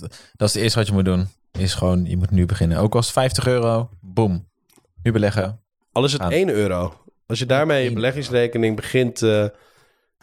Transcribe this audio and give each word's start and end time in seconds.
Dat 0.00 0.48
is 0.48 0.54
het 0.54 0.62
eerste 0.62 0.78
wat 0.78 0.88
je 0.88 0.94
moet 0.94 1.04
doen. 1.04 1.28
Is 1.52 1.74
gewoon, 1.74 2.04
je 2.04 2.16
moet 2.16 2.30
nu 2.30 2.46
beginnen. 2.46 2.78
Ook 2.78 2.94
als 2.94 3.12
50 3.12 3.46
euro, 3.46 3.90
boom. 4.00 4.48
Nu 5.02 5.12
beleggen. 5.12 5.60
Al 5.92 6.04
is 6.04 6.12
het 6.12 6.20
Aan. 6.20 6.30
1 6.30 6.48
euro. 6.48 6.94
Als 7.26 7.38
je 7.38 7.46
daarmee 7.46 7.84
je 7.84 7.92
beleggingsrekening 7.92 8.76
begint, 8.76 9.22
eh, 9.22 9.46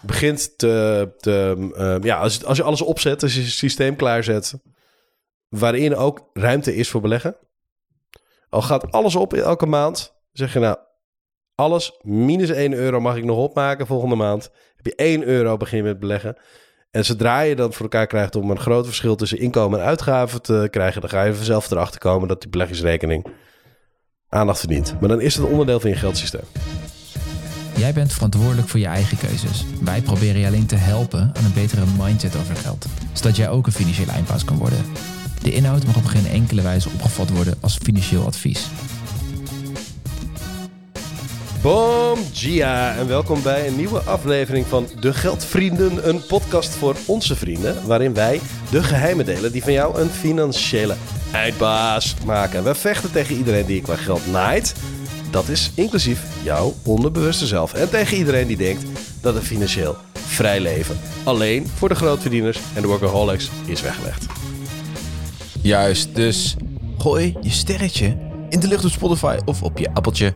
begint 0.01 0.57
te... 0.57 1.09
te 1.17 1.69
eh, 1.75 1.97
ja, 2.01 2.19
als, 2.19 2.45
als 2.45 2.57
je 2.57 2.63
alles 2.63 2.81
opzet, 2.81 3.23
als 3.23 3.35
je 3.35 3.41
je 3.41 3.47
systeem 3.47 3.95
klaarzet... 3.95 4.53
waarin 5.49 5.95
ook 5.95 6.29
ruimte 6.33 6.75
is 6.75 6.89
voor 6.89 7.01
beleggen. 7.01 7.35
Al 8.49 8.61
gaat 8.61 8.91
alles 8.91 9.15
op 9.15 9.33
elke 9.33 9.65
maand, 9.65 10.13
zeg 10.31 10.53
je 10.53 10.59
nou... 10.59 10.77
alles 11.55 11.99
minus 12.01 12.49
1 12.49 12.73
euro 12.73 12.99
mag 12.99 13.15
ik 13.15 13.23
nog 13.23 13.37
opmaken 13.37 13.87
volgende 13.87 14.15
maand. 14.15 14.51
Heb 14.75 14.85
je 14.85 14.95
1 14.95 15.23
euro, 15.23 15.57
begin 15.57 15.77
je 15.77 15.83
met 15.83 15.99
beleggen. 15.99 16.37
En 16.91 17.05
zodra 17.05 17.41
je 17.41 17.55
dan 17.55 17.73
voor 17.73 17.81
elkaar 17.81 18.07
krijgt 18.07 18.35
om 18.35 18.51
een 18.51 18.59
groot 18.59 18.85
verschil 18.85 19.15
tussen 19.15 19.39
inkomen 19.39 19.79
en 19.79 19.85
uitgaven 19.85 20.41
te 20.41 20.67
krijgen... 20.71 21.01
dan 21.01 21.09
ga 21.09 21.23
je 21.23 21.33
vanzelf 21.33 21.71
erachter 21.71 21.99
komen 21.99 22.27
dat 22.27 22.41
die 22.41 22.49
beleggingsrekening 22.49 23.25
aandacht 24.29 24.59
verdient. 24.59 24.99
Maar 24.99 25.09
dan 25.09 25.21
is 25.21 25.35
het 25.35 25.45
onderdeel 25.45 25.79
van 25.79 25.89
je 25.89 25.95
geldsysteem. 25.95 26.43
Jij 27.75 27.93
bent 27.93 28.13
verantwoordelijk 28.13 28.67
voor 28.67 28.79
je 28.79 28.85
eigen 28.85 29.17
keuzes. 29.17 29.65
Wij 29.81 30.01
proberen 30.01 30.41
je 30.41 30.47
alleen 30.47 30.65
te 30.65 30.75
helpen 30.75 31.31
aan 31.33 31.45
een 31.45 31.53
betere 31.53 31.81
mindset 31.97 32.35
over 32.35 32.55
geld, 32.55 32.85
zodat 33.13 33.35
jij 33.35 33.49
ook 33.49 33.65
een 33.65 33.71
financiële 33.71 34.11
eindbaas 34.11 34.45
kan 34.45 34.57
worden. 34.57 34.85
De 35.41 35.51
inhoud 35.51 35.85
mag 35.85 35.95
op 35.95 36.05
geen 36.05 36.27
enkele 36.27 36.61
wijze 36.61 36.89
opgevat 36.89 37.29
worden 37.29 37.57
als 37.59 37.77
financieel 37.77 38.25
advies. 38.25 38.69
Bom, 41.61 42.19
Gia 42.33 42.95
en 42.95 43.07
welkom 43.07 43.41
bij 43.43 43.67
een 43.67 43.75
nieuwe 43.75 43.99
aflevering 43.99 44.65
van 44.65 44.87
De 44.99 45.13
Geldvrienden, 45.13 46.09
een 46.09 46.25
podcast 46.25 46.69
voor 46.69 46.95
onze 47.05 47.35
vrienden, 47.35 47.87
waarin 47.87 48.13
wij 48.13 48.39
de 48.71 48.83
geheimen 48.83 49.25
delen 49.25 49.51
die 49.51 49.63
van 49.63 49.73
jou 49.73 49.99
een 49.99 50.09
financiële 50.09 50.95
eindbaas 51.31 52.15
maken. 52.25 52.63
We 52.63 52.75
vechten 52.75 53.11
tegen 53.11 53.35
iedereen 53.35 53.65
die 53.65 53.81
qua 53.81 53.95
geld 53.95 54.31
naait, 54.31 54.75
dat 55.31 55.47
is 55.47 55.71
inclusief 55.75 56.23
jouw 56.43 56.73
onderbewuste 56.83 57.45
zelf. 57.47 57.73
En 57.73 57.89
tegen 57.89 58.17
iedereen 58.17 58.47
die 58.47 58.57
denkt 58.57 58.85
dat 59.21 59.35
een 59.35 59.41
financieel 59.41 59.95
vrij 60.13 60.59
leven 60.59 60.99
alleen 61.23 61.67
voor 61.67 61.89
de 61.89 61.95
grootverdieners 61.95 62.59
en 62.75 62.81
de 62.81 62.87
workaholics 62.87 63.49
is 63.65 63.81
weggelegd. 63.81 64.25
Juist, 65.61 66.15
dus 66.15 66.55
gooi 66.97 67.37
je 67.41 67.49
sterretje 67.49 68.30
in 68.51 68.59
de 68.59 68.67
lucht 68.67 68.85
op 68.85 68.91
Spotify 68.91 69.37
of 69.45 69.63
op 69.63 69.77
je 69.77 69.89
appeltje. 69.93 70.33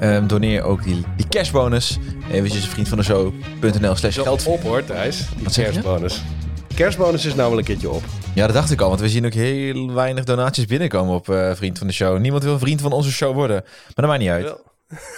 Ehm 0.00 0.26
doneer 0.26 0.62
ook 0.62 0.84
die, 0.84 1.04
die 1.16 1.28
cashbonus. 1.28 1.98
Eventjes 2.30 2.62
een 2.62 2.70
vriend 2.70 2.88
van 2.88 2.98
de 2.98 3.04
show.nl 3.04 3.94
slash 3.94 4.14
geld. 4.14 4.46
op 4.46 4.62
hoor 4.62 4.84
Thijs, 4.84 5.28
die 5.34 5.44
Wat 5.44 5.54
kerstbonus. 5.54 6.22
Kerstbonus 6.74 7.24
is 7.24 7.34
wel 7.34 7.58
een 7.58 7.64
keertje 7.64 7.90
op. 7.90 8.02
Ja, 8.34 8.46
dat 8.46 8.54
dacht 8.54 8.70
ik 8.70 8.80
al, 8.80 8.88
want 8.88 9.00
we 9.00 9.08
zien 9.08 9.26
ook 9.26 9.32
heel 9.32 9.92
weinig 9.92 10.24
donaties 10.24 10.66
binnenkomen 10.66 11.14
op 11.14 11.28
eh, 11.28 11.54
vriend 11.54 11.78
van 11.78 11.86
de 11.86 11.92
show. 11.92 12.18
Niemand 12.18 12.42
wil 12.42 12.58
vriend 12.58 12.80
van 12.80 12.92
onze 12.92 13.12
show 13.12 13.34
worden. 13.34 13.62
Maar 13.64 13.92
dat 13.94 14.06
maakt 14.06 14.20
niet 14.20 14.30
uit. 14.30 14.44
Wel. 14.44 14.64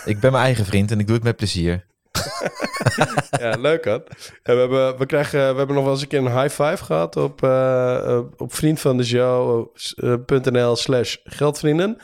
Ik 0.05 0.21
ben 0.21 0.33
mijn 0.33 0.45
eigen 0.45 0.65
vriend 0.65 0.91
en 0.91 1.01
ik 1.01 1.07
doe 1.07 1.17
het 1.17 1.25
met 1.25 1.37
plezier. 1.37 1.87
Ja, 3.41 3.57
leuk 3.59 3.85
hè. 3.85 3.93
En 3.93 4.55
we, 4.55 4.61
hebben, 4.61 4.99
we, 4.99 5.07
krijgen, 5.07 5.39
we 5.51 5.57
hebben 5.57 5.75
nog 5.75 5.85
wel 5.85 5.93
eens 5.93 6.03
een 6.03 6.09
keer 6.09 6.19
een 6.19 6.41
high 6.41 6.63
five 6.63 6.85
gehad 6.85 7.17
op, 7.17 7.43
eh, 7.43 7.97
eh, 7.97 8.21
op 8.37 8.55
vriend 8.55 8.81
van 8.81 8.97
de 8.97 9.05
show.nl 9.05 10.77
slash 10.77 11.17
geldvrienden. 11.25 11.99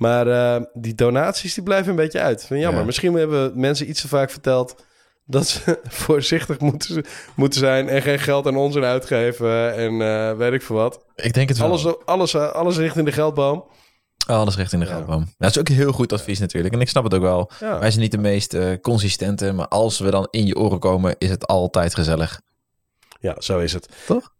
Maar 0.00 0.26
eh, 0.28 0.62
die 0.72 0.94
donaties 0.94 1.54
die 1.54 1.62
blijven 1.62 1.90
een 1.90 1.96
beetje 1.96 2.20
uit. 2.20 2.44
Vind 2.46 2.60
Jammer. 2.60 2.80
Ja. 2.80 2.86
Misschien 2.86 3.14
hebben 3.14 3.60
mensen 3.60 3.88
iets 3.88 4.00
te 4.00 4.08
vaak 4.08 4.30
verteld 4.30 4.84
dat 5.26 5.46
ze 5.48 5.80
voorzichtig 6.04 6.58
moeten, 6.60 7.04
moeten 7.36 7.60
zijn 7.60 7.88
en 7.88 8.02
geen 8.02 8.18
geld 8.18 8.46
aan 8.46 8.56
ons 8.56 8.76
uitgeven 8.76 9.74
en 9.74 10.00
eh, 10.02 10.36
weet 10.36 10.52
ik 10.52 10.62
veel 10.62 10.76
wat. 10.76 11.04
Ik 11.16 11.32
denk 11.34 11.48
het 11.48 11.58
wel. 11.58 11.66
Alles, 11.68 12.04
alles, 12.06 12.36
alles 12.36 12.76
richting 12.76 13.06
de 13.06 13.12
geldboom. 13.12 13.64
Alles 14.26 14.56
recht 14.56 14.72
in 14.72 14.80
de 14.80 14.86
Ja. 14.86 14.92
geldboom. 14.92 15.26
Dat 15.38 15.50
is 15.50 15.58
ook 15.58 15.68
heel 15.68 15.92
goed 15.92 16.12
advies 16.12 16.38
natuurlijk. 16.38 16.74
En 16.74 16.80
ik 16.80 16.88
snap 16.88 17.04
het 17.04 17.14
ook 17.14 17.22
wel. 17.22 17.50
Ja. 17.60 17.78
Wij 17.78 17.90
zijn 17.90 18.02
niet 18.02 18.12
de 18.12 18.18
meest 18.18 18.54
eh, 18.54 18.80
consistente, 18.80 19.52
maar 19.52 19.68
als 19.68 19.98
we 19.98 20.10
dan 20.10 20.28
in 20.30 20.46
je 20.46 20.56
oren 20.56 20.78
komen, 20.78 21.14
is 21.18 21.30
het 21.30 21.46
altijd 21.46 21.94
gezellig. 21.94 22.40
Ja, 23.20 23.34
zo 23.38 23.58
is 23.58 23.72
het. 23.72 23.88
Toch? 24.06 24.32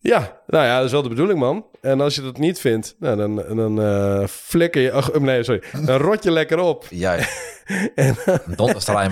Ja, 0.00 0.40
nou 0.46 0.64
ja, 0.64 0.76
dat 0.76 0.84
is 0.86 0.92
wel 0.92 1.02
de 1.02 1.08
bedoeling, 1.08 1.38
man. 1.38 1.66
En 1.80 2.00
als 2.00 2.14
je 2.14 2.22
dat 2.22 2.38
niet 2.38 2.60
vindt, 2.60 2.94
nou, 2.98 3.16
dan, 3.16 3.56
dan 3.56 3.82
eh, 3.82 4.26
flikker 4.26 4.80
je... 4.82 4.92
ach, 4.92 5.18
nee, 5.18 5.42
sorry. 5.42 5.62
Dan 5.84 6.00
rot 6.00 6.22
je 6.22 6.30
lekker 6.30 6.58
op. 6.58 6.86
Ja, 6.90 7.16
En 7.94 8.16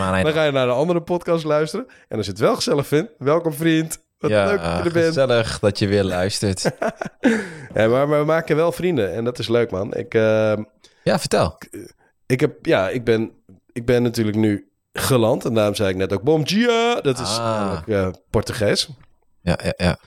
aan. 0.00 0.22
dan 0.24 0.32
ga 0.32 0.44
je 0.44 0.50
naar 0.52 0.66
de 0.66 0.72
andere 0.72 1.00
podcast 1.02 1.44
luisteren. 1.44 1.86
En 2.08 2.16
als 2.16 2.26
je 2.26 2.32
het 2.32 2.40
wel 2.40 2.54
gezellig 2.54 2.86
vindt, 2.86 3.12
welkom 3.18 3.52
vriend. 3.52 3.98
Wat 4.18 4.30
Ja, 4.30 4.44
leuk 4.46 4.62
dat 4.62 4.76
je 4.78 4.82
er 4.82 4.92
bent. 4.92 5.06
gezellig 5.06 5.58
dat 5.58 5.78
je 5.78 5.86
weer 5.86 6.04
luistert. 6.04 6.62
Ja, 7.74 7.86
maar, 7.88 8.08
maar 8.08 8.18
we 8.18 8.24
maken 8.24 8.56
wel 8.56 8.72
vrienden 8.72 9.12
en 9.12 9.24
dat 9.24 9.38
is 9.38 9.48
leuk, 9.48 9.70
man. 9.70 9.94
Ik, 9.94 10.14
eh, 10.14 10.56
Ja, 11.02 11.18
vertel. 11.18 11.58
ik, 12.26 12.40
heb, 12.40 12.66
ja, 12.66 12.88
ik, 12.88 13.04
ben, 13.04 13.30
ik 13.72 13.84
ben 13.86 14.02
natuurlijk 14.02 14.36
nu 14.36 14.70
geland. 14.92 15.44
En 15.44 15.54
daarom 15.54 15.74
zei 15.74 15.88
ik 15.90 15.96
net 15.96 16.12
ook 16.12 16.22
bom 16.22 16.44
dia. 16.44 17.00
Dat 17.00 17.18
is 17.18 17.38
Ah. 17.38 17.78
eh, 17.86 18.08
Portugees. 18.30 18.88
Ja, 19.42 19.58
ja, 19.64 19.72
ja. 19.76 19.98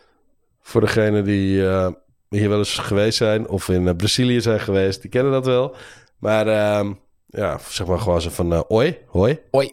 Voor 0.70 0.82
degenen 0.82 1.24
die 1.24 1.68
eh, 1.68 1.88
hier 2.30 2.50
wel 2.50 2.58
eens 2.58 2.78
geweest 2.78 3.18
zijn 3.18 3.48
of 3.48 3.70
in 3.70 3.88
eh, 3.88 3.96
Brazilië 3.96 4.42
zijn 4.42 4.60
geweest, 4.60 5.02
die 5.02 5.10
kennen 5.10 5.32
dat 5.32 5.46
wel. 5.46 5.76
Maar 6.20 6.48
ehm, 6.48 6.94
ja, 7.28 7.60
zeg 7.70 7.88
maar 7.88 8.00
gewoon 8.00 8.22
zo 8.22 8.30
van 8.30 8.54
eh 8.54 8.62
oi, 8.68 8.98
hoi. 9.08 9.40
Oi. 9.52 9.72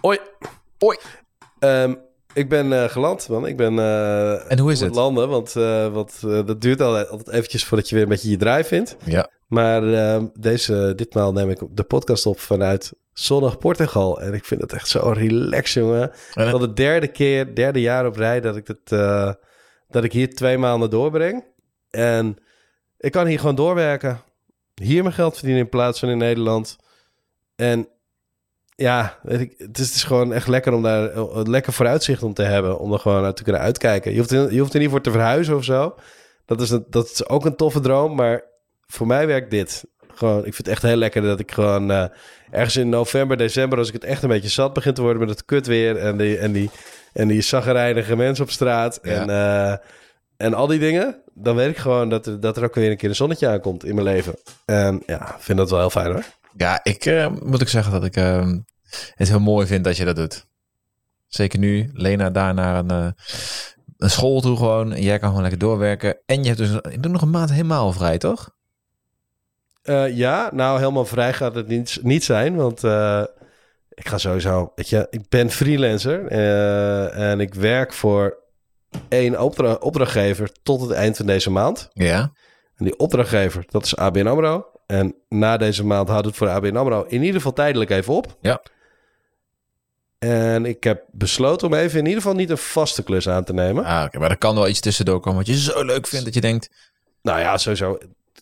Oi. 0.00 0.18
Oi. 0.78 0.96
Ehm, 1.58 1.94
ik 2.34 2.48
ben 2.48 2.90
geland, 2.90 3.28
man. 3.28 3.46
Ik 3.46 3.56
ben 3.56 3.78
En 4.48 4.58
hoe 4.58 4.72
is 4.72 4.80
het? 4.80 4.94
landen, 4.94 5.28
want, 5.28 5.52
dat 6.22 6.60
duurt 6.60 6.80
altijd, 6.80 7.08
altijd 7.08 7.28
eventjes 7.36 7.64
voordat 7.64 7.88
je 7.88 7.94
weer 7.94 8.04
een 8.04 8.10
beetje 8.10 8.30
je 8.30 8.36
draai 8.36 8.64
vindt. 8.64 8.96
Ja. 9.04 9.30
Maar 9.46 9.92
ehm, 9.92 10.26
deze, 10.34 10.92
ditmaal 10.96 11.32
neem 11.32 11.50
ik 11.50 11.60
de 11.70 11.82
podcast 11.84 12.26
op 12.26 12.38
vanuit 12.40 12.92
zonnig 13.12 13.58
Portugal. 13.58 14.20
En 14.20 14.34
ik 14.34 14.44
vind 14.44 14.60
het 14.60 14.72
echt 14.72 14.88
zo 14.88 15.10
relaxed, 15.10 15.82
jongen. 15.82 16.02
En 16.02 16.08
Het 16.08 16.36
is 16.36 16.44
het- 16.44 16.52
al 16.52 16.58
de 16.58 16.72
derde 16.72 17.08
keer, 17.08 17.54
derde 17.54 17.80
jaar 17.80 18.06
op 18.06 18.16
rij 18.16 18.40
dat 18.40 18.56
ik, 18.56 18.66
het, 18.66 18.92
dat 19.88 20.04
ik 20.04 20.12
hier 20.12 20.34
twee 20.34 20.58
maanden 20.58 20.90
doorbreng. 20.90 21.44
En 21.90 22.36
ik 22.98 23.12
kan 23.12 23.26
hier 23.26 23.38
gewoon 23.38 23.54
doorwerken. 23.54 24.20
Hier 24.74 25.02
mijn 25.02 25.14
geld 25.14 25.34
verdienen 25.34 25.62
in 25.62 25.68
plaats 25.68 25.98
van 25.98 26.08
in 26.08 26.18
Nederland. 26.18 26.76
En 27.56 27.88
ja, 28.74 29.18
het, 29.22 29.40
is, 29.40 29.56
het 29.58 29.78
is 29.78 30.04
gewoon 30.04 30.32
echt 30.32 30.48
lekker 30.48 30.72
om 30.72 30.82
daar 30.82 31.16
een 31.16 31.50
lekker 31.50 31.72
vooruitzicht 31.72 32.22
om 32.22 32.34
te 32.34 32.42
hebben. 32.42 32.78
Om 32.78 32.92
er 32.92 32.98
gewoon 32.98 33.22
naar 33.22 33.34
te 33.34 33.42
kunnen 33.42 33.60
uitkijken. 33.60 34.12
Je 34.12 34.18
hoeft, 34.18 34.30
je 34.30 34.58
hoeft 34.58 34.74
er 34.74 34.80
niet 34.80 34.90
voor 34.90 35.00
te 35.00 35.10
verhuizen 35.10 35.56
of 35.56 35.64
zo. 35.64 35.94
Dat 36.44 36.60
is, 36.60 36.68
dat 36.88 37.10
is 37.10 37.28
ook 37.28 37.44
een 37.44 37.56
toffe 37.56 37.80
droom. 37.80 38.14
Maar 38.14 38.44
voor 38.86 39.06
mij 39.06 39.26
werkt 39.26 39.50
dit. 39.50 39.84
Gewoon, 40.14 40.38
ik 40.38 40.54
vind 40.54 40.56
het 40.56 40.68
echt 40.68 40.82
heel 40.82 40.96
lekker 40.96 41.22
dat 41.22 41.40
ik 41.40 41.52
gewoon 41.52 41.90
eh, 41.90 42.04
ergens 42.50 42.76
in 42.76 42.88
november, 42.88 43.36
december, 43.36 43.78
als 43.78 43.88
ik 43.88 43.94
het 43.94 44.04
echt 44.04 44.22
een 44.22 44.28
beetje 44.28 44.48
zat 44.48 44.72
begin 44.72 44.94
te 44.94 45.02
worden 45.02 45.20
met 45.20 45.30
het 45.30 45.44
kut 45.44 45.66
weer 45.66 45.96
en 45.96 46.40
en 46.40 46.52
die, 46.52 46.70
en 47.18 47.28
die 47.28 47.40
zaggerijnige 47.40 48.16
mensen 48.16 48.44
op 48.44 48.50
straat 48.50 48.98
Ja. 49.02 49.10
en, 49.10 49.30
eh, 49.30 49.76
en 50.36 50.54
al 50.54 50.66
die 50.66 50.78
dingen, 50.78 51.22
dan 51.34 51.56
weet 51.56 51.70
ik 51.70 51.76
gewoon 51.76 52.08
dat 52.08 52.26
er, 52.26 52.40
dat 52.40 52.56
er 52.56 52.64
ook 52.64 52.74
weer 52.74 52.90
een 52.90 52.96
keer 52.96 53.08
een 53.08 53.14
zonnetje 53.14 53.48
aankomt 53.48 53.84
in 53.84 53.94
mijn 53.94 54.06
leven. 54.06 54.34
En 54.64 55.02
ja, 55.06 55.34
ik 55.34 55.42
vind 55.42 55.58
dat 55.58 55.70
wel 55.70 55.78
heel 55.78 55.90
fijn 55.90 56.12
hoor. 56.12 56.24
Ja, 56.56 56.80
ik 56.82 57.06
eh, 57.06 57.30
moet 57.42 57.62
ook 57.62 57.68
zeggen 57.68 57.92
dat 57.92 58.04
ik 58.04 58.16
eh, 58.16 58.52
het 59.14 59.28
heel 59.28 59.40
mooi 59.40 59.66
vind 59.66 59.84
dat 59.84 59.96
je 59.96 60.04
dat 60.04 60.16
doet. 60.16 60.46
Zeker 61.26 61.58
nu, 61.58 61.90
Lena 61.92 62.30
daar 62.30 62.54
naar 62.54 62.76
een, 62.78 63.14
een 63.98 64.10
school 64.10 64.40
toe 64.40 64.56
gewoon. 64.56 64.92
En 64.92 65.02
jij 65.02 65.18
kan 65.18 65.28
gewoon 65.28 65.42
lekker 65.42 65.60
doorwerken. 65.60 66.18
En 66.26 66.42
je 66.42 66.46
hebt 66.46 66.58
dus 66.58 66.70
je 66.70 67.00
doet 67.00 67.12
nog 67.12 67.22
een 67.22 67.30
maand 67.30 67.50
helemaal 67.50 67.92
vrij, 67.92 68.18
toch? 68.18 68.50
Ja, 70.10 70.50
nou 70.52 70.78
helemaal 70.78 71.04
vrij 71.04 71.32
gaat 71.32 71.54
het 71.54 71.68
niet, 71.68 71.98
niet 72.02 72.24
zijn, 72.24 72.56
want 72.56 72.80
ik 73.98 74.08
ga 74.08 74.18
sowieso, 74.18 74.72
weet 74.74 74.88
je, 74.88 75.06
ik 75.10 75.28
ben 75.28 75.50
freelancer 75.50 76.26
eh, 76.26 77.30
en 77.30 77.40
ik 77.40 77.54
werk 77.54 77.92
voor 77.92 78.36
één 79.08 79.40
opdra- 79.40 79.78
opdrachtgever 79.80 80.50
tot 80.62 80.80
het 80.80 80.90
eind 80.90 81.16
van 81.16 81.26
deze 81.26 81.50
maand. 81.50 81.88
Ja. 81.92 82.32
En 82.76 82.84
die 82.84 82.98
opdrachtgever, 82.98 83.64
dat 83.68 83.84
is 83.84 83.96
ABN 83.96 84.26
AMRO. 84.26 84.66
En 84.86 85.14
na 85.28 85.56
deze 85.56 85.84
maand 85.84 86.08
houdt 86.08 86.26
het 86.26 86.36
voor 86.36 86.48
ABN 86.48 86.76
AMRO 86.76 87.04
in 87.08 87.20
ieder 87.20 87.36
geval 87.36 87.52
tijdelijk 87.52 87.90
even 87.90 88.14
op. 88.14 88.36
Ja. 88.40 88.62
En 90.18 90.66
ik 90.66 90.84
heb 90.84 91.04
besloten 91.10 91.66
om 91.66 91.74
even 91.74 91.98
in 91.98 92.06
ieder 92.06 92.22
geval 92.22 92.36
niet 92.36 92.50
een 92.50 92.58
vaste 92.58 93.02
klus 93.02 93.28
aan 93.28 93.44
te 93.44 93.52
nemen. 93.52 93.84
Ah, 93.84 94.04
oké, 94.04 94.18
maar 94.18 94.30
er 94.30 94.38
kan 94.38 94.54
wel 94.54 94.68
iets 94.68 94.80
tussendoor 94.80 95.20
komen 95.20 95.38
wat 95.38 95.46
je 95.46 95.58
zo 95.58 95.84
leuk 95.84 96.06
vindt 96.06 96.24
dat 96.24 96.34
je 96.34 96.40
denkt... 96.40 96.70
Nou 97.22 97.40
ja, 97.40 97.58
sowieso. 97.58 97.98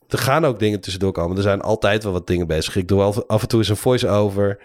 Er 0.09 0.19
gaan 0.19 0.45
ook 0.45 0.59
dingen 0.59 0.81
tussendoor 0.81 1.13
komen. 1.13 1.37
Er 1.37 1.43
zijn 1.43 1.61
altijd 1.61 2.03
wel 2.03 2.13
wat 2.13 2.27
dingen 2.27 2.47
bezig. 2.47 2.77
Ik 2.77 2.89
doe 2.89 3.03
af 3.27 3.43
en 3.43 3.49
toe 3.49 3.59
eens 3.59 3.69
een 3.69 3.77
voice-over. 3.77 4.59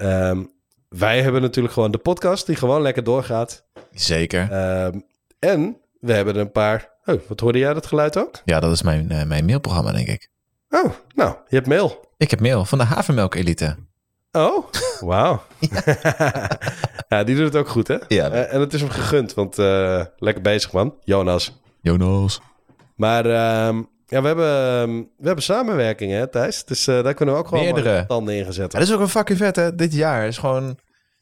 Ehm, 0.00 0.42
wij 0.88 1.22
hebben 1.22 1.42
natuurlijk 1.42 1.74
gewoon 1.74 1.90
de 1.90 1.98
podcast 1.98 2.46
die 2.46 2.56
gewoon 2.56 2.82
lekker 2.82 3.04
doorgaat. 3.04 3.64
Zeker. 3.92 4.50
Ehm, 4.50 5.00
en 5.38 5.76
we 6.00 6.12
hebben 6.12 6.36
een 6.36 6.52
paar... 6.52 6.88
Oh, 7.04 7.20
wat 7.28 7.40
hoorde 7.40 7.58
jij 7.58 7.74
dat 7.74 7.86
geluid 7.86 8.18
ook? 8.18 8.40
Ja, 8.44 8.60
dat 8.60 8.72
is 8.72 8.82
mijn, 8.82 9.10
eh, 9.10 9.22
mijn 9.24 9.44
mailprogramma, 9.44 9.92
denk 9.92 10.08
ik. 10.08 10.30
Oh, 10.70 10.90
nou, 11.14 11.36
je 11.48 11.56
hebt 11.56 11.66
mail. 11.66 12.04
Ik 12.16 12.30
heb 12.30 12.40
mail 12.40 12.64
van 12.64 12.78
de 12.78 12.84
Havermelk 12.84 13.34
Elite. 13.34 13.76
Oh, 14.32 14.66
wauw. 15.00 15.42
ja, 17.08 17.24
die 17.24 17.36
doet 17.36 17.44
het 17.44 17.56
ook 17.56 17.68
goed, 17.68 17.88
hè? 17.88 17.96
Ja. 18.08 18.30
Eh, 18.30 18.54
en 18.54 18.60
het 18.60 18.74
is 18.74 18.80
hem 18.80 18.90
gegund, 18.90 19.34
want 19.34 19.58
eh, 19.58 20.04
lekker 20.16 20.42
bezig, 20.42 20.72
man. 20.72 20.94
Jonas. 21.04 21.60
Jonas. 21.80 22.40
Maar 22.96 23.26
ehm, 23.26 23.82
ja, 24.10 24.20
we 24.20 24.26
hebben, 24.26 24.46
ehm, 24.46 24.96
we 25.16 25.26
hebben 25.26 25.44
samenwerking, 25.44 26.12
hè, 26.12 26.26
Thijs? 26.28 26.64
Dus 26.64 26.86
eh, 26.86 27.02
daar 27.02 27.14
kunnen 27.14 27.34
we 27.34 27.40
ook 27.40 27.48
gewoon 27.48 27.64
Meerdere. 27.64 28.06
tanden 28.06 28.34
in 28.34 28.44
gezet. 28.44 28.72
Ja, 28.72 28.78
dat 28.78 28.88
is 28.88 28.92
ook 28.92 28.98
wel 28.98 29.08
fucking 29.08 29.38
vet, 29.38 29.56
hè? 29.56 29.74
Dit 29.74 29.92
jaar 29.94 30.26
is 30.26 30.38
gewoon 30.38 30.78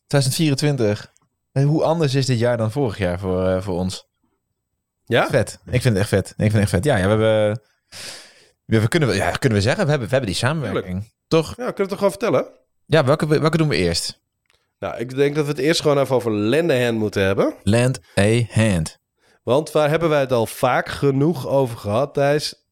2024. 0.06 1.12
En 1.52 1.62
hoe 1.62 1.82
anders 1.85 2.14
is 2.14 2.26
dit 2.26 2.38
jaar 2.38 2.56
dan 2.56 2.70
vorig 2.70 2.99
jaar 2.99 3.19
voor, 3.19 3.46
eh, 3.49 3.61
voor 3.62 3.75
ons? 3.75 4.06
Ja? 5.05 5.26
Vet. 5.31 5.58
Ik 5.70 5.82
vind 5.82 5.85
het 5.85 5.96
echt 5.96 6.08
vet. 6.08 6.29
Ik 6.29 6.35
vind 6.37 6.52
het 6.52 6.62
echt 6.62 6.70
vet. 6.70 6.85
Ja, 6.85 6.96
ja 6.96 7.02
we 7.05 7.08
hebben... 7.08 7.61
We, 8.64 8.88
kunnen, 8.88 9.08
we- 9.08 9.14
ja, 9.14 9.31
kunnen 9.31 9.58
we 9.58 9.64
zeggen, 9.64 9.85
we 9.85 9.90
hebben, 9.90 10.08
we 10.08 10.14
hebben 10.14 10.32
die 10.32 10.40
samenwerking. 10.40 11.12
Toch? 11.29 11.46
Ja, 11.49 11.55
kunnen 11.55 11.75
we 11.75 11.81
het 11.81 11.88
toch 11.88 11.99
gewoon 11.99 12.11
vertellen? 12.11 12.46
Ja, 12.87 13.05
welke, 13.05 13.26
welke 13.40 13.56
doen 13.56 13.69
we 13.69 13.76
eerst? 13.76 14.20
Nou, 14.79 14.96
ik 14.99 15.14
denk 15.17 15.35
dat 15.35 15.44
we 15.44 15.50
het 15.50 15.61
eerst 15.61 15.81
gewoon 15.81 15.99
even 15.99 16.14
over 16.14 16.32
Lendehand 16.32 16.99
moeten 16.99 17.23
hebben. 17.23 17.55
Land 17.62 17.99
a 18.19 18.43
hand. 18.50 18.99
Want 19.43 19.70
waar 19.73 19.88
hebben 19.90 20.08
wij 20.08 20.20
het 20.20 20.32
al 20.32 20.46
vaak 20.46 20.88
genoeg 20.88 21.46
over 21.49 21.76
gehad, 21.79 22.14
Thijs? 22.14 22.67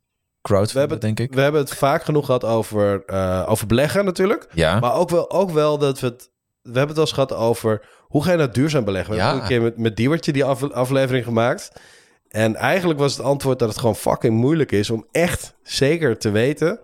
Crowdfunding, 0.46 0.72
We 0.72 0.78
hebben- 0.78 1.00
denk 1.00 1.20
ik. 1.30 1.34
We 1.36 1.40
hebben 1.40 1.60
het 1.60 1.74
vaak 1.74 2.04
genoeg 2.04 2.26
gehad 2.26 2.44
over, 2.44 3.02
eh, 3.06 3.44
over 3.48 3.66
beleggen 3.66 4.04
natuurlijk. 4.04 4.46
Ja. 4.52 4.78
Maar 4.80 4.94
ook 4.94 5.10
wel, 5.10 5.30
ook 5.30 5.50
wel 5.50 5.78
dat 5.78 6.00
we 6.00 6.06
het... 6.06 6.30
We 6.62 6.78
hebben 6.78 6.96
het 6.96 6.96
wel 6.96 7.04
eens 7.04 7.14
gehad 7.14 7.32
over 7.34 7.82
hoe 8.02 8.24
ga 8.24 8.30
je 8.30 8.36
nou 8.36 8.50
duurzaam 8.50 8.84
beleggen. 8.84 9.10
We 9.12 9.16
Ja. 9.18 9.24
hebben 9.24 9.42
een 9.42 9.48
keer 9.48 9.62
met, 9.62 9.78
met 9.78 9.96
Diewertje 9.96 10.32
die 10.32 10.44
af- 10.44 10.70
aflevering 10.72 11.24
gemaakt. 11.24 11.72
En 12.28 12.56
eigenlijk 12.56 12.98
was 12.98 13.16
het 13.16 13.26
antwoord 13.26 13.58
dat 13.58 13.68
het 13.68 13.78
gewoon 13.78 13.96
fucking 13.96 14.34
moeilijk 14.34 14.72
is 14.72 14.90
om 14.90 15.06
echt 15.12 15.54
zeker 15.62 16.18
te 16.18 16.30
weten... 16.30 16.80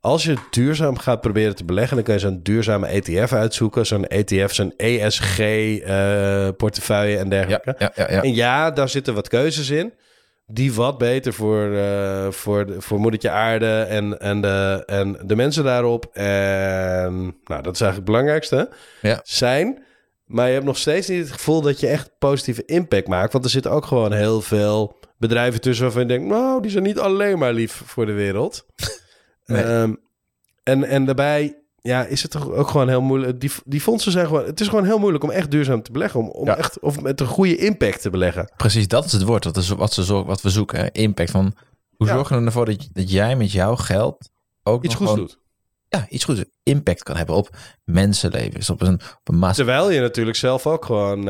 Als 0.00 0.24
je 0.24 0.34
duurzaam 0.50 0.98
gaat 0.98 1.20
proberen 1.20 1.56
te 1.56 1.64
beleggen, 1.64 1.96
dan 1.96 2.04
kun 2.04 2.14
je 2.14 2.20
zo'n 2.20 2.40
duurzame 2.42 2.86
ETF 2.86 3.32
uitzoeken. 3.32 3.86
Zo'n 3.86 4.06
ETF, 4.06 4.54
zo'n 4.54 4.72
ESG-portefeuille 4.76 7.16
en 7.18 7.24
ja, 7.24 7.30
dergelijke. 7.30 7.74
ja, 7.78 7.92
ja, 7.94 8.10
ja. 8.10 8.22
En 8.22 8.34
ja, 8.34 8.70
daar 8.70 8.88
zitten 8.88 9.14
wat 9.14 9.28
keuzes 9.28 9.70
in. 9.70 9.92
Die 10.48 10.72
wat 10.72 10.98
beter 10.98 11.32
voor, 11.32 11.72
eh, 11.76 12.30
voor, 12.30 12.66
de- 12.66 12.80
voor 12.80 12.98
moedertje 13.00 13.30
aarde 13.30 13.80
en, 13.80 14.20
en, 14.20 14.40
de, 14.40 14.82
en 14.86 15.18
de 15.24 15.36
mensen 15.36 15.64
daarop. 15.64 16.04
En 16.12 17.14
nou, 17.44 17.62
dat 17.62 17.74
is 17.74 17.80
eigenlijk 17.80 17.94
het 17.96 18.04
belangrijkste. 18.04 18.68
Ja. 19.00 19.20
Zijn. 19.24 19.84
Maar 20.24 20.46
je 20.46 20.52
hebt 20.52 20.64
nog 20.64 20.78
steeds 20.78 21.08
niet 21.08 21.22
het 21.22 21.32
gevoel 21.32 21.60
dat 21.60 21.80
je 21.80 21.86
echt 21.86 22.10
positieve 22.18 22.64
impact 22.64 23.08
maakt. 23.08 23.32
Want 23.32 23.44
er 23.44 23.50
zitten 23.50 23.70
ook 23.70 23.84
gewoon 23.86 24.12
heel 24.12 24.40
veel 24.40 24.98
bedrijven 25.18 25.60
tussen 25.60 25.84
waarvan 25.84 26.02
je 26.02 26.08
denkt... 26.08 26.26
nou, 26.28 26.62
die 26.62 26.70
zijn 26.70 26.82
niet 26.84 26.98
alleen 26.98 27.38
maar 27.38 27.52
lief 27.52 27.82
voor 27.84 28.06
de 28.06 28.12
wereld. 28.12 28.66
Nee. 29.46 29.62
Ehm, 29.62 29.94
en, 30.62 30.84
en 30.84 31.04
daarbij 31.04 31.56
ja, 31.86 32.04
is 32.04 32.22
het 32.22 32.30
toch 32.30 32.50
ook 32.50 32.68
gewoon 32.68 32.88
heel 32.88 33.00
moeilijk. 33.00 33.40
Die, 33.40 33.50
die 33.64 33.80
fondsen 33.80 34.12
zijn 34.12 34.26
gewoon... 34.26 34.44
Het 34.44 34.60
is 34.60 34.68
gewoon 34.68 34.84
heel 34.84 34.98
moeilijk 34.98 35.24
om 35.24 35.30
echt 35.30 35.50
duurzaam 35.50 35.82
te 35.82 35.92
beleggen. 35.92 36.20
Om, 36.20 36.28
om 36.28 36.46
Ja. 36.46 36.56
echt, 36.56 36.80
of 36.80 37.00
met 37.00 37.20
een 37.20 37.26
goede 37.26 37.56
impact 37.56 38.00
te 38.02 38.10
beleggen. 38.10 38.52
Precies, 38.56 38.88
dat 38.88 39.04
is 39.04 39.12
het 39.12 39.22
woord. 39.22 39.42
Dat 39.42 39.56
is 39.56 39.68
wat, 39.68 39.92
ze 39.92 40.04
zorgen, 40.04 40.26
wat 40.26 40.42
we 40.42 40.50
zoeken. 40.50 40.78
hè. 40.78 40.86
Impact 40.92 41.30
van... 41.30 41.54
Hoe 41.96 42.06
Ja. 42.06 42.14
zorgen 42.14 42.38
we 42.40 42.46
ervoor 42.46 42.64
dat, 42.66 42.88
dat 42.92 43.10
jij 43.10 43.36
met 43.36 43.52
jouw 43.52 43.76
geld 43.76 44.30
ook 44.62 44.84
Iets 44.84 44.94
goeds 44.94 45.10
gewoon- 45.10 45.26
doet. 45.26 45.38
Ja, 45.88 46.06
iets 46.08 46.24
goeds. 46.24 46.44
Impact 46.62 47.02
kan 47.02 47.16
hebben 47.16 47.34
op 47.34 47.56
mensenlevens. 47.84 48.70
Op 48.70 48.80
een, 48.82 48.94
op 48.94 49.28
een 49.28 49.38
maatschappij. 49.38 49.74
Terwijl 49.74 49.94
je 49.96 50.00
natuurlijk 50.00 50.36
zelf 50.36 50.66
ook 50.66 50.84
gewoon... 50.84 51.18
eh, 51.18 51.24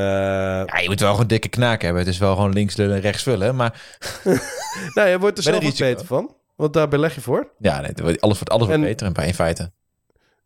Ja, 0.67 0.79
je 0.81 0.89
moet 0.89 1.01
wel 1.01 1.11
gewoon 1.11 1.27
dikke 1.27 1.49
knaak 1.49 1.83
hebben. 1.83 2.03
Het 2.03 2.11
is 2.11 2.19
wel 2.19 2.35
gewoon 2.35 2.53
links 2.53 2.77
lullen 2.77 2.95
en 2.95 3.01
rechts 3.01 3.23
vullen. 3.23 3.57
Maar 3.57 3.83
Nou, 4.95 5.09
je 5.09 5.19
wordt 5.19 5.37
er 5.39 5.43
zelf 5.45 5.59
risico. 5.63 5.85
beter 5.85 6.07
van. 6.07 6.35
Want 6.57 6.73
daar 6.73 6.89
beleg 6.89 7.15
je 7.15 7.21
voor. 7.21 7.51
ja, 7.59 7.81
nee, 7.81 7.93
alles 7.95 8.39
wordt, 8.39 8.51
alles 8.51 8.67
wordt 8.67 8.73
En- 8.83 8.89
beter 8.89 9.07
in, 9.07 9.27
in 9.27 9.35
feite. 9.35 9.73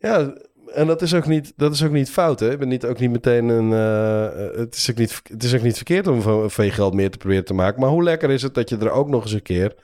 Ja, 0.01 0.33
en 0.75 0.87
dat 0.87 1.03
is 1.03 1.15
ook 1.15 1.27
niet, 1.27 1.53
dat 1.57 1.73
is 1.73 1.85
ook 1.85 1.91
niet 1.91 2.11
fout, 2.11 2.41
hè? 2.41 2.51
Ik 2.51 2.59
ben 2.59 2.69
niet, 2.69 2.85
ook 2.85 2.99
niet 2.99 3.11
meteen 3.11 3.49
een... 3.49 3.73
eh, 3.73 4.59
het, 4.59 4.75
is 4.75 4.91
ook 4.91 4.97
niet, 4.97 5.21
het 5.23 5.43
is 5.43 5.55
ook 5.55 5.63
niet 5.63 5.77
verkeerd 5.77 6.07
om 6.07 6.23
van, 6.23 6.51
van 6.51 6.65
je 6.65 6.71
geld 6.71 6.95
meer 6.95 7.11
te 7.11 7.19
proberen 7.19 7.45
te 7.45 7.55
maken. 7.55 7.81
Maar 7.81 7.91
hoe 7.91 8.03
lekker 8.03 8.31
is 8.31 8.43
het 8.43 8.55
dat 8.55 8.69
je 8.69 8.77
er 8.79 8.91
ook 8.91 9.09
nog 9.09 9.23
eens 9.23 9.33
een 9.33 9.43
keer... 9.43 9.75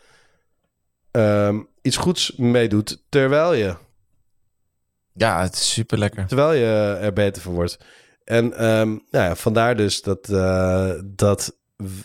ehm, 1.10 1.60
iets 1.82 1.96
goeds 1.96 2.36
mee 2.36 2.68
doet 2.68 3.02
terwijl 3.08 3.52
je, 3.54 3.74
Ja, 5.12 5.42
het 5.42 5.54
is 5.54 5.72
super 5.72 5.98
lekker. 5.98 6.26
terwijl 6.26 6.52
je 6.52 6.98
er 7.00 7.12
beter 7.12 7.42
van 7.42 7.52
wordt. 7.54 7.78
En 8.24 8.52
ehm, 8.52 8.88
nou 8.88 9.00
ja, 9.10 9.34
vandaar 9.36 9.76
dus 9.76 10.02
dat, 10.02 10.28
eh, 10.28 10.92
dat, 11.04 11.56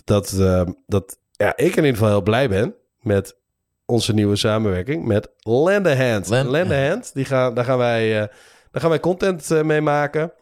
dat, 0.03 0.31
eh, 0.31 0.63
dat 0.87 1.17
ja, 1.31 1.57
ik 1.57 1.75
in 1.75 1.83
ieder 1.83 1.91
geval 1.91 2.09
heel 2.09 2.21
blij 2.21 2.49
ben 2.49 2.75
met 2.99 3.35
onze 3.91 4.13
nieuwe 4.13 4.35
samenwerking 4.35 5.05
met 5.05 5.29
Lendehand. 5.39 6.29
Lend- 6.29 6.49
Lendehand, 6.49 7.13
die 7.13 7.25
gaan, 7.25 7.53
daar, 7.53 7.65
gaan 7.65 7.77
wij, 7.77 8.21
eh, 8.21 8.27
daar 8.71 8.81
gaan 8.81 8.89
wij 8.89 8.99
content 8.99 9.51
eh, 9.51 9.61
mee 9.61 9.81
maken. 9.81 10.33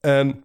En 0.00 0.44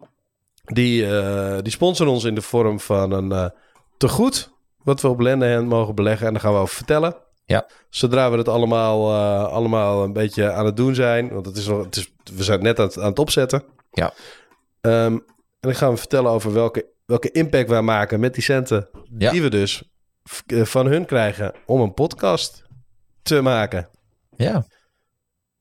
die, 0.64 1.18
eh, 1.18 1.58
die 1.62 1.72
sponsoren 1.72 2.14
ons 2.14 2.24
in 2.24 2.36
de 2.36 2.42
vorm 2.42 2.80
van 2.80 3.12
een 3.12 3.52
tegoed... 3.98 4.52
wat 4.84 5.02
we 5.02 5.08
op 5.08 5.20
Lendehand 5.20 5.68
mogen 5.68 5.96
beleggen. 5.96 6.28
En 6.28 6.34
daar 6.34 6.42
gaan 6.42 6.54
we 6.54 6.60
over 6.60 6.76
vertellen. 6.76 7.16
Ja. 7.46 7.68
Zodra 7.90 8.32
we 8.32 8.38
het 8.38 8.48
allemaal, 8.48 9.14
allemaal 9.48 10.04
een 10.04 10.14
beetje 10.14 10.52
aan 10.52 10.66
het 10.66 10.78
doen 10.78 10.96
zijn... 10.96 11.34
want 11.34 11.46
het 11.46 11.58
is 11.58 11.68
nog, 11.68 11.84
het 11.84 11.96
is, 11.96 12.14
we 12.36 12.44
zijn 12.44 12.64
net 12.64 12.80
aan 12.80 12.86
het, 12.86 13.00
aan 13.00 13.10
het 13.10 13.20
opzetten. 13.20 13.64
Ja. 13.92 14.14
Ehm, 14.82 15.14
en 15.14 15.24
dan 15.60 15.76
gaan 15.76 15.92
we 15.92 15.98
vertellen 15.98 16.32
over 16.32 16.54
welke, 16.54 16.86
welke 17.06 17.32
impact 17.32 17.70
wij 17.70 17.82
maken 17.82 18.20
met 18.20 18.34
die 18.34 18.44
centen... 18.44 18.90
Ja. 19.18 19.32
die 19.32 19.42
we 19.42 19.50
dus 19.50 19.84
van 20.50 20.86
hun 20.86 21.06
krijgen 21.06 21.54
om 21.66 21.82
een 21.82 21.94
podcast 21.94 22.64
te 23.22 23.42
maken. 23.42 23.90
Ja, 24.36 24.66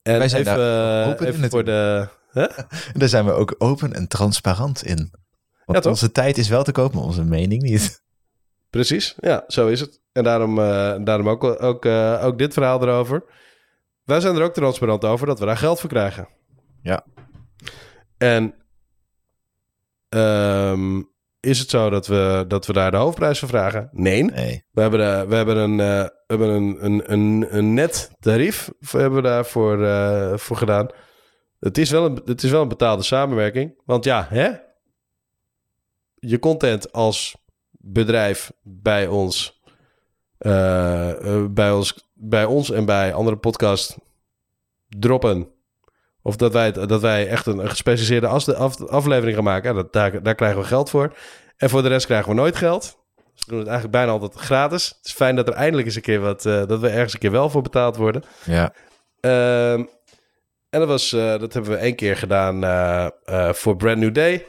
En 0.03 0.19
Wij 0.19 0.29
zijn 0.29 0.43
even, 0.43 0.57
daar 0.57 1.03
eh, 1.03 1.09
open 1.09 1.27
in 1.27 1.33
even 1.33 1.51
voor 1.51 1.65
de... 1.65 2.09
Hè? 2.31 2.47
daar 2.99 3.09
zijn 3.09 3.25
we 3.25 3.33
ook 3.33 3.55
open 3.59 3.93
en 3.93 4.09
transparant 4.09 4.85
in. 4.85 4.97
Want 4.97 5.79
Ja, 5.79 5.81
toch? 5.81 5.91
onze 5.93 6.13
tijd 6.13 6.39
is 6.39 6.49
wel 6.49 6.63
te 6.63 6.73
koop, 6.73 6.95
maar 6.95 7.03
onze 7.03 7.25
mening 7.25 7.63
niet. 7.63 8.03
Precies, 8.71 9.15
ja, 9.17 9.45
zo 9.47 9.69
is 9.69 9.81
het. 9.81 10.01
En 10.13 10.25
daarom, 10.25 10.59
eh, 10.59 10.97
daarom 11.05 11.29
ook, 11.29 11.45
ook, 11.45 11.85
eh, 11.85 12.25
ook 12.25 12.39
dit 12.39 12.53
verhaal 12.53 12.83
erover. 12.83 13.25
Wij 14.05 14.21
zijn 14.21 14.37
er 14.37 14.43
ook 14.43 14.55
transparant 14.55 15.05
over 15.05 15.27
dat 15.27 15.39
we 15.39 15.47
daar 15.47 15.57
geld 15.57 15.81
voor 15.81 15.89
krijgen. 15.89 16.29
Ja. 16.83 17.05
En 18.19 18.55
ehm, 20.09 21.03
is 21.45 21.59
het 21.59 21.71
zo 21.71 21.91
dat 21.91 22.07
we, 22.07 22.45
dat 22.49 22.67
we 22.67 22.73
daar 22.73 22.91
de 22.91 22.97
hoofdprijs 22.97 23.39
voor 23.39 23.49
vragen? 23.49 23.89
Nee. 23.93 24.23
Nee. 24.25 24.65
We 24.71 24.81
hebben, 24.81 25.29
we 25.29 25.35
hebben 25.35 25.57
een, 25.57 25.81
eh, 25.81 25.87
we 25.87 26.13
hebben 26.27 26.49
een, 26.49 26.85
een, 26.85 27.13
een, 27.13 27.47
een 27.57 27.75
net 27.75 28.11
tarief 28.21 28.71
voor- 28.81 29.01
hebben 29.01 29.23
we 29.23 29.29
daarvoor 29.29 29.85
eh, 29.85 30.37
voor 30.37 30.57
gedaan. 30.57 30.89
Het 31.61 31.79
is, 31.79 31.91
wel 31.91 32.05
een, 32.05 32.21
het 32.25 32.43
is 32.43 32.51
wel 32.51 32.63
een 32.63 32.69
betaalde 32.69 33.03
samenwerking. 33.03 33.81
Want 33.85 34.05
ja, 34.05 34.27
hè? 34.29 34.51
Je 36.15 36.39
content 36.39 36.93
als 36.93 37.37
bedrijf 37.71 38.53
bij 38.63 39.07
ons, 39.07 39.61
eh, 40.39 41.45
bij 41.51 41.71
ons, 41.73 42.09
bij 42.15 42.45
ons 42.45 42.71
en 42.71 42.85
bij 42.85 43.13
andere 43.15 43.37
podcasts 43.37 43.99
droppen. 44.89 45.49
Of 46.27 46.37
dat 46.37 46.53
wij, 46.53 46.73
dat 46.73 47.01
wij 47.01 47.29
echt 47.29 47.47
een, 47.47 47.59
een 47.59 47.69
gespecialiseerde 47.69 48.27
af- 48.27 48.83
aflevering 48.83 49.35
gaan 49.35 49.45
maken. 49.45 49.69
Ja, 49.71 49.77
dat, 49.83 49.93
daar, 49.93 50.23
daar 50.23 50.35
krijgen 50.35 50.61
we 50.61 50.67
geld 50.67 50.91
voor. 50.91 51.17
En 51.57 51.71
voor 51.71 51.83
de 51.83 51.89
rest 51.89 52.07
krijgen 52.07 52.29
we 52.29 52.35
nooit 52.35 52.57
geld. 52.57 52.83
Dus 53.35 53.45
we 53.45 53.51
doen 53.51 53.59
het 53.59 53.69
eigenlijk 53.69 53.97
bijna 53.97 54.13
altijd 54.13 54.35
gratis. 54.35 54.89
Het 54.89 55.07
is 55.07 55.13
fijn 55.13 55.37
dat 55.37 55.49
er 55.49 55.55
eindelijk 55.55 55.87
eens 55.87 55.97
een 55.97 56.03
keer 56.03 56.21
wat... 56.21 56.47
eh, 56.47 56.67
dat 56.67 56.81
we 56.81 56.89
ergens 56.89 57.13
een 57.13 57.19
keer 57.19 57.31
wel 57.31 57.51
voor 57.51 57.63
betaald 57.63 57.97
worden. 57.97 58.23
Ja. 58.45 58.73
Ehm, 59.21 59.85
en 60.71 60.81
dat, 60.81 60.89
was, 60.89 61.13
eh, 61.13 61.39
dat 61.39 61.53
hebben 61.53 61.71
we 61.73 61.77
één 61.77 61.95
keer 61.95 62.17
gedaan 62.17 62.65
eh, 62.65 63.53
voor 63.53 63.77
Brand 63.77 63.99
New 63.99 64.15
Day. 64.15 64.47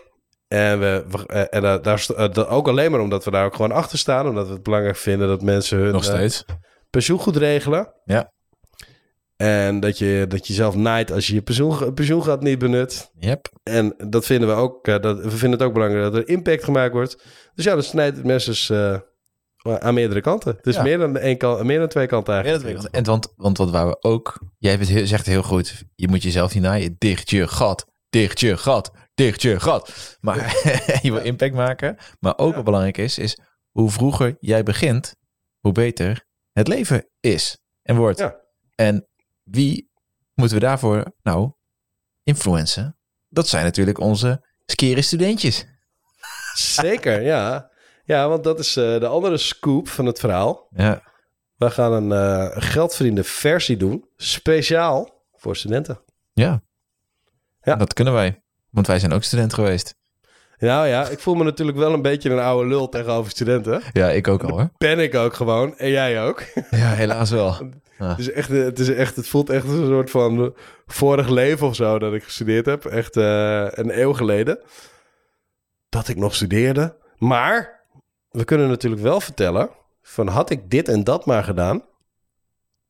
En, 0.47 0.79
we, 0.79 1.05
we- 1.09 1.25
en 1.49 1.61
daar, 1.81 2.47
ook 2.49 2.67
alleen 2.67 2.91
maar 2.91 2.99
omdat 2.99 3.23
we 3.25 3.31
daar 3.31 3.45
ook 3.45 3.55
gewoon 3.55 3.71
achter 3.71 3.97
staan. 3.97 4.27
Omdat 4.27 4.47
we 4.47 4.53
het 4.53 4.63
belangrijk 4.63 4.97
vinden 4.97 5.27
dat 5.27 5.41
mensen 5.41 5.77
hun 5.77 5.91
Nog 5.91 6.03
steeds. 6.03 6.45
pensioen 6.89 7.19
goed 7.19 7.35
regelen. 7.37 7.93
Ja. 8.05 8.33
En 9.35 9.79
dat 9.79 9.97
je, 9.97 10.25
dat 10.27 10.47
je 10.47 10.53
zelf 10.53 10.75
naait 10.75 11.11
als 11.11 11.27
je 11.27 11.33
je 11.33 11.41
pensioen, 11.41 11.93
pensioengat 11.93 12.41
niet 12.41 12.59
benut. 12.59 13.11
Yep. 13.19 13.47
En 13.63 13.95
dat 14.09 14.25
vinden 14.25 14.49
we 14.49 14.53
ook. 14.55 14.87
eh, 14.87 14.99
dat, 15.01 15.17
we 15.19 15.29
vinden 15.29 15.51
het 15.59 15.67
ook 15.67 15.73
belangrijk 15.73 16.03
dat 16.03 16.15
er 16.21 16.27
impact 16.29 16.63
gemaakt 16.63 16.93
wordt. 16.93 17.23
Dus 17.55 17.65
ja, 17.65 17.75
dat 17.75 17.85
snijdt 17.85 18.15
het 18.17 18.25
mensen 18.25 19.03
eh, 19.63 19.75
aan 19.75 19.93
meerdere 19.93 20.21
kanten. 20.21 20.57
Dus 20.61 20.75
Ja. 20.75 20.81
meer, 20.83 20.97
dan 20.97 21.17
één 21.17 21.37
kant, 21.37 21.63
meer 21.63 21.79
dan 21.79 21.87
twee 21.87 22.07
kanten 22.07 22.33
Ja, 22.33 22.41
eigenlijk. 22.43 22.73
dat 22.73 22.81
weet 22.83 22.91
ik. 22.93 22.97
En 22.99 23.03
want, 23.11 23.33
want 23.37 23.57
wat 23.57 23.69
wou 23.71 23.89
we 23.89 23.97
ook... 24.01 24.39
Jij 24.57 24.71
hebt 24.71 24.83
het 24.83 24.93
heel, 24.93 25.07
zegt 25.07 25.25
heel 25.25 25.43
goed. 25.43 25.83
Je 25.95 26.07
moet 26.07 26.23
jezelf 26.23 26.53
niet 26.53 26.63
naaien. 26.63 26.95
Dicht 26.97 27.29
je 27.29 27.47
gat. 27.47 27.85
Dicht 28.09 28.39
je 28.39 28.57
gat. 28.57 28.91
Dicht 29.13 29.41
je 29.41 29.59
gat. 29.59 30.17
Maar 30.21 30.37
je 31.01 31.11
wil 31.11 31.21
impact 31.21 31.53
maken. 31.53 31.97
Maar 32.19 32.37
ook 32.37 32.49
Ja. 32.49 32.55
wat 32.55 32.63
belangrijk 32.65 32.97
is, 32.97 33.17
is 33.17 33.37
hoe 33.71 33.89
vroeger 33.89 34.37
jij 34.39 34.63
begint, 34.63 35.15
hoe 35.59 35.71
beter 35.71 36.25
het 36.51 36.67
leven 36.67 37.07
is 37.19 37.57
en 37.81 37.95
wordt. 37.95 38.19
Ja. 38.19 38.35
En 38.75 39.07
wie 39.45 39.89
moeten 40.33 40.57
we 40.57 40.63
daarvoor 40.63 41.13
nou 41.23 41.51
influencen? 42.23 42.97
Dat 43.29 43.47
zijn 43.47 43.63
natuurlijk 43.63 43.99
onze 43.99 44.45
skere 44.65 45.01
studentjes. 45.01 45.65
Zeker, 46.53 47.21
ja. 47.21 47.69
Ja, 48.03 48.29
want 48.29 48.43
dat 48.43 48.59
is 48.59 48.75
eh, 48.75 48.99
de 48.99 49.07
andere 49.07 49.37
scoop 49.37 49.87
van 49.87 50.05
het 50.05 50.19
verhaal. 50.19 50.67
Ja. 50.69 51.01
We 51.55 51.69
gaan 51.69 51.91
een 51.91 52.11
eh 52.11 52.63
geldverdiende 52.63 53.23
versie 53.23 53.77
doen. 53.77 54.05
Speciaal 54.17 55.23
voor 55.33 55.55
studenten. 55.55 55.99
Ja. 56.33 56.61
Ja. 57.61 57.75
Dat 57.75 57.93
kunnen 57.93 58.13
wij. 58.13 58.43
Want 58.69 58.87
wij 58.87 58.99
zijn 58.99 59.13
ook 59.13 59.23
student 59.23 59.53
geweest. 59.53 59.95
Nou 60.57 60.87
ja, 60.87 61.07
ik 61.07 61.19
voel 61.19 61.35
me 61.35 61.43
natuurlijk 61.43 61.77
wel 61.77 61.93
een 61.93 62.01
beetje 62.01 62.29
een 62.29 62.39
oude 62.39 62.69
lul 62.69 62.89
tegenover 62.89 63.31
studenten. 63.31 63.81
Ja, 63.91 64.09
ik 64.09 64.27
ook 64.27 64.43
al 64.43 64.49
hoor. 64.49 64.69
Ben 64.77 64.99
ik 64.99 65.15
ook 65.15 65.33
gewoon. 65.33 65.77
En 65.77 65.89
jij 65.89 66.23
ook. 66.23 66.43
Ja, 66.69 66.93
helaas 66.93 67.29
wel. 67.29 67.55
Het, 67.97 68.19
is 68.19 68.31
echt, 68.31 68.49
het, 68.49 68.79
is 68.79 68.89
echt, 68.89 69.15
het 69.15 69.27
voelt 69.27 69.49
echt 69.49 69.65
als 69.65 69.77
een 69.77 69.85
soort 69.85 70.09
van 70.09 70.55
vorig 70.85 71.29
leven 71.29 71.67
of 71.67 71.75
zo 71.75 71.99
dat 71.99 72.13
ik 72.13 72.23
gestudeerd 72.23 72.65
heb. 72.65 72.85
Echt 72.85 73.17
eh, 73.17 73.67
een 73.69 73.99
eeuw 73.99 74.13
geleden. 74.13 74.59
Dat 75.89 76.07
ik 76.07 76.17
nog 76.17 76.35
studeerde. 76.35 76.97
Maar 77.17 77.85
we 78.29 78.43
kunnen 78.43 78.67
natuurlijk 78.67 79.01
wel 79.01 79.19
vertellen 79.19 79.69
van 80.01 80.27
had 80.27 80.49
ik 80.49 80.69
dit 80.69 80.87
en 80.87 81.03
dat 81.03 81.25
maar 81.25 81.43
gedaan 81.43 81.83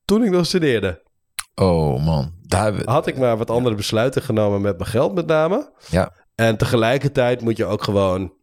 toen 0.06 0.24
ik 0.24 0.32
nog 0.32 0.46
studeerde. 0.46 1.04
Oh 1.56 2.06
man. 2.06 2.34
Daar 2.42 2.84
Had 2.84 3.08
ik 3.08 3.18
maar 3.18 3.38
wat 3.38 3.50
andere 3.50 3.76
besluiten 3.76 4.22
genomen 4.22 4.62
met 4.62 4.78
mijn 4.78 4.90
geld 4.90 5.14
met 5.14 5.26
name. 5.26 5.72
Ja. 5.90 6.12
En 6.36 6.58
tegelijkertijd 6.58 7.42
moet 7.42 7.58
je 7.58 7.66
ook 7.66 7.84
gewoon 7.84 8.34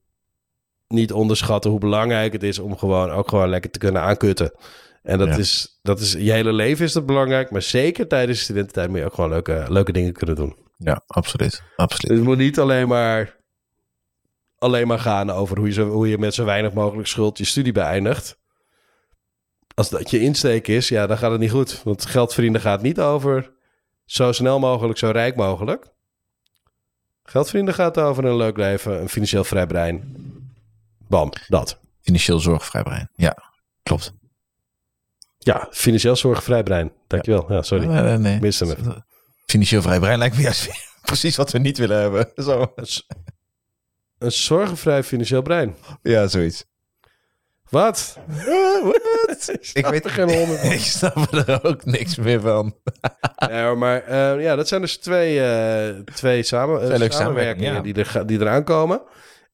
niet 0.89 1.13
onderschatten 1.13 1.71
hoe 1.71 1.81
belangrijk 1.81 2.33
het 2.33 2.43
is 2.43 2.59
om 2.59 2.79
gewoon 2.79 3.11
ook 3.11 3.29
gewoon 3.29 3.49
lekker 3.49 3.71
te 3.71 3.79
kunnen 3.79 4.03
aankutten. 4.03 4.53
En 5.03 5.19
dat, 5.19 5.29
Ja. 5.29 5.37
is, 5.37 5.79
dat 5.83 6.01
is, 6.01 6.13
je 6.13 6.33
hele 6.33 6.53
leven 6.53 6.85
is 6.85 6.93
dat 6.93 7.07
belangrijk, 7.07 7.51
maar 7.51 7.63
zeker 7.63 8.09
tijdens 8.09 8.39
de 8.39 8.45
studententijd 8.45 8.89
moet 8.89 8.99
je 8.99 9.05
ook 9.05 9.15
gewoon 9.15 9.31
leuke, 9.31 9.65
leuke 9.69 9.93
dingen 9.93 10.13
kunnen 10.13 10.37
doen. 10.37 10.57
Ja, 10.77 11.03
absoluut. 11.07 11.63
absoluut. 11.77 12.09
Dus 12.09 12.19
het 12.19 12.27
moet 12.27 12.37
niet 12.39 12.59
alleen 12.59 12.89
maar, 12.89 13.37
alleen 14.59 14.87
maar 14.87 14.99
gaan 14.99 15.31
over 15.31 15.57
hoe 15.59 15.67
je, 15.67 15.73
zo, 15.73 15.89
hoe 15.89 16.09
je 16.09 16.19
met 16.19 16.35
zo 16.35 16.45
weinig 16.45 16.73
mogelijk 16.73 17.09
schuld 17.09 17.39
je 17.39 17.45
studie 17.45 17.73
beëindigt. 17.73 18.41
Als 19.75 19.91
dat 19.91 20.11
je 20.11 20.21
insteek 20.21 20.69
is, 20.69 20.89
ja, 20.89 21.07
dan 21.07 21.19
gaat 21.19 21.31
het 21.31 21.41
niet 21.41 21.51
goed. 21.51 21.83
Want 21.83 22.07
geld 22.07 22.33
verdienen 22.35 22.61
gaat 22.61 22.83
niet 22.83 23.01
over 23.01 23.53
zo 24.05 24.33
snel 24.33 24.59
mogelijk, 24.59 24.99
zo 24.99 25.11
rijk 25.11 25.37
mogelijk. 25.37 25.87
Geld 27.25 27.47
verdienen 27.49 27.75
gaat 27.75 27.99
over 27.99 28.25
een 28.25 28.37
leuk 28.37 28.57
leven, 28.57 29.01
een 29.01 29.09
financieel 29.09 29.45
vrij 29.45 29.67
brein. 29.67 30.17
Bam, 31.09 31.33
dat. 31.49 31.81
Financieel 32.01 32.39
zorgvrij 32.39 32.83
brein. 32.83 33.09
Ja, 33.15 33.37
klopt. 33.83 34.13
Ja, 35.45 35.69
financieel 35.71 36.17
zorgvrij 36.17 36.63
brein. 36.63 36.93
Dankjewel. 37.07 37.53
Ja, 37.53 37.63
sorry. 37.63 37.87
Nee. 37.87 38.39
Hem. 38.85 39.05
Financieel 39.47 39.83
vrij 39.83 39.99
brein 40.01 40.19
lijkt 40.19 40.37
me 40.37 40.43
juist 40.43 40.69
precies 41.03 41.37
wat 41.37 41.51
we 41.51 41.59
niet 41.59 41.79
willen 41.79 42.01
hebben. 42.01 42.31
Zo. 42.45 42.73
Een, 42.75 42.87
z- 42.87 43.01
een 44.19 44.33
zorgenvrij 44.33 45.03
financieel 45.03 45.43
brein. 45.43 45.75
Ja, 46.03 46.27
zoiets. 46.27 46.65
Wat? 47.69 48.19
Wat? 48.83 49.53
Ik 49.73 49.87
weet 49.87 50.05
er 50.05 50.11
geen 50.11 50.35
honderd 50.35 50.61
van. 50.61 50.71
Ik 50.71 50.81
snap 50.81 51.33
er 51.33 51.65
ook 51.65 51.85
niks 51.85 52.17
meer 52.17 52.41
van. 52.41 52.77
Nee, 53.49 53.63
hoor, 53.63 53.79
maar 53.79 54.03
eh, 54.03 54.43
ja, 54.43 54.57
dat 54.57 54.69
zijn 54.69 54.81
dus 54.81 54.97
twee, 54.97 55.41
eh, 55.45 56.01
twee, 56.15 56.43
samen, 56.43 57.13
samenwerkingen 57.13 57.83
die, 57.83 57.95
er, 57.95 58.27
die 58.27 58.41
eraan 58.41 58.65
komen. 58.65 59.03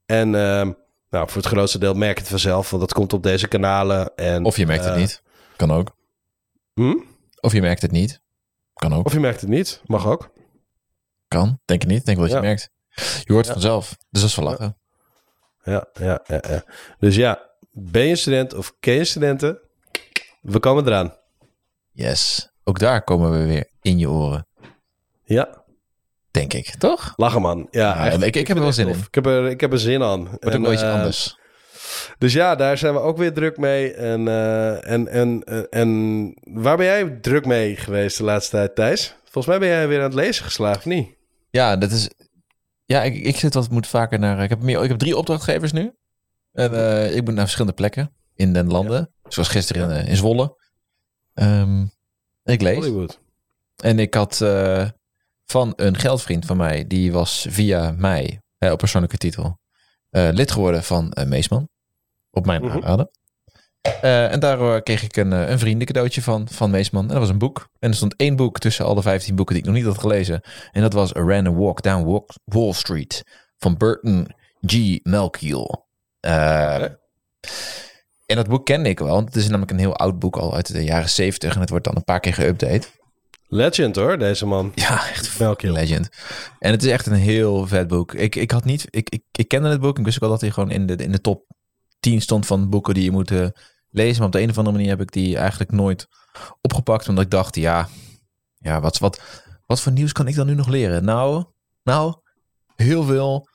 En 0.07 0.35
ehm, 0.35 0.73
nou, 1.11 1.29
voor 1.29 1.43
het 1.43 1.47
grootste 1.51 1.79
deel 1.79 1.95
merk 1.95 2.15
je 2.15 2.21
het 2.21 2.29
vanzelf, 2.31 2.71
want 2.71 2.83
dat 2.83 2.93
komt 2.93 3.13
op 3.13 3.23
deze 3.23 3.49
kanalen. 3.49 4.11
En, 4.17 4.45
Of 4.45 4.57
je 4.57 4.67
merkt 4.67 4.85
het 4.85 4.93
eh, 4.95 4.99
niet. 5.01 5.23
Kan 5.59 5.71
ook. 5.73 5.97
hm? 6.75 6.95
Of 7.41 7.53
je 7.53 7.61
merkt 7.61 7.83
het 7.83 7.91
niet. 7.91 8.21
Kan 8.75 8.95
ook. 8.95 9.07
Of 9.07 9.13
je 9.13 9.21
merkt 9.21 9.41
het 9.41 9.51
niet, 9.51 9.83
mag 9.87 10.07
ook. 10.07 10.31
Kan. 11.29 11.61
Denk 11.65 11.83
het 11.83 11.91
niet. 11.91 12.05
Denk 12.05 12.19
wel 12.19 12.27
dat 12.27 12.37
je 12.37 12.43
Ja. 12.43 12.49
merkt. 12.49 12.71
Je 13.25 13.33
hoort 13.33 13.47
het 13.47 13.47
Ja. 13.47 13.53
vanzelf. 13.53 13.89
Dus 14.11 14.21
dat 14.21 14.31
is 14.31 14.37
wel 14.37 14.45
lachen. 14.45 14.77
Ja, 15.63 15.87
ja, 15.93 16.21
ja, 16.27 16.43
ja. 16.49 16.65
Dus 16.99 17.17
ja, 17.17 17.51
ben 17.71 18.07
je 18.07 18.17
student 18.17 18.55
of 18.55 18.75
ken 18.81 18.95
je 18.95 19.05
studenten? 19.05 19.59
We 20.41 20.59
komen 20.61 20.87
eraan. 20.87 21.15
Yes. 21.93 22.51
Ook 22.65 22.79
daar 22.79 23.05
komen 23.05 23.31
we 23.31 23.47
weer 23.47 23.71
in 23.83 23.99
je 23.99 24.11
oren. 24.11 24.47
Ja, 25.25 25.65
Denk 26.31 26.53
ik. 26.53 26.75
Toch? 26.79 27.13
lachen 27.17 27.41
man. 27.43 27.69
Ja, 27.71 28.11
ik- 28.11 28.37
ik 28.37 28.47
heb 28.49 28.57
er 28.57 28.63
wel 28.63 28.73
zin 28.73 28.89
in. 28.89 28.99
Ik 28.99 29.15
heb 29.15 29.27
er, 29.27 29.47
ik 29.51 29.61
heb 29.61 29.73
er 29.73 29.79
zin 29.79 30.03
aan. 30.03 30.25
Wordt 30.41 30.57
ook 30.57 30.73
iets 30.73 30.83
eh, 30.83 30.93
anders. 30.93 31.39
Dus 32.19 32.33
ja, 32.33 32.55
daar 32.55 32.79
zijn 32.79 32.95
we 32.95 33.01
ook 33.01 33.17
weer 33.17 33.33
druk 33.33 33.57
mee. 33.57 33.95
En, 33.95 34.29
eh, 34.29 34.91
en, 34.91 35.09
en, 35.09 35.43
en, 35.45 35.69
en 35.71 36.35
waar 36.45 36.77
ben 36.77 36.87
jij 36.87 37.19
druk 37.21 37.47
mee 37.47 37.77
geweest 37.77 38.19
de 38.19 38.25
laatste 38.25 38.51
tijd, 38.51 38.75
Thijs? 38.75 39.15
Volgens 39.23 39.47
mij 39.47 39.59
ben 39.59 39.69
jij 39.69 39.89
weer 39.89 39.99
aan 39.99 40.05
het 40.05 40.15
lezen 40.15 40.45
geslaagd, 40.45 40.79
of 40.79 40.85
niet? 40.85 41.09
Ja, 41.51 41.77
dat 41.77 41.91
is... 41.91 42.09
Ja, 42.85 43.03
ik, 43.03 43.15
ik 43.15 43.37
zit 43.37 43.55
wat 43.55 43.71
moet 43.71 43.87
vaker 43.87 44.19
naar... 44.19 44.43
Ik 44.43 44.49
heb, 44.49 44.63
meer, 44.63 44.83
ik 44.83 44.89
heb 44.89 44.99
drie 44.99 45.17
opdrachtgevers 45.17 45.73
nu. 45.73 45.93
En 46.53 46.75
eh, 46.75 47.17
ik 47.17 47.25
moet 47.25 47.35
naar 47.35 47.43
verschillende 47.43 47.77
plekken 47.77 48.13
in 48.35 48.53
den 48.53 48.67
landen. 48.67 49.13
Zoals 49.29 49.49
gisteren 49.49 49.91
in, 49.91 49.97
eh, 49.97 50.09
in 50.09 50.17
Zwolle. 50.17 50.57
Ehm, 51.35 51.85
ik 52.45 52.63
lees. 52.63 52.75
Hollywood. 52.75 53.21
En 53.77 53.99
ik 53.99 54.15
had 54.15 54.41
eh, 54.41 54.89
van 55.45 55.73
een 55.77 55.99
geldvriend 55.99 56.45
van 56.47 56.57
mij, 56.57 56.87
die 56.87 57.13
was 57.13 57.47
via 57.49 57.95
mij 57.97 58.41
eh, 58.59 58.73
op 58.73 58.79
persoonlijke 58.79 59.17
titel 59.17 59.59
eh, 60.11 60.29
lid 60.33 60.51
geworden 60.51 60.83
van 60.83 61.13
eh, 61.13 61.27
Meesman. 61.27 61.69
Op 62.31 62.47
mijn 62.47 62.63
Mhm. 62.65 62.75
aanraden. 62.75 63.11
Eh, 64.01 64.33
en 64.33 64.41
daar 64.41 64.83
kreeg 64.83 65.03
ik 65.03 65.17
een, 65.17 65.33
eh, 65.33 65.49
een 65.49 65.59
vriendencadeautje 65.59 66.23
van, 66.23 66.49
van 66.51 66.71
Meesman. 66.71 67.03
En 67.03 67.09
dat 67.09 67.19
was 67.19 67.29
een 67.29 67.39
boek. 67.39 67.69
En 67.79 67.91
er 67.91 67.97
stond 67.97 68.17
één 68.17 68.37
boek 68.37 68.59
tussen 68.59 68.85
alle 68.85 69.03
15 69.03 69.35
boeken 69.37 69.55
die 69.55 69.63
ik 69.65 69.69
nog 69.71 69.79
niet 69.79 69.89
had 69.89 69.99
gelezen. 70.01 70.41
En 70.73 70.83
dat 70.83 70.93
was 70.93 71.17
A 71.17 71.21
Random 71.21 71.57
Walk 71.57 71.83
Down 71.83 72.05
Walk- 72.05 72.31
Wall 72.45 72.73
Street 72.73 73.23
van 73.59 73.77
Burton 73.77 74.27
G. 74.67 74.99
Melchior. 75.03 75.85
Eh, 76.21 76.75
Oké. 76.75 76.99
En 78.27 78.37
dat 78.37 78.49
boek 78.49 78.65
kende 78.67 78.89
ik 78.89 78.99
wel, 78.99 79.09
want 79.09 79.27
het 79.27 79.37
is 79.37 79.45
namelijk 79.49 79.71
een 79.71 79.79
heel 79.79 79.97
oud 79.97 80.19
boek 80.19 80.37
al 80.37 80.55
uit 80.55 80.73
de 80.73 80.85
jaren 80.85 81.09
70 81.11 81.55
en 81.55 81.61
het 81.61 81.71
wordt 81.71 81.85
dan 81.85 81.97
een 81.97 82.05
paar 82.05 82.21
keer 82.21 82.35
geüpdate. 82.41 82.97
Legend 83.49 83.97
hoor, 83.97 84.19
deze 84.19 84.47
man. 84.47 84.73
Ja, 84.75 85.09
echt 85.09 85.39
Melchior. 85.39 85.73
legend. 85.73 86.09
En 86.59 86.71
het 86.71 86.83
is 86.85 86.91
echt 86.91 87.07
een 87.07 87.13
heel 87.13 87.67
vet 87.67 87.87
boek. 87.89 88.15
Ik, 88.15 88.35
ik 88.37 88.51
had 88.51 88.65
niet, 88.65 88.87
ik, 88.91 89.09
ik, 89.11 89.23
ik 89.33 89.49
kende 89.49 89.69
het 89.69 89.81
boek. 89.81 89.99
Ik 89.99 90.05
wist 90.05 90.17
ook 90.17 90.23
al 90.23 90.29
dat 90.31 90.41
hij 90.41 90.51
gewoon 90.51 90.71
in 90.71 90.87
de, 90.87 90.97
in 90.97 91.13
de 91.13 91.21
top 91.21 91.45
10 92.01 92.21
stond 92.21 92.47
van 92.47 92.69
boeken 92.71 92.95
die 92.95 93.05
je 93.05 93.11
moet 93.11 93.31
eh, 93.31 93.47
lezen. 93.91 94.17
Maar 94.19 94.27
op 94.27 94.33
de 94.33 94.41
een 94.41 94.51
of 94.51 94.59
andere 94.59 94.77
manier 94.77 94.91
heb 94.91 95.01
ik 95.01 95.13
die 95.13 95.37
eigenlijk 95.37 95.71
nooit 95.73 96.07
opgepakt. 96.61 97.09
Omdat 97.09 97.25
ik 97.25 97.31
dacht, 97.31 97.55
ja, 97.57 97.89
ja 98.59 98.81
wat, 98.81 98.99
wat, 98.99 99.21
wat 99.67 99.81
voor 99.81 99.93
nieuws 99.93 100.13
kan 100.13 100.27
ik 100.29 100.35
dan 100.35 100.47
nu 100.47 100.55
nog 100.55 100.69
leren? 100.69 101.05
Nou, 101.05 101.45
nou 101.83 102.15
heel 102.77 103.03
veel. 103.05 103.49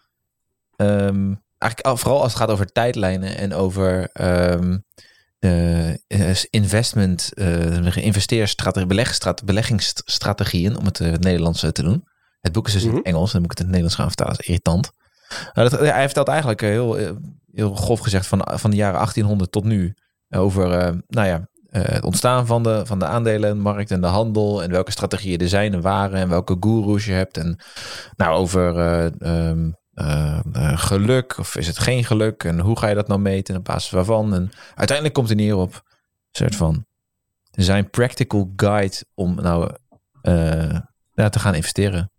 Ehm, 0.76 1.34
eigenlijk 1.58 1.82
al- 1.82 1.98
vooral 1.98 2.22
als 2.22 2.32
het 2.32 2.42
gaat 2.42 2.50
over 2.52 2.72
tijdlijnen 2.72 3.38
en 3.38 3.54
over 3.54 4.10
de 5.40 6.00
eh, 6.08 6.36
investment, 6.50 7.32
eh 7.34 7.96
investeerstrategie, 7.98 8.88
beleggingsstrate- 8.88 9.46
beleggingsstrategieën, 9.46 10.78
om 10.78 10.86
het 10.86 11.00
in 11.00 11.12
het 11.12 11.24
Nederlands 11.24 11.60
te 11.60 11.84
doen. 11.84 12.08
Het 12.42 12.52
boek 12.52 12.68
is 12.68 12.74
dus 12.74 12.82
in 12.82 12.88
Mhm. 12.88 12.98
het 12.98 13.06
Engels, 13.06 13.32
dan 13.32 13.42
moet 13.42 13.52
ik 13.52 13.58
het 13.58 13.68
in 13.68 13.74
het 13.74 13.82
Nederlands 13.82 13.96
gaan 13.96 14.08
vertalen. 14.08 14.34
Dat 14.34 14.42
is 14.42 14.48
irritant. 14.48 14.92
Nou, 15.54 15.70
dat, 15.70 15.80
hij 15.80 16.06
vertelt 16.06 16.28
eigenlijk 16.28 16.62
eh, 16.62 16.70
heel, 16.70 16.98
eh, 16.98 17.12
heel 17.52 17.76
grof 17.76 18.00
gezegd 18.00 18.28
van, 18.28 18.48
van 18.54 18.70
de 18.70 18.76
jaren 18.76 18.98
1800 18.98 19.52
tot 19.52 19.64
nu 19.64 19.94
over 20.30 20.68
nou 21.08 21.28
ja, 21.28 21.48
het 21.80 22.04
ontstaan 22.04 22.46
van 22.46 22.64
de, 22.64 22.86
van 22.86 23.00
de 23.00 23.06
aandelenmarkt 23.06 23.92
en 23.92 24.02
de 24.02 24.08
handel 24.08 24.64
en 24.64 24.72
welke 24.72 24.92
strategieën 24.92 25.40
er 25.40 25.50
zijn 25.50 25.74
en 25.74 25.82
waren 25.82 26.20
en 26.20 26.30
welke 26.30 26.58
goeroes 26.60 27.06
je 27.06 27.12
hebt. 27.12 27.38
En 27.38 27.60
nou, 28.16 28.36
over 28.36 28.78
eh, 28.78 29.06
ehm, 29.06 29.72
eh, 29.94 30.40
eh, 30.54 30.78
geluk 30.78 31.38
of 31.38 31.56
is 31.56 31.68
het 31.68 31.80
geen 31.80 32.04
geluk 32.04 32.44
en 32.44 32.60
hoe 32.60 32.80
ga 32.80 32.88
je 32.88 32.96
dat 32.96 33.08
nou 33.08 33.20
meten 33.20 33.54
en 33.54 33.60
op 33.60 33.66
basis 33.66 33.92
waarvan. 33.92 34.34
En 34.34 34.52
uiteindelijk 34.76 35.16
komt 35.16 35.30
het 35.30 35.38
neer 35.38 35.56
op 35.56 35.74
een 35.74 35.82
soort 36.32 36.56
van 36.56 36.86
zijn 37.52 37.90
practical 37.90 38.54
guide 38.56 38.96
om 39.14 39.36
nou 39.36 39.72
ja, 41.14 41.30
te 41.30 41.40
gaan 41.40 41.56
investeren. 41.56 42.12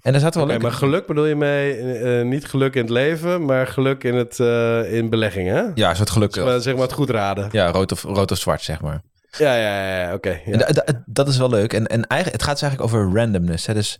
En 0.00 0.14
er 0.14 0.20
zaten 0.20 0.38
wel 0.40 0.48
leuke... 0.48 0.62
maar 0.62 0.72
geluk 0.72 1.06
bedoel 1.06 1.24
je 1.26 1.34
mee, 1.36 1.76
eh, 1.76 2.24
niet 2.24 2.44
geluk 2.46 2.74
in 2.74 2.80
het 2.80 2.90
leven, 2.90 3.44
maar 3.44 3.66
geluk 3.66 4.04
in, 4.04 4.14
het, 4.14 4.40
eh, 4.40 4.92
in 4.92 5.10
beleggingen, 5.10 5.54
hè? 5.56 5.64
Ja, 5.74 5.90
een 5.90 5.96
soort 5.96 6.10
geluk. 6.10 6.34
Zeg 6.34 6.44
maar, 6.44 6.60
zeg 6.60 6.74
maar 6.74 6.82
het 6.82 6.92
goed 6.92 7.10
raden. 7.10 7.48
Ja, 7.52 7.70
rood 7.70 7.92
of, 7.92 8.02
rood 8.02 8.30
of 8.30 8.38
zwart, 8.38 8.62
zeg 8.62 8.80
maar. 8.80 9.02
Ja, 9.38 9.54
ja, 9.54 9.98
ja, 10.00 10.14
oké. 10.14 10.40
Ja. 10.44 10.56
da- 10.56 10.84
dat 11.06 11.28
is 11.28 11.36
wel 11.36 11.48
leuk. 11.50 11.72
En, 11.72 11.86
en 11.86 12.06
eigenlijk, 12.06 12.32
het 12.40 12.42
gaat 12.42 12.60
dus 12.60 12.68
eigenlijk 12.68 12.94
over 12.94 13.14
randomness. 13.18 13.66
Hè? 13.66 13.74
Dus, 13.74 13.98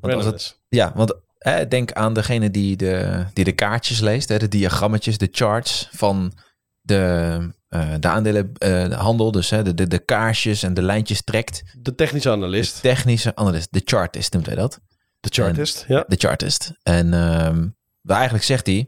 want 0.00 0.14
als 0.14 0.24
het, 0.24 0.32
Randomness. 0.34 0.60
ja, 0.68 0.92
want 0.94 1.14
hè, 1.38 1.68
denk 1.68 1.92
aan 1.92 2.14
degene 2.14 2.50
die 2.50 2.76
de, 2.76 3.24
die 3.32 3.44
de 3.44 3.52
kaartjes 3.52 4.00
leest, 4.00 4.28
hè? 4.28 4.38
de 4.38 4.48
diagrammetjes, 4.48 5.18
de 5.18 5.28
charts 5.30 5.88
van 5.92 6.32
de, 6.80 7.38
eh 7.68 7.88
de 8.00 8.08
aandelenhandel. 8.08 9.32
dus 9.32 9.50
hè, 9.50 9.62
de, 9.62 9.74
de, 9.74 9.86
de 9.86 9.98
kaarsjes 9.98 10.62
en 10.62 10.74
de 10.74 10.82
lijntjes 10.82 11.22
trekt. 11.24 11.62
De 11.82 11.94
technische 11.94 12.30
analist, 12.30 12.80
Technische 12.80 13.36
analist, 13.36 13.68
de 13.70 13.82
chartist 13.84 14.32
noemt 14.32 14.46
hij 14.46 14.54
dat. 14.54 14.80
De 15.22 15.28
chartist, 15.32 15.84
ja. 15.88 16.04
De 16.08 16.16
chartist. 16.16 16.72
En 16.82 17.14
ehm 17.14 17.68
waar 18.00 18.16
eigenlijk 18.16 18.44
zegt 18.44 18.66
hij, 18.66 18.86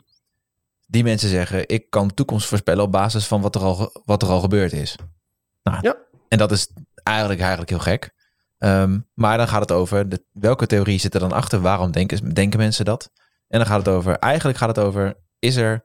die 0.86 1.02
mensen 1.02 1.28
zeggen, 1.28 1.68
ik 1.68 1.90
kan 1.90 2.08
de 2.08 2.14
toekomst 2.14 2.46
voorspellen 2.46 2.84
op 2.84 2.92
basis 2.92 3.26
van 3.26 3.40
wat 3.40 3.54
er 3.54 3.60
al, 3.60 4.02
wat 4.04 4.22
er 4.22 4.28
al 4.28 4.40
gebeurd 4.40 4.72
is. 4.72 4.96
Nou, 5.62 5.78
Ja. 5.82 5.96
En 6.28 6.38
dat 6.38 6.52
is 6.52 6.68
eigenlijk, 7.02 7.40
eigenlijk 7.40 7.70
heel 7.70 7.78
gek. 7.78 8.10
Ehm, 8.58 8.98
maar 9.14 9.36
dan 9.36 9.48
gaat 9.48 9.60
het 9.60 9.72
over 9.72 10.08
de, 10.08 10.24
welke 10.32 10.66
theorie 10.66 10.98
zit 10.98 11.14
er 11.14 11.20
dan 11.20 11.32
achter? 11.32 11.60
Waarom 11.60 11.90
denken, 11.90 12.34
denken 12.34 12.58
mensen 12.58 12.84
dat? 12.84 13.10
En 13.48 13.58
dan 13.58 13.66
gaat 13.68 13.78
het 13.78 13.88
over, 13.88 14.18
eigenlijk 14.18 14.58
gaat 14.58 14.68
het 14.76 14.78
over, 14.78 15.14
is 15.38 15.56
er 15.56 15.80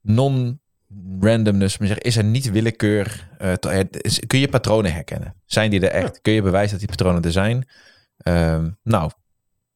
non-randomness, 0.00 1.76
is 1.78 2.16
er 2.16 2.24
niet 2.24 2.50
willekeur? 2.50 3.28
eh, 3.38 3.52
eh, 3.80 3.84
is- 3.90 4.20
kun 4.26 4.38
je 4.38 4.48
patronen 4.48 4.92
herkennen? 4.92 5.34
Zijn 5.44 5.70
die 5.70 5.80
er 5.80 5.90
echt? 6.02 6.14
Ja. 6.14 6.20
Kun 6.22 6.32
je 6.32 6.42
bewijzen 6.42 6.70
dat 6.70 6.78
die 6.88 6.96
patronen 6.96 7.22
er 7.22 7.32
zijn? 7.32 7.68
Ehm, 8.16 8.70
nou, 8.82 9.10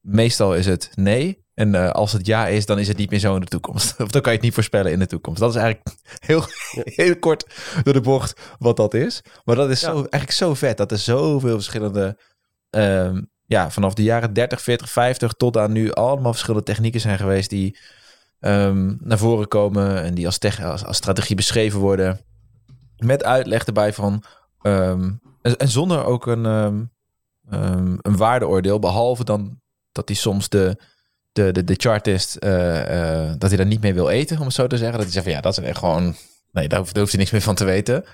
meestal 0.00 0.54
is 0.54 0.66
het 0.66 0.90
nee. 0.94 1.46
En 1.58 1.74
eh, 1.74 1.90
als 1.90 2.12
het 2.12 2.26
ja 2.26 2.46
is, 2.46 2.66
dan 2.66 2.78
is 2.78 2.88
het 2.88 2.96
niet 2.96 3.10
meer 3.10 3.18
zo 3.18 3.34
in 3.34 3.40
de 3.40 3.46
toekomst. 3.46 3.94
Of 4.00 4.10
dan 4.10 4.22
kan 4.22 4.32
je 4.32 4.36
het 4.36 4.46
niet 4.46 4.54
voorspellen 4.54 4.92
in 4.92 4.98
de 4.98 5.06
toekomst. 5.06 5.40
Dat 5.40 5.54
is 5.54 5.60
eigenlijk 5.60 5.96
heel, 6.26 6.42
heel 6.84 7.18
kort 7.18 7.46
door 7.82 7.92
de 7.92 8.00
bocht 8.00 8.40
wat 8.58 8.76
dat 8.76 8.94
is. 8.94 9.22
Maar 9.44 9.56
dat 9.56 9.70
is 9.70 9.80
zo, 9.80 9.94
eigenlijk 9.94 10.30
zo 10.30 10.54
vet. 10.54 10.76
Dat 10.76 10.90
er 10.90 10.98
zoveel 10.98 11.54
verschillende... 11.54 12.18
ehm, 12.70 13.22
ja, 13.44 13.70
vanaf 13.70 13.94
de 13.94 14.02
jaren 14.02 14.32
30, 14.32 14.62
40, 14.62 14.90
50 14.90 15.32
tot 15.32 15.56
aan 15.56 15.72
nu 15.72 15.92
allemaal 15.92 16.32
verschillende 16.32 16.66
technieken 16.66 17.00
zijn 17.00 17.18
geweest 17.18 17.50
die 17.50 17.78
ehm, 18.40 18.94
naar 18.98 19.18
voren 19.18 19.48
komen 19.48 20.02
en 20.02 20.14
die 20.14 20.26
als, 20.26 20.38
tech, 20.38 20.62
als, 20.62 20.84
als 20.84 20.96
strategie 20.96 21.36
beschreven 21.36 21.80
worden. 21.80 22.20
Met 22.96 23.24
uitleg 23.24 23.64
erbij 23.64 23.92
van. 23.92 24.22
ehm, 24.62 25.12
en, 25.42 25.56
en 25.56 25.68
zonder 25.68 26.04
ook 26.04 26.26
een, 26.26 26.44
een 28.02 28.16
waardeoordeel, 28.16 28.78
behalve 28.78 29.24
dan 29.24 29.60
dat 29.98 30.08
hij 30.08 30.16
soms 30.16 30.48
de, 30.48 30.76
de, 31.32 31.52
de, 31.52 31.64
de 31.64 31.74
chartist, 31.76 32.36
eh, 32.36 33.22
eh, 33.22 33.34
dat 33.38 33.48
hij 33.48 33.56
daar 33.58 33.66
niet 33.66 33.80
mee 33.80 33.94
wil 33.94 34.08
eten, 34.08 34.38
om 34.38 34.44
het 34.44 34.54
zo 34.54 34.66
te 34.66 34.76
zeggen. 34.76 34.94
Dat 34.96 35.02
hij 35.04 35.12
zegt 35.12 35.24
van 35.24 35.34
ja, 35.34 35.40
dat 35.40 35.58
is 35.58 35.64
echt 35.64 35.78
gewoon. 35.78 36.16
Nee, 36.52 36.68
daar 36.68 36.78
hoeft, 36.78 36.90
daar 36.92 37.00
hoeft 37.02 37.12
hij 37.14 37.20
niks 37.20 37.32
meer 37.32 37.42
van 37.42 37.54
te 37.54 37.64
weten. 37.64 38.04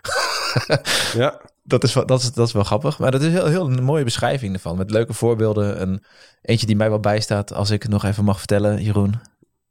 Ja, 1.14 1.41
Dat 1.62 1.85
is, 1.85 1.93
dat, 1.93 2.21
is, 2.23 2.33
dat 2.33 2.47
is 2.47 2.53
wel 2.53 2.64
grappig. 2.64 2.99
Maar 2.99 3.11
dat 3.11 3.23
is 3.23 3.33
heel, 3.33 3.47
heel 3.47 3.67
een 3.71 3.83
mooie 3.83 4.05
beschrijving 4.05 4.55
ervan. 4.55 4.76
Met 4.76 4.91
leuke 4.91 5.12
voorbeelden. 5.12 5.79
En 5.79 6.05
eentje 6.43 6.67
die 6.67 6.76
mij 6.76 6.88
wel 6.88 7.00
bijstaat, 7.00 7.53
als 7.53 7.71
ik 7.71 7.83
het 7.83 7.91
nog 7.91 8.05
even 8.05 8.25
mag 8.25 8.38
vertellen, 8.38 8.83
Jeroen. 8.83 9.21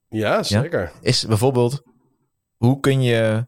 ja 0.10 0.44
zeker. 0.44 0.92
Is 1.02 1.26
bijvoorbeeld, 1.26 1.82
hoe 2.58 2.80
kun 2.80 3.02
je... 3.02 3.48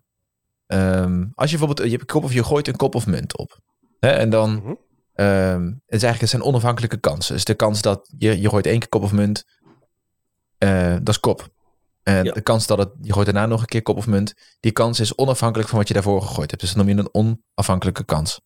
ehm, 0.68 1.26
als 1.34 1.52
je 1.52 1.58
bijvoorbeeld, 1.58 1.88
je 1.90 1.96
hebt 1.98 2.02
een 2.12 2.16
kop 2.16 2.24
of 2.24 2.34
je 2.34 2.44
gooit 2.44 2.68
een 2.68 2.76
kop 2.76 2.96
of 2.96 3.08
munt 3.08 3.38
op. 3.38 3.60
Hè, 4.00 4.10
en 4.10 4.30
dan, 4.30 4.52
Mhm. 4.54 4.74
Ehm, 5.16 5.64
het 5.66 5.74
is 5.86 6.04
eigenlijk, 6.04 6.20
het 6.22 6.30
zijn 6.30 6.44
onafhankelijke 6.44 6.98
kansen. 6.98 7.34
Dus 7.36 7.44
de 7.46 7.54
kans 7.54 7.82
dat 7.82 8.10
je, 8.18 8.42
je 8.42 8.50
gooit 8.50 8.66
één 8.66 8.80
keer 8.80 8.90
kop 8.90 9.02
of 9.04 9.12
munt, 9.12 9.46
eh, 10.58 10.92
dat 10.92 11.10
is 11.10 11.20
kop. 11.20 11.54
En 12.04 12.24
Ja. 12.24 12.32
de 12.32 12.42
kans 12.42 12.68
dat 12.68 12.78
het, 12.78 12.90
je 13.02 13.14
gooit 13.14 13.26
daarna 13.26 13.46
nog 13.46 13.60
een 13.62 13.66
keer 13.66 13.82
kop 13.82 13.98
of 13.98 14.08
munt, 14.08 14.34
die 14.60 14.72
kans 14.72 15.00
is 15.00 15.16
onafhankelijk 15.16 15.70
van 15.70 15.78
wat 15.78 15.88
je 15.88 15.94
daarvoor 15.94 16.22
gegooid 16.22 16.50
hebt. 16.50 16.62
Dus 16.62 16.74
dat 16.74 16.86
noem 16.86 16.96
je 16.96 17.04
een 17.14 17.38
onafhankelijke 17.56 18.04
kans. 18.04 18.42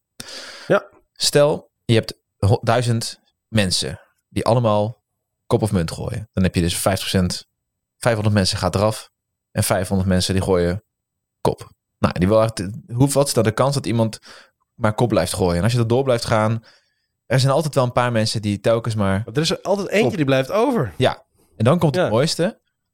Ja. 0.68 0.90
Stel, 1.14 1.72
je 1.86 1.94
hebt 1.94 2.14
duizend 2.62 3.20
mensen 3.48 4.00
die 4.30 4.46
allemaal 4.46 5.04
kop 5.48 5.62
of 5.62 5.72
munt 5.72 5.92
gooien. 5.92 6.30
Dan 6.34 6.44
heb 6.44 6.56
je 6.56 6.62
dus 6.62 6.78
50%, 6.78 7.48
500 7.98 8.36
mensen 8.36 8.58
gaat 8.58 8.76
eraf 8.76 9.10
en 9.52 9.64
500 9.64 10.10
mensen 10.10 10.34
die 10.34 10.44
gooien 10.44 10.84
kop. 11.42 11.72
Nou, 11.98 12.20
die 12.20 12.28
wil 12.28 12.50
hoe, 12.94 13.10
wat 13.10 13.28
is 13.28 13.34
dan 13.34 13.44
de 13.44 13.52
kans 13.52 13.74
dat 13.74 13.86
iemand 13.86 14.20
maar 14.80 14.94
kop 14.94 15.10
blijft 15.10 15.34
gooien? 15.34 15.58
En 15.58 15.64
als 15.64 15.72
je 15.72 15.78
dat 15.78 15.90
door 15.90 16.04
blijft 16.04 16.26
gaan, 16.26 16.64
er 17.26 17.40
zijn 17.40 17.54
altijd 17.54 17.76
wel 17.76 17.84
een 17.84 17.92
paar 17.92 18.12
mensen 18.12 18.42
die 18.42 18.60
telkens 18.60 18.96
maar 18.96 19.24
er 19.34 19.42
is 19.42 19.50
er 19.50 19.62
altijd 19.62 19.88
eentje 19.90 20.16
die 20.18 20.26
blijft 20.26 20.52
over. 20.52 20.94
en 21.58 21.66
dan 21.66 21.80
komt 21.80 21.96
het 21.96 22.04
Ja. 22.04 22.10
mooiste. 22.10 22.44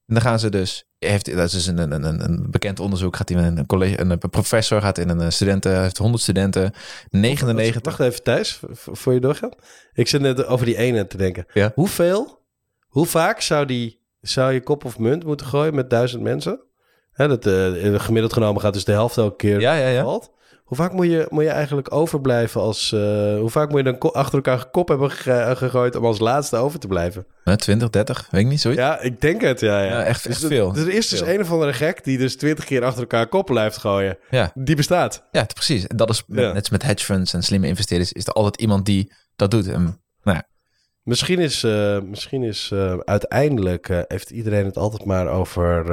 En 0.07 0.13
dan 0.13 0.21
gaan 0.23 0.39
ze 0.39 0.49
dus. 0.49 0.89
Heeft, 0.99 1.35
dat 1.35 1.45
is 1.45 1.51
dus 1.51 1.65
een, 1.65 1.77
een, 1.77 2.03
een, 2.03 2.23
een 2.23 2.47
bekend 2.51 2.79
onderzoek. 2.79 3.15
Gaat 3.15 3.29
hij 3.29 3.41
met 3.41 3.57
een, 3.57 3.65
college, 3.65 3.99
een, 4.01 4.19
professor, 4.29 4.81
gaat 4.81 4.97
in 4.97 5.09
een 5.09 5.21
eh, 5.21 5.29
studenten, 5.29 5.81
heeft 5.81 5.97
100 5.97 6.23
studenten. 6.23 6.73
99. 7.09 7.83
Wacht 7.83 7.99
even, 7.99 8.23
Thijs, 8.23 8.59
voor 8.71 9.13
je 9.13 9.19
doorgaat. 9.19 9.55
Ik 9.93 10.07
zit 10.07 10.21
net 10.21 10.45
over 10.45 10.65
die 10.65 10.77
ene 10.77 11.07
te 11.07 11.17
denken. 11.17 11.45
Ja. 11.53 11.71
Hoeveel, 11.75 12.39
hoe 12.87 13.05
vaak 13.05 13.41
zou, 13.41 13.65
die, 13.65 14.01
zou 14.21 14.53
je 14.53 14.61
kop 14.63 14.85
of 14.85 14.99
munt 14.99 15.23
moeten 15.23 15.45
gooien 15.47 15.75
met 15.75 15.89
duizend 15.89 16.21
mensen? 16.21 16.61
Hè, 17.11 17.27
dat, 17.27 17.45
eh, 17.45 17.99
gemiddeld 17.99 18.33
genomen 18.33 18.61
gaat 18.61 18.73
dus 18.73 18.85
de 18.85 18.91
helft 18.91 19.17
elke 19.17 19.35
keer 19.35 19.59
Ja, 19.59 19.73
ja, 19.75 19.87
ja. 19.87 20.03
valt. 20.03 20.31
Hoe 20.65 20.77
vaak 20.77 20.91
moet 20.93 21.05
je, 21.05 21.25
moet 21.29 21.43
je 21.43 21.49
eigenlijk 21.49 21.93
overblijven 21.93 22.61
als... 22.61 22.91
eh, 22.91 22.99
hoe 23.37 23.49
vaak 23.49 23.69
moet 23.69 23.85
je 23.85 23.97
dan 23.97 24.13
achter 24.13 24.35
elkaar 24.35 24.69
kop 24.69 24.87
hebben 24.87 25.11
ge- 25.11 25.53
gegooid 25.57 25.95
om 25.95 26.05
als 26.05 26.19
laatste 26.19 26.55
over 26.57 26.79
te 26.79 26.87
blijven? 26.87 27.25
Nou, 27.43 27.57
20, 27.57 27.89
30, 27.89 28.27
weet 28.31 28.41
ik 28.41 28.47
niet, 28.47 28.61
zoiets. 28.61 28.81
Ja, 28.81 28.99
ik 28.99 29.21
denk 29.21 29.41
het, 29.41 29.59
ja. 29.59 29.79
ja. 29.81 29.89
Ja, 29.91 30.03
echt- 30.03 30.23
Dus 30.23 30.35
echt 30.41 30.45
veel. 30.45 30.71
Dus 30.71 30.83
er 30.83 30.93
is 30.93 31.07
dus 31.07 31.19
Veel. 31.19 31.33
een 31.33 31.41
of 31.41 31.51
andere 31.51 31.73
gek 31.73 32.03
die 32.03 32.17
dus 32.17 32.35
twintig 32.37 32.65
keer 32.65 32.83
achter 32.83 33.01
elkaar 33.01 33.27
kop 33.27 33.45
blijft 33.45 33.77
gooien. 33.77 34.17
Ja. 34.29 34.51
Die 34.53 34.75
bestaat. 34.75 35.23
Ja, 35.31 35.43
precies. 35.43 35.87
En 35.87 35.97
dat 35.97 36.09
is 36.09 36.23
Ja. 36.27 36.41
net 36.41 36.55
als 36.55 36.69
met 36.69 36.83
hedge 36.83 37.05
funds 37.05 37.33
en 37.33 37.43
slimme 37.43 37.67
investeerders, 37.67 38.11
is 38.11 38.25
er 38.27 38.33
altijd 38.33 38.61
iemand 38.61 38.85
die 38.85 39.13
dat 39.35 39.51
doet. 39.51 39.67
En, 39.67 39.83
nou 40.23 40.37
ja, 40.37 40.43
Misschien 41.03 41.39
is, 41.39 41.63
eh, 41.63 41.99
misschien 42.01 42.43
is 42.43 42.69
eh, 42.73 42.97
uiteindelijk 43.03 44.05
heeft 44.07 44.29
iedereen 44.29 44.65
het 44.65 44.77
altijd 44.77 45.05
maar 45.05 45.27
over 45.27 45.85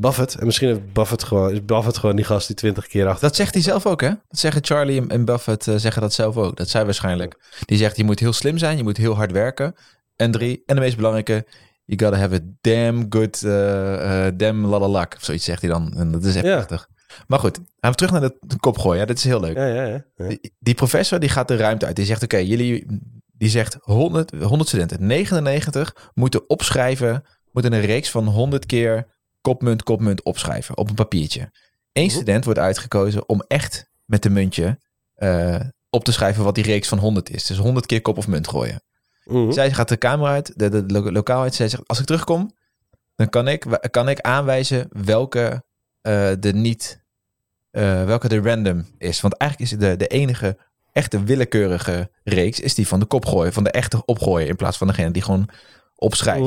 Buffett. 0.00 0.34
En 0.34 0.46
misschien 0.46 0.68
heeft 0.68 0.92
Buffett 0.92 1.24
gewoon, 1.24 1.50
is 1.52 1.64
Buffett 1.64 1.98
gewoon 1.98 2.16
die 2.16 2.24
gast 2.24 2.46
die 2.46 2.56
twintig 2.56 2.86
keer 2.86 3.06
achter. 3.06 3.28
dat 3.28 3.36
zegt 3.36 3.54
hij 3.54 3.62
zelf 3.62 3.86
ook, 3.86 4.00
hè? 4.00 4.08
Dat 4.08 4.38
zeggen 4.38 4.64
Charlie 4.64 5.06
en- 5.08 5.24
Buffett 5.24 5.66
eh, 5.68 5.74
zeggen 5.76 6.02
dat 6.02 6.12
zelf 6.12 6.36
ook. 6.36 6.56
Dat 6.56 6.68
zij 6.68 6.84
waarschijnlijk. 6.84 7.36
Die 7.64 7.78
zegt, 7.78 7.96
je 7.96 8.04
moet 8.04 8.18
heel 8.18 8.32
slim 8.32 8.58
zijn, 8.58 8.76
je 8.76 8.82
moet 8.82 8.96
heel 8.96 9.14
hard 9.14 9.32
werken. 9.32 9.74
En 10.16 10.30
drie, 10.30 10.62
en 10.66 10.74
de 10.74 10.80
meest 10.80 10.96
belangrijke, 10.96 11.46
you 11.84 12.00
gotta 12.00 12.18
have 12.18 12.34
a 12.34 12.38
damn 12.60 13.06
good, 13.08 13.42
eh 13.42 14.26
eh 14.26 14.32
damn 14.36 14.66
lot 14.66 14.82
of 15.16 15.24
zoiets 15.24 15.44
zegt 15.44 15.60
hij 15.60 15.70
dan. 15.70 15.92
En 15.96 16.10
dat 16.12 16.24
is 16.24 16.34
echt 16.34 16.44
Ja. 16.44 16.52
prachtig. 16.54 16.88
Maar 17.26 17.38
goed, 17.38 17.56
gaan 17.80 17.90
we 17.90 17.96
terug 17.96 18.12
naar 18.12 18.20
de, 18.20 18.56
kop 18.60 18.78
gooien. 18.78 19.00
Ja, 19.00 19.06
dit 19.06 19.18
is 19.18 19.24
heel 19.24 19.40
leuk. 19.40 19.56
Ja, 19.56 19.66
ja, 19.66 19.84
ja. 19.84 20.04
ja. 20.16 20.26
Die, 20.28 20.52
die 20.58 20.74
professor 20.74 21.18
die 21.18 21.28
gaat 21.28 21.48
de 21.48 21.56
ruimte 21.56 21.86
uit. 21.86 21.96
Die 21.96 22.04
zegt, 22.04 22.22
oké, 22.22 22.36
jullie... 22.36 22.86
Die 23.32 23.48
zegt 23.50 23.76
100, 23.80 24.30
100 24.40 24.68
studenten. 24.68 25.06
99 25.06 26.10
moeten 26.14 26.48
opschrijven... 26.50 27.24
Moeten 27.52 27.72
een 27.72 27.80
reeks 27.80 28.10
van 28.10 28.26
100 28.26 28.66
keer 28.66 29.06
kopmunt, 29.40 29.82
kopmunt 29.82 30.22
opschrijven. 30.22 30.76
Op 30.76 30.88
een 30.88 30.94
papiertje. 30.94 31.50
Eén 31.92 32.10
student 32.10 32.44
wordt 32.44 32.58
uitgekozen 32.58 33.28
om 33.28 33.42
echt 33.46 33.90
met 34.04 34.24
een 34.24 34.32
muntje... 34.32 34.78
eh, 35.14 35.60
op 35.90 36.04
te 36.04 36.12
schrijven 36.12 36.44
wat 36.44 36.54
die 36.54 36.64
reeks 36.64 36.88
van 36.88 36.98
100 36.98 37.30
is. 37.30 37.46
Dus 37.46 37.58
100 37.58 37.86
keer 37.86 38.00
kop 38.02 38.16
of 38.18 38.26
munt 38.28 38.48
gooien. 38.48 38.82
Zij 39.52 39.72
gaat 39.72 39.88
de 39.88 39.96
kamer 39.96 40.28
uit, 40.28 40.52
de, 40.56 40.68
de, 40.68 40.84
lo- 40.86 41.10
lokaal 41.10 41.42
uit. 41.42 41.54
Zij 41.54 41.68
zegt, 41.68 41.82
als 41.88 41.98
ik 42.00 42.06
terugkom, 42.06 42.56
dan 43.16 43.28
kan 43.28 43.48
ik, 43.48 43.66
kan 43.90 44.08
ik 44.08 44.20
aanwijzen 44.20 44.88
welke 45.04 45.64
eh, 46.00 46.30
de 46.38 46.52
niet, 46.52 47.04
eh, 47.70 48.04
welke 48.04 48.28
de 48.28 48.40
random 48.40 48.86
is. 48.98 49.20
Want 49.20 49.34
eigenlijk 49.36 49.72
is 49.72 49.78
de, 49.78 49.96
de 49.96 50.06
enige 50.06 50.58
echte 50.92 51.22
willekeurige 51.22 52.10
reeks, 52.24 52.60
is 52.60 52.74
die 52.74 52.88
van 52.88 53.00
de 53.00 53.06
kop 53.06 53.26
gooien, 53.26 53.52
van 53.52 53.64
de 53.64 53.70
echte 53.70 54.04
opgooien, 54.04 54.48
in 54.48 54.56
plaats 54.56 54.76
van 54.76 54.86
degene 54.86 55.10
die 55.10 55.22
gewoon 55.22 55.48
opschrijft. 55.96 56.46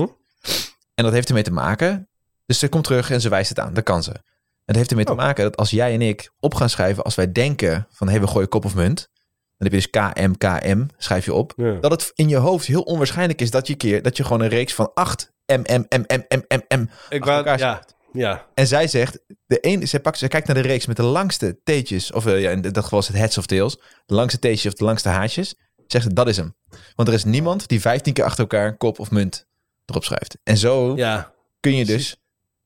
En 0.93 1.03
dat 1.03 1.13
heeft 1.13 1.27
ermee 1.27 1.43
te 1.43 1.51
maken, 1.51 2.09
dus 2.51 2.59
ze 2.59 2.69
komt 2.69 2.83
terug 2.83 3.11
en 3.11 3.21
ze 3.21 3.29
wijst 3.29 3.49
het 3.49 3.59
aan, 3.59 3.73
dat 3.73 3.83
kan 3.83 4.03
ze. 4.03 4.11
En 4.11 4.21
dat 4.65 4.75
heeft 4.75 4.89
ermee 4.89 5.05
Oh. 5.05 5.11
te 5.11 5.17
maken 5.17 5.43
dat 5.43 5.57
als 5.57 5.69
jij 5.69 5.93
en 5.93 6.01
ik 6.01 6.31
op 6.39 6.53
gaan 6.53 6.69
schrijven, 6.69 7.03
als 7.03 7.15
wij 7.15 7.31
denken 7.31 7.87
van, 7.91 8.09
hé, 8.09 8.19
we 8.19 8.27
gooien 8.27 8.49
kop 8.49 8.65
of 8.65 8.75
munt, 8.75 9.09
dan 9.57 9.69
heb 9.69 9.71
je 9.71 9.89
dus 9.89 9.89
KM, 9.89 10.31
KM, 10.37 10.85
schrijf 10.97 11.25
je 11.25 11.33
op 11.33 11.53
Ja. 11.55 11.73
dat 11.73 11.91
het 11.91 12.11
in 12.15 12.29
je 12.29 12.35
hoofd 12.35 12.65
heel 12.65 12.81
onwaarschijnlijk 12.81 13.41
is 13.41 13.51
dat 13.51 13.67
je 13.67 13.75
keer 13.75 14.01
dat 14.01 14.17
je 14.17 14.23
gewoon 14.23 14.41
een 14.41 14.49
reeks 14.49 14.73
van 14.73 14.91
8 14.93 15.31
M 15.45 15.61
M 15.61 15.85
M 15.89 16.03
M 16.07 16.21
M 16.29 16.41
M 16.47 16.61
M 16.79 16.89
Ik 17.09 17.25
elkaar 17.25 17.59
ja, 17.59 17.83
ja. 18.11 18.45
en 18.53 18.67
zij 18.67 18.87
zegt 18.87 19.19
de 19.45 19.57
een 19.61 19.87
zij 19.87 19.99
pakt 19.99 20.17
zij 20.17 20.27
kijkt 20.27 20.47
naar 20.47 20.55
de 20.55 20.61
reeks 20.61 20.85
met 20.85 20.95
de 20.95 21.03
langste 21.03 21.59
teetjes 21.63 22.11
of 22.11 22.25
eh, 22.25 22.41
ja, 22.41 22.49
in 22.49 22.61
dat 22.61 22.83
geval 22.83 22.99
is 22.99 23.07
het 23.07 23.17
heads 23.17 23.37
of 23.37 23.45
tails 23.45 23.77
de 24.05 24.13
langste 24.13 24.39
teetjes 24.39 24.71
of 24.71 24.77
de 24.77 24.83
langste 24.83 25.09
haartjes 25.09 25.55
zegt 25.87 26.03
ze 26.03 26.13
dat 26.13 26.27
is 26.27 26.37
hem 26.37 26.55
want 26.95 27.07
er 27.07 27.13
is 27.13 27.23
niemand 27.23 27.67
die 27.67 27.81
15 27.81 28.13
keer 28.13 28.23
achter 28.23 28.39
elkaar 28.39 28.77
kop 28.77 28.99
of 28.99 29.11
munt 29.11 29.47
erop 29.85 30.03
schrijft 30.03 30.37
en 30.43 30.57
zo 30.57 30.95
ja. 30.95 31.33
kun 31.59 31.75
je 31.75 31.85
dus 31.85 32.20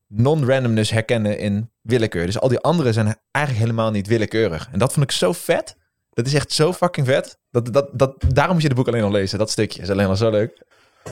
non-randomness 0.08 0.92
herkennen 0.92 1.38
in 1.40 1.72
willekeur 1.82 2.26
dus 2.26 2.40
al 2.40 2.48
die 2.50 2.60
anderen 2.60 2.94
zijn 2.94 3.16
eigenlijk 3.32 3.66
helemaal 3.66 3.92
niet 3.92 4.08
willekeurig 4.08 4.70
en 4.72 4.80
dat 4.80 4.94
vond 4.94 5.06
ik 5.06 5.12
zo 5.12 5.32
vet 5.34 5.76
dat 6.16 6.26
is 6.26 6.34
echt 6.34 6.52
zo 6.52 6.74
fucking 6.74 7.08
vet. 7.08 7.40
Dat, 7.52 7.74
dat, 7.74 7.90
dat, 7.94 8.16
daarom 8.34 8.54
moet 8.54 8.64
je 8.64 8.70
de 8.70 8.76
boek 8.76 8.88
alleen 8.88 9.04
al 9.04 9.12
lezen. 9.12 9.40
Dat 9.40 9.50
stukje 9.50 9.82
is 9.82 9.90
alleen 9.90 10.08
al 10.08 10.16
zo 10.16 10.30
leuk. 10.30 10.64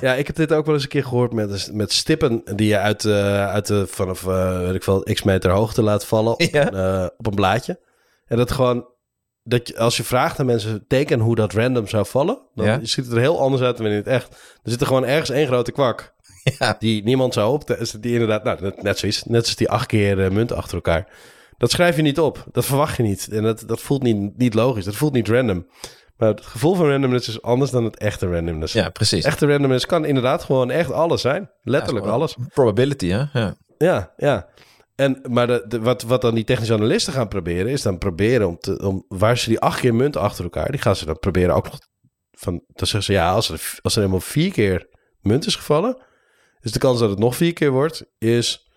Ja, 0.01 0.13
ik 0.13 0.27
heb 0.27 0.35
dit 0.35 0.53
ook 0.53 0.65
wel 0.65 0.73
eens 0.73 0.83
een 0.83 0.89
keer 0.89 1.03
gehoord 1.03 1.33
met, 1.33 1.69
met 1.73 1.91
stippen 1.93 2.41
die 2.55 2.67
je 2.67 2.77
uit, 2.77 3.05
eh, 3.05 3.47
uit 3.47 3.67
de, 3.67 3.87
vanaf 3.87 4.27
eh, 4.27 4.59
weet 4.59 4.75
ik 4.75 4.83
veel, 4.83 5.03
x 5.13 5.23
meter 5.23 5.51
hoogte 5.51 5.81
laat 5.81 6.05
vallen 6.05 6.33
op, 6.33 6.41
Ja. 6.41 6.67
een, 6.73 7.01
eh, 7.03 7.07
op 7.17 7.27
een 7.27 7.35
blaadje. 7.35 7.79
En 8.25 8.37
dat 8.37 8.51
gewoon, 8.51 8.87
dat 9.43 9.67
je, 9.67 9.77
als 9.77 9.97
je 9.97 10.03
vraagt 10.03 10.39
aan 10.39 10.45
mensen, 10.45 10.85
teken 10.87 11.19
hoe 11.19 11.35
dat 11.35 11.53
random 11.53 11.87
zou 11.87 12.05
vallen, 12.05 12.39
dan 12.55 12.65
Ja. 12.65 12.79
ziet 12.81 13.05
het 13.05 13.13
er 13.13 13.19
heel 13.19 13.39
anders 13.39 13.61
uit 13.61 13.77
dan 13.77 13.85
in 13.85 13.91
het 13.95 14.07
echt. 14.07 14.33
Er 14.63 14.71
zit 14.71 14.81
er 14.81 14.87
gewoon 14.87 15.05
ergens 15.05 15.29
één 15.29 15.47
grote 15.47 15.71
kwak 15.71 16.12
Ja. 16.59 16.75
die 16.79 17.03
niemand 17.03 17.33
zou 17.33 17.53
op, 17.53 17.77
die 17.99 18.11
inderdaad, 18.13 18.43
nou, 18.43 18.61
net- 18.61 18.81
net 18.83 18.99
zoiets, 18.99 19.23
net 19.23 19.41
als 19.45 19.55
die 19.55 19.69
acht 19.69 19.85
keer 19.87 20.23
eh, 20.25 20.31
munt 20.31 20.51
achter 20.51 20.75
elkaar. 20.75 21.11
Dat 21.57 21.71
schrijf 21.71 21.95
je 21.95 22.01
niet 22.01 22.19
op, 22.19 22.45
dat 22.51 22.65
verwacht 22.65 22.97
je 22.97 23.03
niet. 23.03 23.27
En 23.31 23.43
dat, 23.43 23.63
dat 23.67 23.81
voelt 23.81 24.03
niet, 24.03 24.37
niet 24.37 24.53
logisch, 24.53 24.85
dat 24.85 24.95
voelt 24.95 25.13
niet 25.13 25.27
random. 25.27 25.67
Maar 26.17 26.29
het 26.29 26.45
gevoel 26.45 26.75
van 26.75 26.89
randomness 26.89 27.27
is 27.27 27.41
anders 27.41 27.71
dan 27.71 27.83
het 27.83 27.97
echte 27.97 28.27
randomness. 28.31 28.73
Ja, 28.73 28.89
precies. 28.89 29.25
Echte 29.25 29.47
randomness 29.47 29.85
kan 29.85 30.05
inderdaad 30.05 30.43
gewoon 30.43 30.71
echt 30.71 30.91
alles 30.91 31.21
zijn. 31.21 31.49
Letterlijk 31.61 32.05
Ja, 32.05 32.11
alles. 32.11 32.35
Probability, 32.53 33.07
hè? 33.07 33.23
Ja. 33.33 33.55
Ja, 33.77 34.13
ja. 34.17 34.47
En, 34.95 35.21
maar 35.29 35.47
de, 35.47 35.65
de- 35.67 35.79
wat, 35.79 36.01
wat 36.03 36.21
dan 36.21 36.35
die 36.35 36.43
technische 36.43 36.73
analisten 36.73 37.13
gaan 37.13 37.27
proberen, 37.27 37.67
is 37.71 37.81
dan 37.81 37.97
proberen 37.97 38.47
om, 38.47 38.57
te, 38.57 38.79
om 38.83 39.05
waar 39.07 39.37
ze 39.37 39.49
die 39.49 39.59
acht 39.59 39.79
keer 39.79 39.95
munt 39.95 40.17
achter 40.17 40.43
elkaar, 40.43 40.71
die 40.71 40.81
gaan 40.81 40.95
ze 40.95 41.05
dan 41.05 41.19
proberen 41.19 41.55
ook 41.55 41.65
nog 41.65 41.79
van, 42.31 42.53
dan 42.67 42.87
zeggen 42.87 43.03
ze 43.03 43.11
ja, 43.11 43.31
als 43.31 43.49
er, 43.49 43.79
als 43.81 43.93
er 43.95 43.99
helemaal 43.99 44.21
vier 44.21 44.51
keer 44.51 44.87
munt 45.21 45.45
is 45.45 45.55
gevallen, 45.55 45.97
is 46.63 46.71
de 46.71 46.79
kans 46.79 46.99
dat 46.99 47.09
het 47.09 47.19
nog 47.19 47.35
vier 47.35 47.53
keer 47.53 47.71
wordt, 47.71 48.05
is 48.17 48.67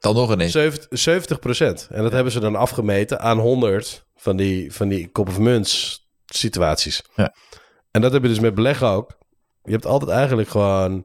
Dan 0.00 0.14
nog 0.14 0.32
ineens. 0.32 0.52
70 0.90 1.38
procent. 1.38 1.88
En 1.90 2.02
dat 2.02 2.12
hebben 2.12 2.32
ze 2.32 2.40
dan 2.40 2.56
afgemeten 2.56 3.20
aan 3.20 3.38
100 3.38 4.06
van 4.16 4.36
die, 4.36 4.72
van 4.72 4.88
die 4.88 5.08
kop 5.08 5.28
of 5.28 5.38
munt 5.38 6.00
situaties. 6.26 7.02
Ja. 7.14 7.34
En 7.90 8.00
dat 8.00 8.12
heb 8.12 8.22
je 8.22 8.28
dus 8.28 8.40
met 8.40 8.54
beleggen 8.54 8.88
ook. 8.88 9.18
Je 9.64 9.72
hebt 9.72 9.86
altijd 9.86 10.10
eigenlijk 10.10 10.48
gewoon... 10.48 11.04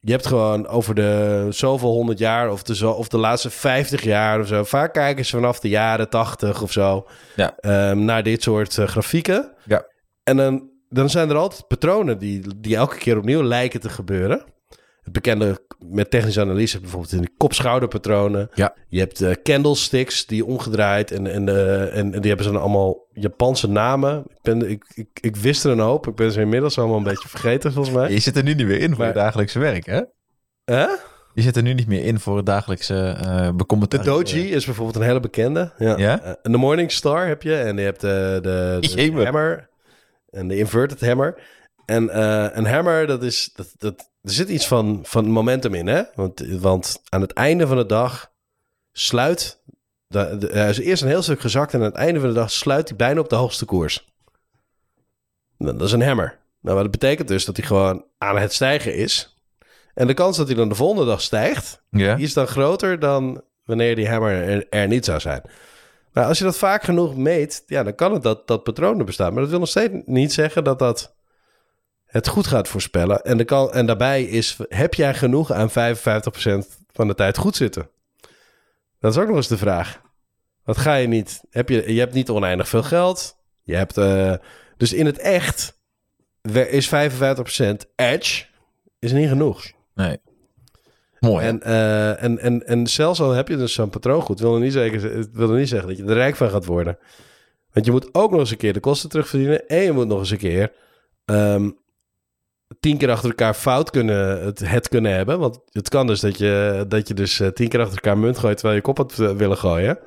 je 0.00 0.10
hebt 0.12 0.26
gewoon 0.26 0.66
over 0.66 0.94
de 0.94 1.46
zoveel 1.50 1.90
honderd 1.90 2.18
jaar 2.18 2.50
of 2.50 2.62
de, 2.62 2.74
zo, 2.74 2.90
of 2.90 3.08
de 3.08 3.18
laatste 3.18 3.50
50 3.50 4.02
jaar 4.02 4.40
of 4.40 4.46
zo. 4.46 4.64
Vaak 4.64 4.92
kijken 4.92 5.24
ze 5.24 5.30
vanaf 5.36 5.60
de 5.60 5.68
jaren 5.68 6.08
80 6.08 6.62
of 6.62 6.72
zo 6.72 7.06
Ja. 7.36 7.56
ehm, 7.56 8.04
naar 8.04 8.22
dit 8.22 8.42
soort 8.42 8.78
eh, 8.78 8.86
grafieken. 8.86 9.52
Ja. 9.64 9.86
En 10.24 10.36
dan, 10.36 10.70
dan 10.88 11.10
zijn 11.10 11.30
er 11.30 11.36
altijd 11.36 11.66
patronen 11.66 12.18
die, 12.18 12.42
die 12.56 12.76
elke 12.76 12.96
keer 12.96 13.18
opnieuw 13.18 13.42
lijken 13.42 13.80
te 13.80 13.88
gebeuren. 13.88 14.44
Het 15.06 15.14
bekende 15.14 15.60
met 15.78 16.10
technische 16.10 16.40
analyse 16.40 16.80
bijvoorbeeld 16.80 17.12
in 17.12 17.20
de 17.20 17.30
kop-schouderpatronen. 17.36 18.48
Ja. 18.54 18.74
Je 18.88 18.98
hebt 18.98 19.20
eh, 19.20 19.32
candlesticks 19.42 20.26
die 20.26 20.44
omgedraaid 20.44 21.10
en, 21.10 21.26
en, 21.26 21.48
eh, 21.48 21.96
en, 21.96 22.14
en 22.14 22.20
die 22.20 22.28
hebben 22.28 22.46
ze 22.46 22.52
dan 22.52 22.60
allemaal 22.60 23.06
Japanse 23.12 23.68
namen. 23.68 24.24
Ik, 24.28 24.42
ben, 24.42 24.70
ik, 24.70 24.84
ik, 24.94 25.08
ik 25.20 25.36
wist 25.36 25.64
er 25.64 25.70
een 25.70 25.78
hoop. 25.78 26.06
Ik 26.06 26.14
ben 26.14 26.32
ze 26.32 26.40
inmiddels 26.40 26.78
allemaal 26.78 26.96
een 26.96 27.02
beetje 27.02 27.28
vergeten 27.28 27.72
volgens 27.72 27.94
mij. 27.94 28.10
Je 28.10 28.18
zit 28.18 28.36
er 28.36 28.42
nu 28.42 28.54
niet 28.54 28.66
meer 28.66 28.80
in 28.80 28.88
voor 28.88 28.98
Maar- 28.98 29.06
het 29.06 29.16
dagelijkse 29.16 29.58
werk, 29.58 29.86
hè? 29.86 30.02
Hè? 30.64 30.86
Je 31.34 31.42
zit 31.42 31.56
er 31.56 31.62
nu 31.62 31.74
niet 31.74 31.86
meer 31.86 32.04
in 32.04 32.20
voor 32.20 32.36
het 32.36 32.46
dagelijkse 32.46 32.94
eh 32.94 33.50
De. 33.88 33.98
Doji 34.02 34.52
is 34.52 34.64
bijvoorbeeld 34.64 34.96
een 34.96 35.02
hele 35.02 35.20
bekende. 35.20 35.72
Ja. 35.78 35.96
Ja? 35.96 36.36
En 36.42 36.52
de 36.52 36.58
Morning 36.58 36.92
Star 36.92 37.26
heb 37.26 37.42
je. 37.42 37.56
En 37.56 37.76
je 37.76 37.82
hebt 37.82 38.00
de, 38.00 38.38
de, 38.42 39.22
hammer. 39.22 39.68
En 40.30 40.48
de 40.48 40.56
inverted 40.58 41.00
hammer. 41.00 41.42
En 41.84 42.18
een 42.58 42.66
hammer, 42.66 43.06
dat 43.06 43.22
is... 43.22 43.50
Dat, 43.54 43.74
dat, 43.78 44.10
er 44.26 44.32
zit 44.32 44.48
iets 44.48 44.66
van, 44.66 45.00
van 45.02 45.26
momentum 45.30 45.74
in, 45.74 45.86
hè? 45.86 46.02
Want, 46.14 46.40
want 46.40 47.02
aan 47.08 47.20
het 47.20 47.32
einde 47.32 47.66
van 47.66 47.76
de 47.76 47.86
dag 47.86 48.32
sluit... 48.92 49.62
De, 50.06 50.36
de, 50.38 50.46
hij 50.46 50.68
is 50.68 50.78
eerst 50.78 51.02
een 51.02 51.08
heel 51.08 51.22
stuk 51.22 51.40
gezakt... 51.40 51.72
en 51.72 51.78
aan 51.78 51.84
het 51.84 51.94
einde 51.94 52.20
van 52.20 52.28
de 52.28 52.34
dag 52.34 52.50
sluit 52.50 52.88
hij 52.88 52.96
bijna 52.96 53.20
op 53.20 53.28
de 53.28 53.36
hoogste 53.36 53.64
koers. 53.64 54.14
Nou, 55.58 55.76
dat 55.76 55.86
is 55.86 55.92
een 55.92 56.02
hammer. 56.02 56.38
Nou, 56.60 56.82
dat 56.82 56.90
betekent 56.90 57.28
dus 57.28 57.44
dat 57.44 57.56
hij 57.56 57.66
gewoon 57.66 58.04
aan 58.18 58.38
het 58.38 58.52
stijgen 58.52 58.94
is. 58.94 59.36
En 59.94 60.06
de 60.06 60.14
kans 60.14 60.36
dat 60.36 60.46
hij 60.46 60.56
dan 60.56 60.68
de 60.68 60.74
volgende 60.74 61.04
dag 61.04 61.20
stijgt... 61.20 61.82
Is 62.16 62.32
dan 62.32 62.46
groter 62.46 62.98
dan 62.98 63.42
wanneer 63.64 63.96
die 63.96 64.08
hammer 64.08 64.42
er, 64.42 64.66
er 64.68 64.88
niet 64.88 65.04
zou 65.04 65.20
zijn. 65.20 65.42
Maar 66.12 66.24
als 66.24 66.38
je 66.38 66.44
dat 66.44 66.58
vaak 66.58 66.82
genoeg 66.82 67.16
meet, 67.16 67.62
ja, 67.66 67.82
dan 67.82 67.94
kan 67.94 68.12
het 68.12 68.22
dat, 68.22 68.46
dat 68.46 68.62
patroon 68.62 68.98
er 68.98 69.04
bestaan. 69.04 69.32
Maar 69.32 69.42
dat 69.42 69.50
wil 69.50 69.58
nog 69.58 69.68
steeds 69.68 69.94
niet 70.04 70.32
zeggen 70.32 70.64
dat 70.64 70.78
dat 70.78 71.15
het 72.06 72.28
goed 72.28 72.46
gaat 72.46 72.68
voorspellen. 72.68 73.22
En, 73.22 73.36
de 73.36 73.44
kan, 73.44 73.72
en 73.72 73.86
daarbij 73.86 74.24
is, 74.24 74.56
heb 74.68 74.94
jij 74.94 75.14
genoeg 75.14 75.52
aan 75.52 75.70
55% 75.70 75.72
van 76.92 77.08
de 77.08 77.14
tijd 77.14 77.36
goed 77.36 77.56
zitten? 77.56 77.88
Dat 79.00 79.12
is 79.12 79.18
ook 79.18 79.28
nog 79.28 79.36
eens 79.36 79.48
de 79.48 79.58
vraag. 79.58 80.00
Wat 80.64 80.76
ga 80.76 80.94
je 80.94 81.06
niet? 81.06 81.40
Heb 81.50 81.68
je, 81.68 81.92
je 81.94 82.00
hebt 82.00 82.14
niet 82.14 82.30
oneindig 82.30 82.68
veel 82.68 82.82
geld. 82.82 83.36
Je 83.62 83.74
hebt, 83.74 83.96
eh, 83.96 84.34
dus 84.76 84.92
in 84.92 85.06
het 85.06 85.18
echt 85.18 85.78
is 86.52 86.88
55% 86.88 86.90
edge 87.96 88.44
is 88.98 89.12
niet 89.12 89.28
genoeg. 89.28 89.72
Nee. 89.94 90.18
Mooi? 91.20 91.46
En, 91.46 91.62
eh, 91.62 92.22
en, 92.22 92.38
en, 92.38 92.66
en 92.66 92.86
zelfs 92.86 93.20
al 93.20 93.30
heb 93.30 93.48
je 93.48 93.56
dus 93.56 93.72
zo'n 93.72 93.90
patroongoed, 93.90 94.40
wil 94.40 94.54
er 94.54 94.60
niet, 94.60 94.72
zeker, 94.72 95.28
wil 95.32 95.50
er 95.50 95.58
niet 95.58 95.68
zeggen 95.68 95.88
dat 95.88 95.96
je 95.96 96.04
er 96.04 96.14
rijk 96.14 96.36
van 96.36 96.50
gaat 96.50 96.64
worden. 96.64 96.98
Want 97.72 97.86
je 97.86 97.92
moet 97.92 98.14
ook 98.14 98.30
nog 98.30 98.40
eens 98.40 98.50
een 98.50 98.56
keer 98.56 98.72
de 98.72 98.80
kosten 98.80 99.08
terugverdienen. 99.08 99.68
En 99.68 99.82
je 99.82 99.92
moet 99.92 100.06
nog 100.06 100.18
eens 100.18 100.30
een 100.30 100.38
keer 100.38 100.72
ehm, 101.24 101.70
tien 102.80 102.98
keer 102.98 103.10
achter 103.10 103.28
elkaar 103.28 103.54
fout 103.54 103.90
kunnen, 103.90 104.44
het, 104.44 104.58
het 104.68 104.88
kunnen 104.88 105.12
hebben. 105.14 105.38
Want 105.38 105.58
het 105.70 105.88
kan 105.88 106.06
dus 106.06 106.20
dat 106.20 106.38
je, 106.38 106.84
dat 106.88 107.08
je 107.08 107.14
dus 107.14 107.40
eh, 107.40 107.48
tien 107.48 107.68
keer 107.68 107.80
achter 107.80 107.94
elkaar 107.96 108.18
munt 108.18 108.38
gooit 108.38 108.56
terwijl 108.56 108.76
je 108.78 108.82
kop 108.84 108.96
had 108.96 109.18
eh, 109.18 109.30
willen 109.30 109.56
gooien. 109.58 109.98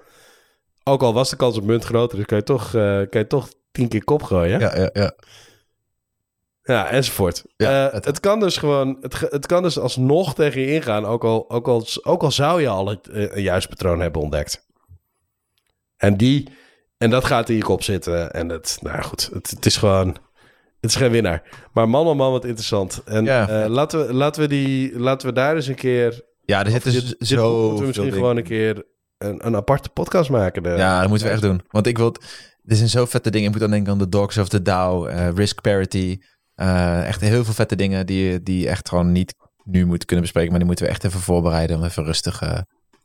Ook 0.83 1.01
al 1.01 1.13
was 1.13 1.29
de 1.29 1.35
kans 1.35 1.57
op 1.57 1.63
munt 1.63 1.83
groter, 1.83 2.17
dus 2.17 2.25
kan 2.25 2.37
je 2.37 2.43
toch, 2.43 2.65
eh, 2.65 3.01
kan 3.09 3.21
je 3.21 3.27
toch 3.27 3.49
tien 3.71 3.87
keer 3.87 4.03
kop 4.03 4.23
gooien. 4.23 4.59
Ja, 4.59 4.75
ja, 4.77 4.89
ja. 4.93 5.13
Ja, 6.63 6.89
enzovoort. 6.89 7.43
Ja, 7.57 7.89
het- 7.91 8.05
het, 8.05 8.19
kan 8.19 8.39
dus 8.39 8.57
gewoon, 8.57 8.97
het, 9.01 9.19
het 9.19 9.45
kan 9.45 9.63
dus 9.63 9.79
alsnog 9.79 10.35
tegen 10.35 10.61
je 10.61 10.73
ingaan, 10.73 11.05
ook 11.05 11.23
al, 11.23 11.49
ook 11.49 11.67
al, 11.67 11.85
ook 12.03 12.23
al 12.23 12.31
zou 12.31 12.61
je 12.61 12.67
al 12.67 12.87
het, 12.87 13.07
een 13.11 13.41
juist 13.41 13.69
patroon 13.69 13.99
hebben 13.99 14.21
ontdekt. 14.21 14.67
En 15.97 16.17
die, 16.17 16.49
en 16.97 17.09
dat 17.09 17.25
gaat 17.25 17.49
in 17.49 17.55
je 17.55 17.61
kop 17.63 17.83
zitten. 17.83 18.31
En 18.31 18.49
het, 18.49 18.77
nou 18.81 19.01
goed, 19.01 19.29
het, 19.33 19.49
het 19.49 19.65
is 19.65 19.77
gewoon, 19.77 20.15
het 20.81 20.89
is 20.89 20.95
geen 20.95 21.11
winnaar. 21.11 21.43
Maar 21.73 21.89
man, 21.89 22.05
man, 22.05 22.17
man, 22.17 22.31
wat 22.31 22.45
interessant. 22.45 23.01
En 23.05 23.23
Ja. 23.25 23.63
eh, 23.63 23.69
laten, 23.69 24.07
we, 24.07 24.13
laten, 24.13 24.41
we 24.41 24.47
die, 24.47 24.99
laten 24.99 25.27
we 25.27 25.33
daar 25.33 25.55
eens 25.55 25.67
een 25.67 25.75
keer, 25.75 26.21
Ja, 26.45 26.65
er 26.65 26.71
zit 26.71 26.83
dus 26.83 26.93
dit, 26.93 27.19
dit 27.19 27.27
zo 27.27 27.61
moeten 27.61 27.79
we 27.79 27.85
misschien 27.85 28.11
gewoon 28.11 28.37
een 28.37 28.43
keer 28.43 28.83
een, 29.17 29.47
een 29.47 29.55
aparte 29.55 29.89
podcast 29.89 30.29
maken. 30.29 30.63
De, 30.63 30.69
Ja, 30.69 30.99
dat 30.99 31.09
moeten 31.09 31.27
we 31.27 31.33
echt 31.33 31.41
doen. 31.41 31.61
Want 31.69 31.87
ik 31.87 31.97
wil... 31.97 32.15
Er 32.65 32.75
zijn 32.75 32.89
zo 32.89 33.05
vette 33.05 33.29
dingen. 33.29 33.45
Ik 33.45 33.51
moet 33.51 33.61
dan 33.61 33.71
denken 33.71 33.91
aan 33.91 33.97
de 33.99 34.09
Dogs 34.09 34.37
of 34.37 34.49
the 34.49 34.61
Dow, 34.61 35.07
eh, 35.07 35.29
Risk 35.35 35.61
Parity. 35.61 36.17
eh, 36.55 37.07
echt 37.07 37.21
heel 37.21 37.43
veel 37.43 37.53
vette 37.53 37.75
dingen 37.75 38.05
die, 38.05 38.43
die 38.43 38.67
echt 38.69 38.89
gewoon 38.89 39.11
niet 39.11 39.33
nu 39.63 39.85
moeten 39.85 40.05
kunnen 40.07 40.23
bespreken. 40.25 40.49
Maar 40.49 40.59
die 40.59 40.67
moeten 40.67 40.85
we 40.85 40.91
echt 40.91 41.03
even 41.03 41.19
voorbereiden 41.19 41.77
om 41.77 41.83
even 41.83 42.03
rustig 42.03 42.41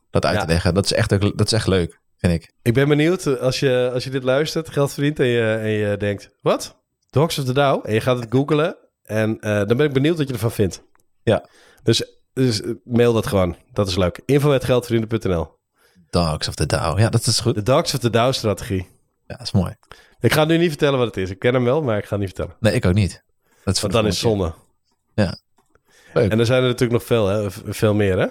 dat 0.09 0.25
uit 0.25 0.35
Ja. 0.35 0.41
te 0.41 0.47
leggen. 0.47 0.73
Dat 0.73 0.85
is, 0.85 0.93
echt, 0.93 1.13
ook- 1.13 1.37
dat 1.37 1.45
is 1.45 1.51
echt 1.53 1.67
leuk, 1.67 1.99
vind 2.17 2.33
ik. 2.33 2.51
Ik 2.61 2.73
ben 2.73 2.87
benieuwd 2.87 3.39
als 3.39 3.59
je, 3.59 3.89
als 3.93 4.03
je 4.03 4.09
dit 4.09 4.23
luistert, 4.23 4.69
geld 4.69 4.93
verdient 4.93 5.19
en 5.19 5.25
je, 5.25 5.53
en 5.61 5.69
je 5.69 5.97
denkt, 5.97 6.29
wat? 6.41 6.83
Dogs 7.15 7.39
of 7.39 7.45
the 7.45 7.53
Dow? 7.53 7.81
En 7.83 7.93
je 7.93 8.01
gaat 8.01 8.19
het 8.19 8.27
googlen 8.29 8.75
en 9.03 9.39
eh, 9.39 9.65
dan 9.65 9.77
ben 9.77 9.85
ik 9.85 9.93
benieuwd 9.93 10.17
wat 10.17 10.27
je 10.27 10.33
ervan 10.33 10.51
vindt. 10.51 10.83
Ja. 11.23 11.45
Dus, 11.83 12.03
dus 12.33 12.61
eh, 12.61 12.71
mail 12.83 13.13
dat 13.13 13.27
gewoon. 13.27 13.55
Dat 13.73 13.87
is 13.87 13.95
leuk. 13.95 14.21
info.geldvrienden.nl 14.25 15.57
Dogs 16.09 16.47
of 16.47 16.55
the 16.55 16.65
Dow. 16.65 16.99
Ja, 16.99 17.09
dat 17.09 17.25
is 17.25 17.39
goed. 17.39 17.55
De 17.55 17.63
Dogs 17.63 17.93
of 17.93 17.99
the 17.99 18.09
Dow 18.09 18.33
strategie. 18.33 18.87
Ja, 19.27 19.35
dat 19.35 19.41
is 19.41 19.51
mooi. 19.51 19.75
Ik 20.19 20.33
ga 20.33 20.45
nu 20.45 20.57
niet 20.57 20.69
vertellen 20.69 20.97
wat 20.97 21.07
het 21.07 21.17
is. 21.17 21.29
Ik 21.29 21.39
ken 21.39 21.53
hem 21.53 21.63
wel, 21.63 21.81
maar 21.81 21.97
ik 21.97 22.03
ga 22.03 22.09
het 22.09 22.19
niet 22.19 22.33
vertellen. 22.35 22.55
Nee, 22.59 22.73
ik 22.73 22.85
ook 22.85 22.93
niet. 22.93 23.23
Dat 23.63 23.75
is 23.75 23.81
Want 23.81 23.93
dan 23.93 24.05
is 24.05 24.19
zonde. 24.19 24.53
Ja. 25.13 25.37
Leuk. 26.13 26.31
En 26.31 26.39
er 26.39 26.45
zijn 26.45 26.61
er 26.61 26.67
natuurlijk 26.67 26.99
nog 26.99 27.03
veel, 27.03 27.27
hè? 27.27 27.51
Veel 27.51 27.93
meer, 27.93 28.19
hè? 28.19 28.27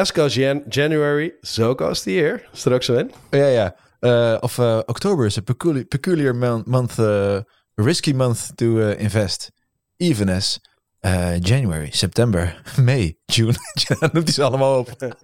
As 0.00 0.10
goes 0.10 0.34
Jan 0.34 0.62
January, 0.68 1.34
so 1.40 1.74
goes 1.74 2.02
the 2.02 2.12
year. 2.12 2.48
Straks 2.52 2.86
zo 2.86 2.94
in. 2.94 3.12
Ja, 3.30 3.46
ja. 3.46 3.76
Eh, 4.00 4.36
of 4.40 4.58
oktober 4.86 5.26
is 5.26 5.38
a 5.38 5.40
peculiar, 5.40 5.84
peculiar 5.84 6.36
month, 6.64 6.98
eh, 6.98 7.38
risky 7.76 8.12
month 8.12 8.56
to 8.56 8.80
eh, 8.80 9.00
invest. 9.00 9.52
Even 9.96 10.28
as 10.28 10.60
eh, 11.00 11.36
January, 11.40 11.88
September, 11.92 12.62
May, 12.82 13.16
June. 13.26 13.54
ja, 13.88 13.96
noemt 14.12 14.24
hij 14.24 14.32
ze 14.32 14.42
allemaal 14.42 14.78
op. 14.78 14.94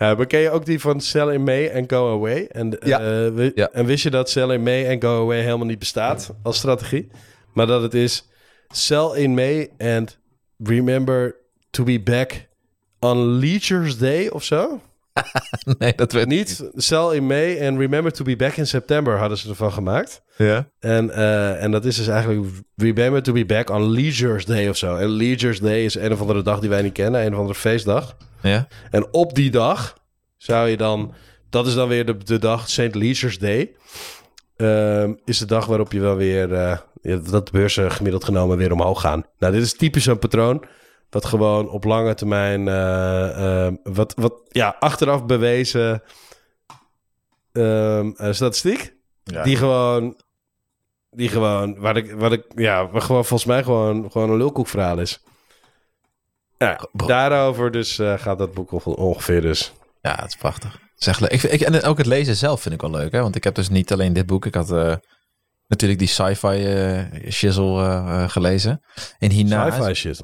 Ja, 0.00 0.14
maar 0.14 0.26
ken 0.26 0.40
je 0.40 0.50
ook 0.50 0.64
die 0.66 0.80
van 0.80 1.00
Sell 1.00 1.34
in 1.34 1.42
May 1.44 1.74
and 1.74 1.92
Go 1.92 2.14
Away? 2.16 2.46
En, 2.46 2.76
Ja. 2.84 3.00
eh, 3.00 3.50
Ja. 3.54 3.68
en 3.72 3.86
wist 3.86 4.02
je 4.02 4.10
dat 4.10 4.30
Sell 4.30 4.48
in 4.54 4.62
May 4.62 4.90
and 4.92 5.02
Go 5.04 5.22
Away 5.22 5.40
helemaal 5.42 5.66
niet 5.66 5.78
bestaat 5.78 6.30
als 6.42 6.56
strategie? 6.56 7.08
Maar 7.54 7.66
dat 7.66 7.82
het 7.82 7.94
is 7.94 8.28
Sell 8.68 9.10
in 9.14 9.34
May 9.34 9.70
and 9.78 10.18
remember 10.58 11.34
to 11.70 11.84
be 11.84 12.00
back 12.00 12.48
on 12.98 13.18
Leisure's 13.38 13.98
Day 13.98 14.28
of 14.28 14.44
zo? 14.44 14.80
nee, 15.78 15.92
dat 15.96 16.12
weet 16.12 16.22
ik 16.22 16.28
Niet 16.28 16.70
Sell 16.74 17.14
in 17.14 17.26
May 17.26 17.66
and 17.68 17.78
remember 17.78 18.12
to 18.12 18.24
be 18.24 18.36
back 18.36 18.56
in 18.56 18.66
September 18.66 19.18
hadden 19.18 19.38
ze 19.38 19.48
ervan 19.48 19.72
gemaakt. 19.72 20.22
Ja. 20.36 20.68
En, 20.80 21.10
eh, 21.10 21.62
en 21.62 21.70
dat 21.70 21.84
is 21.84 21.96
dus 21.96 22.08
eigenlijk 22.08 22.46
remember 22.76 23.22
to 23.22 23.32
be 23.32 23.46
back 23.46 23.70
on 23.70 23.90
Leisure's 23.90 24.44
Day 24.44 24.68
of 24.68 24.76
zo. 24.76 24.96
En 24.96 25.08
Leisure's 25.08 25.60
Day 25.60 25.84
is 25.84 25.94
een 25.94 26.12
of 26.12 26.20
andere 26.20 26.42
dag 26.42 26.60
die 26.60 26.68
wij 26.68 26.82
niet 26.82 26.92
kennen, 26.92 27.20
een 27.20 27.32
of 27.32 27.38
andere 27.38 27.58
feestdag. 27.58 28.16
Ja. 28.42 28.68
En 28.90 29.12
op 29.12 29.34
die 29.34 29.50
dag 29.50 29.94
zou 30.36 30.68
je 30.68 30.76
dan... 30.76 31.14
Dat 31.50 31.66
is 31.66 31.74
dan 31.74 31.88
weer 31.88 32.06
de, 32.06 32.16
de 32.16 32.38
dag, 32.38 32.68
St. 32.68 32.94
Leisure's 32.94 33.38
Day. 33.38 33.72
Ehm, 34.56 35.12
is 35.24 35.38
de 35.38 35.46
dag 35.46 35.66
waarop 35.66 35.92
je 35.92 36.00
wel 36.00 36.16
weer... 36.16 36.54
eh, 36.54 36.78
ja, 37.02 37.16
dat 37.16 37.46
de 37.46 37.52
beurzen 37.52 37.90
gemiddeld 37.92 38.24
genomen 38.24 38.56
weer 38.56 38.72
omhoog 38.72 39.00
gaan. 39.00 39.24
Nou, 39.38 39.52
dit 39.52 39.62
is 39.62 39.72
typisch 39.76 40.06
een 40.06 40.18
patroon... 40.18 40.64
wat 41.10 41.24
gewoon 41.24 41.68
op 41.70 41.84
lange 41.84 42.14
termijn... 42.14 42.68
eh, 42.68 43.64
ehm, 43.66 43.74
wat, 43.82 44.14
wat 44.16 44.34
ja, 44.48 44.76
achteraf 44.78 45.24
bewezen... 45.26 46.02
ehm, 47.52 48.10
eh, 48.16 48.32
statistiek... 48.32 48.96
Ja. 49.24 49.42
die 49.42 49.56
gewoon... 49.56 50.20
Die 51.10 51.28
gewoon, 51.28 51.78
wat 51.78 51.96
ik, 51.96 52.12
wat 52.12 52.32
ik, 52.32 52.44
ja, 52.54 52.90
wat 52.90 53.02
gewoon 53.02 53.24
volgens 53.24 53.48
mij 53.48 53.62
gewoon, 53.62 54.10
gewoon 54.10 54.30
een 54.30 54.36
lulkoekverhaal 54.36 54.98
is. 54.98 55.22
Ja, 56.58 56.88
daarover 56.92 57.70
dus 57.70 57.98
eh, 57.98 58.18
gaat 58.18 58.38
dat 58.38 58.54
boek 58.54 58.72
onge- 58.72 58.96
ongeveer 58.96 59.40
dus. 59.40 59.72
Ja, 60.02 60.14
het 60.14 60.28
is 60.28 60.36
prachtig. 60.36 60.80
Zeg, 60.94 61.28
ik, 61.28 61.60
en 61.60 61.82
ook 61.82 61.98
het 61.98 62.06
lezen 62.06 62.36
zelf 62.36 62.60
vind 62.62 62.74
ik 62.74 62.80
wel 62.80 62.90
leuk. 62.90 63.12
Hè? 63.12 63.20
Want 63.20 63.36
ik 63.36 63.44
heb 63.44 63.54
dus 63.54 63.68
niet 63.68 63.92
alleen 63.92 64.12
dit 64.12 64.26
boek. 64.26 64.46
Ik 64.46 64.54
had 64.54 64.68
natuurlijk 65.66 65.98
die 65.98 66.08
sci-fi 66.08 66.64
eh 66.64 67.30
shizzle 67.30 68.28
gelezen. 68.28 68.82
En 69.18 69.30
hierna... 69.30 69.70
Sci-fi 69.70 69.94
shit. 69.94 70.20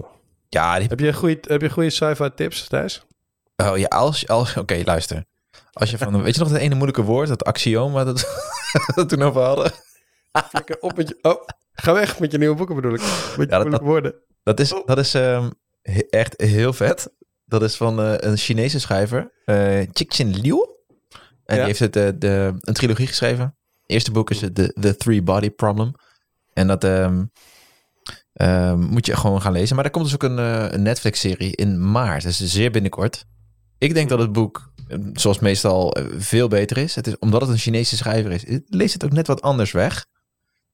Ja, 0.49 0.79
die, 0.79 0.89
Heb 0.89 1.01
je 1.01 1.13
goede, 1.13 1.39
heb 1.49 1.61
je 1.61 1.71
goede 1.71 1.91
sci-fi 1.91 2.31
tips, 2.35 2.69
Thijs? 2.69 3.07
oh, 3.57 3.79
ja 3.79 3.87
als, 3.87 4.29
als, 4.29 4.57
Oké, 4.57 4.83
luister. 4.85 5.25
Als 5.73 5.91
je 5.91 5.99
van... 5.99 6.23
weet 6.23 6.35
je 6.35 6.41
nog 6.41 6.51
dat 6.51 6.59
ene 6.61 6.75
moeilijke 6.75 7.03
woord? 7.03 7.29
Dat 7.29 7.45
axioom 7.45 7.93
waar 7.93 8.05
dat, 8.15 8.21
we 8.73 8.93
het 9.01 9.09
toen 9.09 9.23
over 9.23 9.43
hadden? 9.43 9.73
Op 10.81 10.97
met 10.97 11.09
je... 11.09 11.19
Oh, 11.23 11.45
ga 11.73 11.93
weg 11.93 12.19
met 12.19 12.33
je 12.33 12.39
nieuwe 12.39 12.55
boeken 12.57 12.75
bedoel 12.75 12.95
ik. 12.95 13.01
Met 13.37 13.51
je 13.51 13.71
dat- 13.71 13.81
woorden. 13.81 14.15
Dat 14.43 14.61
is, 14.61 14.75
dat 14.87 14.99
is 14.99 15.15
ehm, 15.15 15.51
he- 15.83 16.07
echt 16.11 16.41
heel 16.41 16.73
vet. 16.73 17.13
Dat 17.45 17.63
is 17.63 17.77
van 17.77 18.01
eh, 18.01 18.15
een 18.17 18.37
Chinese 18.37 18.81
schrijver, 18.81 19.33
Cixin 19.93 20.31
Liu. 20.41 20.67
En 21.45 21.57
Ja. 21.57 21.65
die 21.65 21.65
heeft 21.65 21.79
het, 21.79 21.97
eh, 21.97 22.09
de, 22.19 22.53
een 22.61 22.75
trilogie 22.75 23.07
geschreven. 23.07 23.45
Het 23.45 23.91
eerste 23.93 24.11
boek 24.11 24.31
is 24.31 24.41
het 24.41 24.55
The, 24.55 24.77
The 24.81 24.97
Three 24.97 25.23
Body 25.23 25.51
Problem. 25.51 25.93
En 26.53 26.67
dat, 26.67 26.85
ehm, 26.85 27.25
Ehm, 28.35 28.79
moet 28.81 29.07
je 29.07 29.17
gewoon 29.17 29.41
gaan 29.43 29.53
lezen. 29.53 29.77
Maar 29.77 29.85
er 29.85 29.91
komt 29.91 30.05
dus 30.05 30.15
ook 30.15 30.23
een, 30.23 30.39
eh, 30.39 30.67
een 30.71 30.83
Netflix-serie 30.83 31.57
in 31.57 31.91
maart. 31.91 32.23
Dus 32.23 32.39
zeer 32.45 32.71
binnenkort. 32.71 33.25
Ik 33.79 33.95
denk 33.95 34.09
dat 34.09 34.19
het 34.19 34.33
boek, 34.33 34.73
eh, 34.89 34.99
zoals 35.13 35.39
meestal, 35.39 35.93
eh, 35.93 36.05
veel 36.19 36.49
beter 36.49 36.77
is. 36.79 36.95
Het 36.95 37.07
is 37.07 37.19
omdat 37.19 37.41
het 37.41 37.51
een 37.51 37.57
Chinese 37.59 37.97
schrijver 37.97 38.31
is. 38.31 38.61
Leest 38.67 38.93
het 38.93 39.05
ook 39.05 39.13
net 39.13 39.27
wat 39.27 39.43
anders 39.43 39.73
weg. 39.73 40.07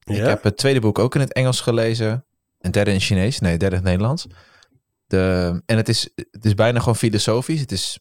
Ik 0.03 0.15
Ja? 0.15 0.27
heb 0.27 0.43
het 0.43 0.57
tweede 0.57 0.79
boek 0.79 0.99
ook 0.99 1.15
in 1.15 1.21
het 1.21 1.33
Engels 1.33 1.61
gelezen. 1.61 2.25
Een 2.59 2.71
derde 2.71 2.91
in 2.93 2.99
Chinees. 2.99 3.39
Nee, 3.39 3.57
derde 3.57 3.75
in 3.75 3.81
het 3.81 3.91
Nederlands. 3.91 4.27
De, 5.07 5.61
en 5.65 5.77
het 5.77 5.89
is, 5.89 6.09
het 6.31 6.45
is 6.45 6.53
bijna 6.53 6.79
gewoon 6.79 6.95
filosofisch. 6.95 7.59
Het 7.59 7.71
is, 7.71 7.99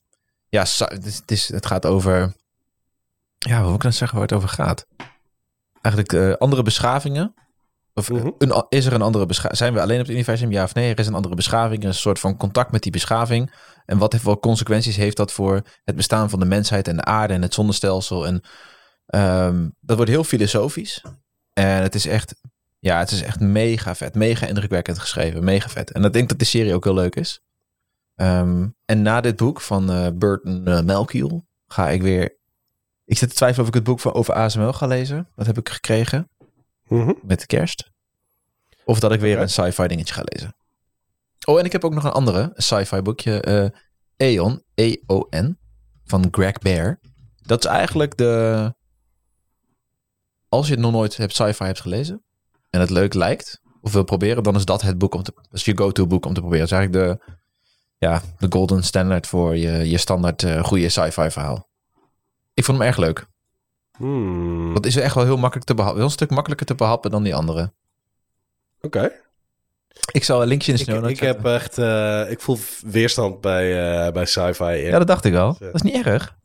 ja, 0.49 0.61
het, 0.61 1.07
is, 1.07 1.17
het, 1.17 1.31
is, 1.31 1.49
het 1.49 1.67
gaat 1.67 1.87
over, 1.87 2.33
ja, 3.39 3.57
hoe 3.59 3.67
moet 3.67 3.75
ik 3.75 3.83
dan 3.83 3.93
zeggen 3.93 4.19
waar 4.19 4.27
het 4.27 4.37
over 4.37 4.49
gaat? 4.49 4.87
Eigenlijk 5.83 6.13
eh, 6.15 6.33
andere 6.33 6.63
beschavingen. 6.63 7.35
Of 7.95 8.11
eh, 8.11 8.17
Mhm. 8.17 8.31
een, 8.39 8.53
a- 8.53 8.67
is 8.69 8.87
er 8.87 8.93
een 8.93 9.03
andere 9.03 9.27
beschaving? 9.27 9.57
Zijn 9.59 9.73
we 9.75 9.81
alleen 9.81 10.01
op 10.01 10.07
het 10.07 10.15
universum? 10.15 10.51
Ja 10.53 10.63
of 10.65 10.75
nee? 10.75 10.91
Er 10.93 10.99
is 10.99 11.07
een 11.07 11.15
andere 11.15 11.35
beschaving. 11.35 11.85
Een 11.85 11.95
soort 11.95 12.19
van 12.19 12.37
contact 12.37 12.73
met 12.73 12.83
die 12.83 12.93
beschaving. 12.93 13.53
En 13.87 13.99
wat 13.99 14.13
heeft, 14.13 14.25
welke 14.25 14.41
consequenties 14.41 14.97
heeft 14.97 15.17
dat 15.17 15.33
voor 15.33 15.63
het 15.85 15.97
bestaan 15.97 16.31
van 16.31 16.39
de 16.41 16.47
mensheid 16.47 16.89
en 16.89 16.97
de 16.97 17.05
aarde 17.05 17.35
en 17.35 17.43
het 17.43 17.55
zonnestelsel? 17.55 18.27
En 18.27 18.41
ehm, 19.07 19.69
dat 19.81 19.97
wordt 19.97 20.11
heel 20.11 20.25
filosofisch. 20.25 21.05
En 21.53 21.83
het 21.83 21.95
is 21.95 22.07
echt, 22.07 22.35
ja, 22.79 22.99
het 22.99 23.11
is 23.11 23.23
echt 23.23 23.41
mega 23.41 23.95
vet. 23.95 24.15
Mega 24.15 24.47
indrukwekkend 24.47 24.99
geschreven. 24.99 25.45
Mega 25.45 25.69
vet. 25.69 25.93
En 25.93 26.05
ik 26.05 26.13
denk 26.13 26.29
dat 26.29 26.39
de 26.39 26.45
serie 26.45 26.75
ook 26.75 26.85
heel 26.85 26.95
leuk 26.95 27.17
is. 27.17 27.41
Ehm, 28.15 28.69
en 28.85 29.03
na 29.03 29.21
dit 29.21 29.37
boek 29.37 29.61
van 29.61 29.91
eh, 29.91 30.07
Burton 30.15 30.69
uh, 30.69 31.39
ga 31.67 31.89
ik 31.89 32.03
weer... 32.03 32.39
Ik 33.05 33.19
zit 33.19 33.29
te 33.29 33.35
twijfelen 33.35 33.63
of 33.63 33.69
ik 33.69 33.75
het 33.75 33.85
boek 33.85 34.01
van 34.01 34.13
over 34.13 34.35
ASML 34.35 34.73
ga 34.73 34.87
lezen. 34.87 35.29
Dat 35.37 35.47
heb 35.47 35.59
ik 35.59 35.69
gekregen 35.69 36.29
Mhm. 36.91 37.13
met 37.23 37.41
de 37.41 37.47
kerst. 37.47 37.91
Of 38.85 39.01
dat 39.01 39.13
ik 39.13 39.21
weer 39.21 39.39
een 39.39 39.51
sci-fi 39.51 39.87
dingetje 39.87 40.15
ga 40.15 40.23
lezen. 40.25 40.55
Oh, 41.45 41.59
en 41.59 41.65
ik 41.65 41.73
heb 41.73 41.85
ook 41.85 41.95
nog 41.95 42.05
een 42.05 42.11
andere 42.11 42.51
sci-fi 42.55 43.03
boekje. 43.03 43.41
eh 43.41 43.69
Aeon, 44.17 44.63
E-O-N, 44.75 45.59
van 46.05 46.29
Greg 46.31 46.59
Bear. 46.59 47.01
Dat 47.43 47.65
is 47.65 47.71
eigenlijk 47.71 48.17
de... 48.17 48.75
Als 50.49 50.67
je 50.67 50.73
het 50.73 50.83
nog 50.83 50.93
nooit 50.93 51.17
hebt 51.17 51.35
sci-fi 51.35 51.65
hebt 51.65 51.81
gelezen 51.81 52.25
en 52.71 52.81
het 52.81 52.91
leuk 52.91 53.15
lijkt 53.15 53.61
of 53.81 53.93
wil 53.93 54.05
proberen, 54.05 54.43
dan 54.43 54.55
is 54.57 54.65
dat 54.65 54.83
het 54.83 54.99
boek 54.99 55.15
om 55.15 55.23
te... 55.23 55.33
Dat 55.35 55.47
is 55.53 55.65
je 55.65 55.77
go-to 55.77 56.07
boek 56.07 56.27
om 56.27 56.35
te 56.35 56.41
proberen. 56.41 56.69
Dat 56.69 56.79
is 56.79 56.79
eigenlijk 56.87 57.19
de, 57.27 57.35
ja, 57.99 58.23
de 58.39 58.47
golden 58.51 58.85
standard 58.85 59.27
voor 59.27 59.57
je, 59.57 59.91
je 59.91 59.99
standaard 59.99 60.43
eh, 60.43 60.65
goede 60.65 60.89
sci-fi 60.89 61.31
verhaal. 61.31 61.69
Ik 62.55 62.65
vond 62.65 62.79
hem 62.79 62.87
erg 62.87 62.97
leuk. 62.97 63.27
Hmm. 64.01 64.75
Dat 64.75 64.87
is 64.87 64.97
echt 64.97 65.15
wel 65.15 65.25
heel 65.25 65.37
makkelijk 65.37 65.67
te 65.67 65.75
behappen. 65.75 65.99
Heel 65.99 66.09
een 66.09 66.15
stuk 66.15 66.31
makkelijker 66.31 66.67
te 66.67 66.75
behappen 66.75 67.11
dan 67.11 67.23
die 67.23 67.35
andere. 67.35 67.73
Oké. 68.81 69.13
Ik 70.13 70.25
zal 70.25 70.43
een 70.43 70.49
linkje 70.49 70.71
in 70.73 70.77
de 70.77 70.83
Ik, 70.83 70.89
snow 70.89 71.01
notes 71.01 71.19
ik 71.19 71.25
heb 71.25 71.45
echt... 71.45 71.79
eh, 71.79 72.31
ik 72.31 72.41
voel 72.41 72.59
weerstand 72.87 73.41
bij, 73.41 73.97
eh, 74.07 74.13
bij 74.13 74.25
sci-fi. 74.25 74.65
in. 74.65 74.91
Ja, 74.91 74.99
dat 74.99 75.07
dacht 75.07 75.25
ik 75.25 75.35
al. 75.35 75.57
Ja. 75.59 75.67
Dat 75.67 75.75
is 75.75 75.83
niet 75.83 76.07
erg. 76.07 76.39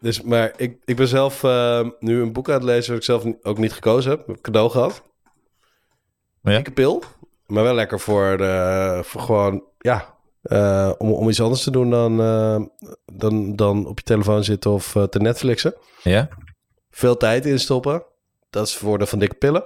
Dus, 0.00 0.22
maar 0.22 0.52
ik, 0.56 0.78
ik 0.84 0.96
ben 0.96 1.08
zelf 1.08 1.44
eh, 1.44 1.88
nu 1.98 2.20
een 2.22 2.32
boek 2.32 2.48
aan 2.48 2.54
het 2.54 2.64
lezen... 2.64 2.88
wat 2.88 2.98
ik 2.98 3.04
zelf 3.04 3.24
ook 3.42 3.58
niet 3.58 3.72
gekozen 3.72 4.10
heb. 4.10 4.26
Heb 4.26 4.36
ik 4.36 4.42
cadeau 4.42 4.70
gehad. 4.70 5.02
Ja. 6.42 6.50
Dikke 6.54 6.70
pil. 6.70 7.02
Maar 7.46 7.62
wel 7.62 7.74
lekker 7.74 8.00
voor, 8.00 8.40
eh, 8.40 9.02
voor 9.02 9.20
gewoon... 9.20 9.64
Ja, 9.78 10.14
eh, 10.42 10.92
om, 10.98 11.12
om 11.12 11.28
iets 11.28 11.40
anders 11.40 11.62
te 11.62 11.70
doen 11.70 11.90
dan, 11.90 12.20
eh, 12.20 12.60
dan, 13.12 13.56
dan 13.56 13.86
op 13.86 13.98
je 13.98 14.04
telefoon 14.04 14.44
zitten 14.44 14.70
of 14.70 14.96
eh, 14.96 15.02
te 15.02 15.18
Netflixen. 15.18 15.74
Ja? 16.02 16.28
Veel 16.94 17.16
tijd 17.16 17.46
instoppen. 17.46 18.02
Dat 18.50 18.66
is 18.66 18.72
het 18.72 18.82
voordeel 18.82 19.06
van 19.06 19.18
dikke 19.18 19.34
pillen. 19.34 19.64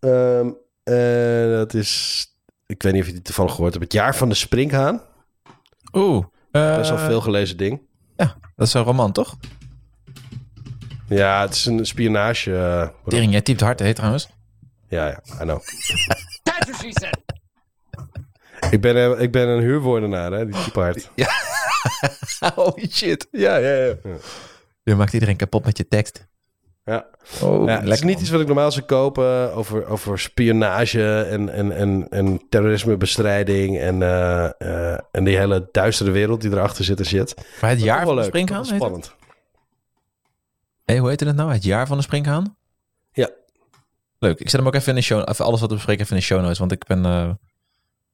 Ehm, 0.00 0.50
en 0.84 1.50
dat 1.52 1.74
is... 1.74 2.24
Ik 2.66 2.82
weet 2.82 2.92
niet 2.92 3.00
of 3.02 3.06
je 3.08 3.14
die 3.14 3.22
toevallig 3.22 3.52
gehoord 3.54 3.72
hebt. 3.72 3.84
Het 3.84 3.92
jaar 3.92 4.16
van 4.16 4.28
de 4.28 4.34
springhaan. 4.34 5.02
Oeh. 5.92 6.24
Best 6.50 6.90
wel 6.90 6.98
eh, 6.98 7.06
veel 7.06 7.20
gelezen 7.20 7.56
ding. 7.56 7.80
Dat 8.56 8.66
is 8.66 8.74
een 8.74 8.82
roman, 8.82 9.12
toch? 9.12 9.36
Ja, 11.08 11.40
het 11.40 11.54
is 11.54 11.66
een 11.66 11.86
spionage. 11.86 12.56
eh, 12.56 12.88
Tering, 13.06 13.32
jij 13.32 13.40
typt 13.42 13.60
hard, 13.60 13.78
hè, 13.78 13.94
trouwens. 13.94 14.28
ja, 14.88 15.06
ja, 15.06 15.20
I 15.34 15.36
know. 15.42 15.60
ik, 18.70 18.80
ben, 18.80 18.96
eh, 18.96 19.20
ik 19.22 19.32
ben 19.32 19.48
een 19.48 19.60
huurwoordenaar, 19.60 20.32
hè, 20.32 20.46
die 20.46 20.62
type 20.64 20.80
hard. 20.80 21.10
Holy 22.54 22.88
shit. 22.90 23.28
Ja, 23.30 23.56
ja, 23.56 23.74
ja. 23.84 23.94
Je 24.86 24.94
maakt 24.94 25.12
iedereen 25.12 25.36
kapot 25.36 25.64
met 25.64 25.76
je 25.76 25.88
tekst. 25.88 26.26
Ja. 26.84 27.06
Oh, 27.42 27.66
Ja, 27.66 27.80
het 27.80 27.92
is 27.92 28.02
niet 28.02 28.20
iets 28.20 28.30
wat 28.30 28.40
ik 28.40 28.46
normaal 28.46 28.72
zou 28.72 28.84
kopen 28.84 29.54
over, 29.54 29.86
over 29.86 30.18
spionage 30.18 31.22
en, 31.22 31.48
en, 31.48 31.72
en, 31.72 32.08
en 32.08 32.48
terrorismebestrijding 32.48 33.78
en, 33.78 34.02
eh, 34.02 34.44
eh, 34.58 34.98
en 35.10 35.24
die 35.24 35.36
hele 35.36 35.68
duistere 35.72 36.10
wereld 36.10 36.40
die 36.40 36.50
erachter 36.50 36.84
zit 36.84 36.98
en 36.98 37.06
zit. 37.06 37.34
Maar 37.60 37.70
het 37.70 37.80
jaar 37.80 38.04
van 38.04 38.16
de 38.16 38.22
springhaan? 38.22 38.64
heet 38.64 38.74
spannend. 38.74 39.14
Hey, 40.84 40.98
hoe 40.98 41.08
heette 41.08 41.26
het 41.26 41.36
nou? 41.36 41.52
Het 41.52 41.64
jaar 41.64 41.86
van 41.86 41.96
de 41.96 42.02
springhaan? 42.02 42.56
Ja. 43.12 43.30
Leuk. 44.18 44.40
Ik 44.40 44.48
zet 44.48 44.58
hem 44.60 44.68
ook 44.68 44.74
even 44.74 44.88
in 44.88 44.94
de 44.94 45.02
show 45.02 45.28
Even 45.28 45.44
alles 45.44 45.60
wat 45.60 45.68
we 45.68 45.74
bespreken 45.74 46.02
even 46.02 46.14
in 46.14 46.20
de 46.20 46.26
show 46.26 46.40
notes. 46.40 46.58
Want 46.58 46.72
ik 46.72 46.86
ben 46.86 47.04
eh, 47.04 47.30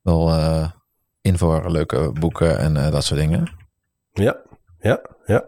wel 0.03 0.35
in 1.21 1.39
voor 1.39 1.71
leuke 1.71 2.13
boeken 2.13 2.59
en 2.59 2.75
dat 2.91 3.05
soort 3.05 3.21
dingen. 3.21 3.51
Ja, 4.13 4.37
ja, 4.79 5.01
ja. 5.25 5.45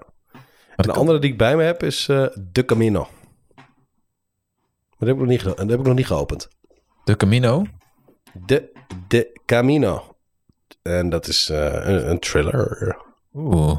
Maar 0.76 0.86
Een 0.86 0.92
de 0.92 0.98
andere 0.98 1.18
die 1.18 1.30
ik 1.30 1.38
bij 1.38 1.56
me 1.56 1.62
heb 1.62 1.82
is 1.82 2.08
eh 2.08 2.26
De 2.52 2.64
Camino. 2.64 3.08
Maar 4.98 5.08
dat 5.08 5.08
heb, 5.08 5.16
ik 5.16 5.22
nog 5.22 5.28
niet, 5.28 5.44
dat 5.44 5.70
heb 5.70 5.78
ik 5.78 5.86
nog 5.86 5.94
niet 5.94 6.06
geopend. 6.06 6.48
De 7.04 7.16
Camino. 7.16 7.64
De, 8.46 8.72
de 9.08 9.40
Camino. 9.46 10.16
En 10.82 11.08
dat 11.08 11.26
is 11.26 11.48
eh, 11.48 11.72
een, 11.72 12.10
een 12.10 12.18
thriller. 12.18 12.96
Oeh. 13.32 13.78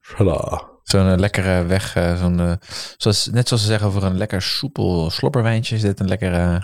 Thriller. 0.00 0.62
Zo'n 0.82 1.08
eh, 1.08 1.18
lekkere 1.18 1.64
weg. 1.64 1.92
zo'n, 2.18 2.58
zoals, 2.96 3.26
net 3.26 3.48
zoals 3.48 3.62
ze 3.62 3.68
zeggen 3.68 3.86
over 3.86 4.04
een 4.04 4.16
lekker 4.16 4.42
soepel 4.42 5.10
slopperwijntje. 5.10 5.74
Is 5.74 5.82
dit 5.82 6.00
een 6.00 6.08
lekker 6.08 6.32
eh, 6.32 6.60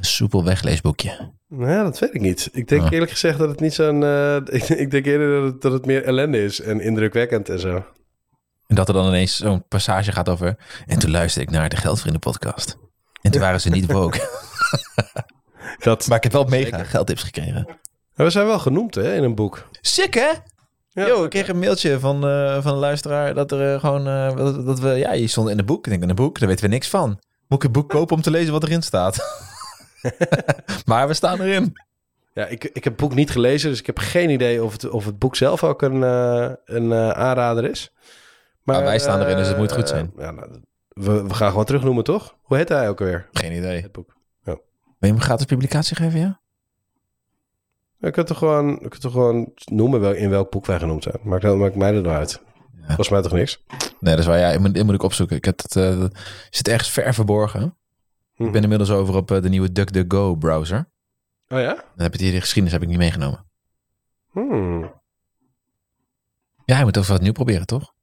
soepel 0.00 0.44
wegleesboekje. 0.44 1.32
Nou, 1.48 1.84
dat 1.84 1.98
weet 1.98 2.14
ik 2.14 2.20
niet. 2.20 2.48
Ik 2.52 2.68
denk 2.68 2.82
Ah. 2.82 2.92
eerlijk 2.92 3.10
gezegd 3.10 3.38
dat 3.38 3.48
het 3.48 3.60
niet 3.60 3.74
zo'n... 3.74 4.02
ik, 4.44 4.62
ik 4.84 4.90
denk 4.90 5.06
eerder 5.06 5.40
dat 5.40 5.52
het, 5.52 5.62
dat 5.62 5.72
het 5.72 5.86
meer 5.86 6.04
ellende 6.04 6.44
is 6.44 6.60
en 6.60 6.80
indrukwekkend 6.80 7.48
en 7.48 7.58
zo. 7.58 7.84
En 8.66 8.74
dat 8.74 8.88
er 8.88 8.94
dan 8.94 9.06
ineens 9.06 9.36
zo'n 9.36 9.68
passage 9.68 10.12
gaat 10.12 10.28
over... 10.28 10.56
En 10.86 10.98
toen 10.98 11.10
luisterde 11.10 11.48
ik 11.48 11.54
naar 11.54 11.68
de 11.68 11.76
Geldvrienden 11.76 12.20
podcast. 12.20 12.76
En 13.22 13.30
toen 13.30 13.40
waren 13.40 13.60
ze 13.60 13.70
niet 13.70 13.92
woke. 13.92 14.28
Dat, 15.78 16.06
maar 16.06 16.16
ik 16.16 16.22
heb 16.22 16.32
wel 16.32 16.44
mega 16.44 16.64
Zeker. 16.64 16.86
geldtips 16.86 17.22
gekregen. 17.22 17.64
Maar 18.14 18.26
we 18.26 18.30
zijn 18.32 18.46
wel 18.46 18.58
genoemd 18.58 18.94
hè, 18.94 19.14
in 19.14 19.22
een 19.22 19.34
boek. 19.34 19.68
Sick 19.80 20.14
hè? 20.14 20.30
Ja. 20.90 21.06
Yo, 21.06 21.24
ik 21.24 21.30
kreeg 21.30 21.48
een 21.48 21.58
mailtje 21.58 22.00
van, 22.00 22.26
eh, 22.26 22.62
van 22.62 22.72
een 22.72 22.78
luisteraar 22.78 23.34
dat 23.34 23.52
er 23.52 23.74
eh, 23.74 23.80
gewoon... 23.80 24.06
eh, 24.06 24.36
dat, 24.36 24.66
dat 24.66 24.78
we, 24.80 24.88
ja, 24.88 25.12
je 25.12 25.26
stond 25.26 25.48
in 25.48 25.58
een 25.58 25.64
boek. 25.64 25.84
Ik 25.84 25.90
denk, 25.90 26.02
in 26.02 26.08
een 26.08 26.14
boek, 26.14 26.38
daar 26.38 26.48
weten 26.48 26.64
we 26.64 26.70
niks 26.70 26.88
van. 26.88 27.08
Moet 27.48 27.58
ik 27.58 27.64
een 27.64 27.72
boek 27.72 27.88
kopen 27.88 28.16
om 28.16 28.22
te 28.22 28.30
lezen 28.30 28.52
wat 28.52 28.62
erin 28.62 28.82
staat? 28.82 29.44
maar 30.86 31.08
we 31.08 31.14
staan 31.14 31.40
erin. 31.40 31.72
Ja, 32.34 32.46
ik, 32.46 32.64
ik 32.64 32.84
heb 32.84 32.92
het 32.92 32.96
boek 32.96 33.14
niet 33.14 33.30
gelezen, 33.30 33.70
dus 33.70 33.78
ik 33.78 33.86
heb 33.86 33.98
geen 33.98 34.30
idee 34.30 34.64
of 34.64 34.72
het, 34.72 34.88
of 34.88 35.04
het 35.04 35.18
boek 35.18 35.36
zelf 35.36 35.64
ook 35.64 35.82
een, 35.82 36.02
een 36.64 36.94
aanrader 37.14 37.70
is. 37.70 37.92
Maar 38.64 38.74
Nou, 38.74 38.86
wij 38.88 38.98
staan 38.98 39.20
erin, 39.20 39.36
dus 39.36 39.48
het 39.48 39.56
moet 39.56 39.70
eh, 39.70 39.76
goed 39.76 39.88
zijn. 39.88 40.12
Ja, 40.16 40.30
nou, 40.30 40.60
we, 40.88 41.22
we 41.22 41.34
gaan 41.34 41.50
gewoon 41.50 41.64
terugnoemen, 41.64 42.04
toch? 42.04 42.36
Hoe 42.42 42.56
heet 42.56 42.68
hij 42.68 42.88
ook 42.88 42.98
weer? 42.98 43.28
Geen 43.32 43.52
idee. 43.52 43.82
Het 43.82 43.92
boek. 43.92 44.12
Wil 44.98 45.12
je 45.12 45.18
hem 45.18 45.20
gratis 45.28 45.46
publicatie 45.46 45.96
geven, 45.96 46.20
ja? 46.20 46.40
Je 47.96 48.10
kunt 48.10 48.26
toch 48.26 48.38
gewoon, 48.38 48.68
je 48.68 48.88
kunt 48.88 49.00
toch 49.00 49.12
gewoon 49.12 49.52
noemen 49.64 50.00
wel, 50.00 50.12
in 50.12 50.30
welk 50.30 50.50
boek 50.50 50.66
wij 50.66 50.78
genoemd 50.78 51.02
zijn. 51.02 51.16
Maakt, 51.22 51.42
dat- 51.42 51.56
maakt 51.56 51.74
mij 51.74 51.94
er 51.94 52.00
nou 52.02 52.14
uit. 52.16 52.40
Volgens 52.86 53.08
mij 53.08 53.22
toch 53.22 53.32
niks? 53.32 53.64
Nee, 54.00 54.14
dat 54.14 54.18
is 54.18 54.26
waar. 54.26 54.38
Ja, 54.38 54.48
ik 54.50 54.58
moet, 54.60 54.74
dit 54.74 54.84
moet 54.84 54.94
ik 54.94 55.02
opzoeken. 55.02 55.36
Ik 55.36 55.44
heb 55.44 55.62
het, 55.62 55.76
eh, 55.76 55.98
dat 56.00 56.18
zit 56.50 56.68
ergens 56.68 56.90
ver 56.90 57.14
verborgen. 57.14 57.76
Ik 58.36 58.52
ben 58.52 58.62
inmiddels 58.62 58.90
over 58.90 59.14
op 59.16 59.30
eh, 59.30 59.42
de 59.42 59.48
nieuwe 59.48 59.72
DuckDuckGo 59.72 60.34
browser. 60.34 60.88
Oh 61.48 61.58
ja? 61.60 61.74
Dan 61.74 61.84
heb 61.96 62.12
je 62.12 62.18
die 62.18 62.32
de 62.32 62.40
geschiedenis 62.40 62.72
heb 62.72 62.82
ik 62.82 62.88
niet 62.88 62.98
meegenomen. 62.98 63.44
Hmm. 64.30 64.92
Ja, 66.64 66.78
je 66.78 66.84
moet 66.84 66.98
ook 66.98 67.04
wat 67.04 67.20
nieuw 67.20 67.32
proberen, 67.32 67.66
toch? 67.66 67.93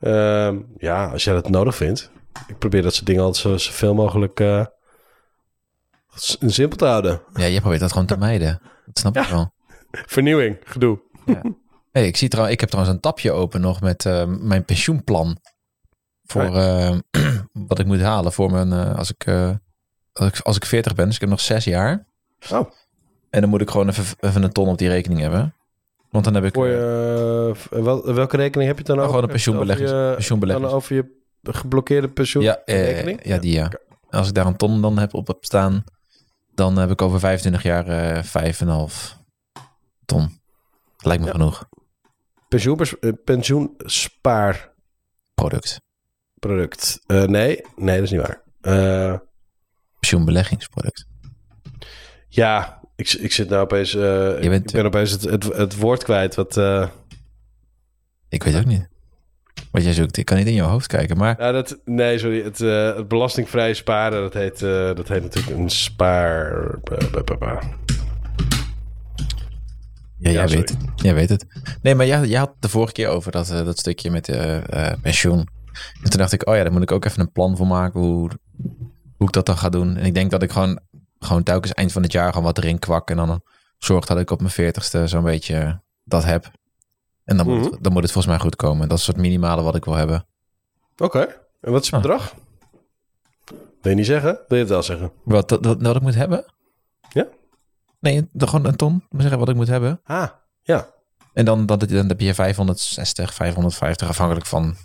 Ehm, 0.00 0.58
ja, 0.78 1.06
als 1.10 1.24
jij 1.24 1.34
dat 1.34 1.48
nodig 1.48 1.76
vindt. 1.76 2.10
Ik 2.46 2.58
probeer 2.58 2.82
dat 2.82 2.94
soort 2.94 3.06
dingen 3.06 3.22
altijd 3.22 3.42
zo, 3.42 3.56
zoveel 3.56 3.94
mogelijk 3.94 4.40
eh, 4.40 4.66
simpel 6.46 6.76
te 6.78 6.84
houden. 6.84 7.22
Ja, 7.34 7.44
je 7.44 7.60
probeert 7.60 7.80
dat 7.80 7.92
gewoon 7.92 8.06
te 8.06 8.16
mijden. 8.16 8.60
Dat 8.86 8.98
snap 8.98 9.16
ik 9.16 9.22
Ja. 9.24 9.30
wel. 9.30 9.52
Vernieuwing, 9.90 10.56
gedoe. 10.64 11.00
Hey, 11.92 12.06
ik, 12.06 12.16
zie 12.16 12.28
trouw, 12.28 12.46
ik 12.46 12.60
heb 12.60 12.68
trouwens 12.68 12.96
een 12.96 13.02
tapje 13.02 13.32
open 13.32 13.60
nog 13.60 13.80
met 13.80 14.06
eh, 14.06 14.24
mijn 14.26 14.64
pensioenplan. 14.64 15.38
Voor 16.24 16.56
eh, 16.56 16.98
wat 17.68 17.78
ik 17.78 17.86
moet 17.86 18.00
halen 18.00 18.32
voor 18.32 18.50
mijn, 18.50 18.72
als, 18.72 19.10
ik, 19.10 19.28
als 20.12 20.26
ik 20.28 20.40
als 20.40 20.56
ik 20.56 20.64
40 20.64 20.94
ben. 20.94 21.04
Dus 21.06 21.14
ik 21.14 21.20
heb 21.20 21.30
nog 21.30 21.40
zes 21.40 21.64
jaar. 21.64 22.06
Oh. 22.52 22.70
En 23.30 23.40
dan 23.40 23.50
moet 23.50 23.60
ik 23.60 23.70
gewoon 23.70 23.88
even, 23.88 24.04
even 24.20 24.42
een 24.42 24.52
ton 24.52 24.68
op 24.68 24.78
die 24.78 24.88
rekening 24.88 25.20
hebben. 25.20 25.54
Want 26.10 26.24
dan 26.24 26.34
heb 26.34 26.44
ik 26.44 26.54
Voor 26.54 26.66
eh, 26.66 26.72
je, 26.72 27.54
wel, 27.70 28.14
welke 28.14 28.36
rekening 28.36 28.68
heb 28.68 28.78
je 28.78 28.84
dan 28.84 28.96
nou, 28.96 29.08
over? 29.08 29.20
gewoon 29.20 29.22
een 29.22 29.36
pensioenbelegging. 29.36 29.88
Over 29.88 30.08
je, 30.08 30.14
pensioenbelegging. 30.14 30.66
dan 30.66 30.76
over 30.76 30.94
je 30.94 31.16
geblokkeerde 31.42 32.08
pensioen 32.08 32.42
Ja, 32.42 32.62
eh, 32.64 33.16
ja, 33.16 33.38
die 33.38 33.52
ja. 33.52 33.70
Als 34.10 34.28
ik 34.28 34.34
daar 34.34 34.46
een 34.46 34.56
ton 34.56 34.82
dan 34.82 34.98
heb 34.98 35.14
op 35.14 35.36
staan, 35.40 35.84
Dan 36.54 36.76
heb 36.76 36.90
ik 36.90 37.02
over 37.02 37.20
25 37.20 37.62
jaar 37.62 37.86
eh 37.86 38.22
5,5 38.22 39.16
ton. 40.04 40.40
Lijkt 40.98 41.24
me 41.24 41.30
genoeg. 41.30 41.68
Eh, 42.48 43.12
pensioenspaarproduct. 43.24 45.80
Product. 46.38 47.00
Eh, 47.06 47.24
nee, 47.24 47.60
nee, 47.76 47.94
dat 47.94 48.04
is 48.04 48.10
niet 48.10 48.20
waar. 48.20 48.42
Eh, 48.60 49.14
Pensioenbeleggingsproduct. 49.98 51.06
ja, 52.28 52.77
ik, 52.98 53.12
ik 53.12 53.32
zit 53.32 53.48
nou 53.48 53.62
opeens... 53.62 53.94
eh, 53.94 54.00
Je 54.42 54.48
bent- 54.48 54.66
ik 54.66 54.72
ben 54.76 54.84
opeens 54.86 55.10
het, 55.10 55.22
het, 55.22 55.44
het 55.44 55.76
woord 55.76 56.04
kwijt. 56.04 56.34
Wat, 56.34 56.56
eh, 56.56 56.88
Ik 58.28 58.42
weet 58.42 58.56
ook 58.56 58.64
niet. 58.64 58.88
Wat 59.70 59.82
jij 59.84 59.92
zoekt, 59.92 60.16
ik 60.16 60.24
kan 60.24 60.36
niet 60.36 60.46
in 60.46 60.54
jouw 60.54 60.68
hoofd 60.68 60.86
kijken. 60.86 61.16
Maar 61.16 61.36
ja, 61.40 61.52
dat, 61.52 61.78
nee, 61.84 62.18
sorry. 62.18 62.42
Het, 62.44 62.60
eh, 62.60 62.96
het 62.96 63.08
belastingvrije 63.08 63.74
sparen, 63.74 64.20
dat 64.20 64.34
heet, 64.34 64.58
dat 64.96 65.08
heet 65.08 65.22
natuurlijk 65.22 65.56
een 65.56 65.70
spaar... 65.70 66.64
ba. 67.38 67.60
ja, 70.18 70.30
jij, 70.30 70.48
sorry. 70.48 70.56
weet 70.56 70.68
het. 70.68 70.78
jij 70.96 71.14
weet 71.14 71.28
het. 71.28 71.46
Nee, 71.82 71.94
maar 71.94 72.06
jij, 72.06 72.26
jij 72.26 72.38
had 72.38 72.48
het 72.48 72.62
de 72.62 72.68
vorige 72.68 72.92
keer 72.92 73.08
over 73.08 73.32
dat, 73.32 73.46
dat 73.48 73.78
stukje 73.78 74.10
met 74.10 74.30
pensioen. 75.02 75.38
En 76.02 76.10
toen 76.10 76.20
dacht 76.20 76.32
ik, 76.32 76.48
oh 76.48 76.56
ja, 76.56 76.62
daar 76.62 76.72
moet 76.72 76.82
ik 76.82 76.92
ook 76.92 77.04
even 77.04 77.20
een 77.20 77.32
plan 77.32 77.56
voor 77.56 77.66
maken 77.66 78.00
hoe, 78.00 78.30
hoe 79.16 79.26
ik 79.26 79.32
dat 79.32 79.46
dan 79.46 79.58
ga 79.58 79.68
doen. 79.68 79.96
En 79.96 80.04
ik 80.04 80.14
denk 80.14 80.30
dat 80.30 80.42
ik 80.42 80.52
gewoon, 80.52 80.80
gewoon 81.18 81.42
telkens 81.42 81.72
eind 81.72 81.92
van 81.92 82.02
het 82.02 82.12
jaar 82.12 82.28
gewoon 82.28 82.44
wat 82.44 82.58
erin 82.58 82.78
kwak. 82.78 83.10
En 83.10 83.16
dan 83.16 83.42
zorg 83.78 84.06
dat 84.06 84.18
ik 84.18 84.30
op 84.30 84.40
mijn 84.40 84.52
veertigste 84.52 85.06
zo'n 85.06 85.22
beetje 85.22 85.80
dat 86.04 86.24
heb. 86.24 86.50
En 87.24 87.36
dan, 87.36 87.46
moet 87.46 87.70
het, 87.70 87.82
dan 87.84 87.92
moet 87.92 88.02
het 88.02 88.12
volgens 88.12 88.34
mij 88.34 88.42
goed 88.42 88.56
komen. 88.56 88.88
Dat 88.88 88.98
is 88.98 89.06
het 89.06 89.16
minimale 89.16 89.62
wat 89.62 89.74
ik 89.74 89.84
wil 89.84 89.94
hebben. 89.94 90.26
Oké. 90.96 91.20
En 91.60 91.72
wat 91.72 91.82
is 91.82 91.90
het 91.90 91.94
Ah. 91.94 92.02
bedrag? 92.02 92.34
Wil 93.80 93.90
je 93.92 93.94
niet 93.94 94.06
zeggen? 94.06 94.32
Wil 94.48 94.56
je 94.58 94.64
het 94.64 94.68
wel 94.68 94.82
zeggen? 94.82 95.12
Wat, 95.24 95.48
dat, 95.48 95.62
dat, 95.62 95.80
dat 95.80 95.96
ik 95.96 96.02
moet 96.02 96.14
hebben? 96.14 96.44
Ja. 97.12 97.26
Nee, 98.00 98.28
dan 98.32 98.48
gewoon 98.48 98.66
een 98.66 98.76
ton. 98.76 99.04
Maar 99.10 99.20
zeggen 99.20 99.38
wat 99.38 99.48
ik 99.48 99.54
moet 99.54 99.68
hebben. 99.68 100.00
Ah, 100.04 100.28
ja. 100.62 100.88
En 101.32 101.44
dan, 101.44 101.66
dan, 101.66 101.78
dan 101.78 102.08
heb 102.08 102.20
je 102.20 102.34
560, 102.34 103.34
550 103.34 104.08
afhankelijk 104.08 104.46
van 104.46 104.76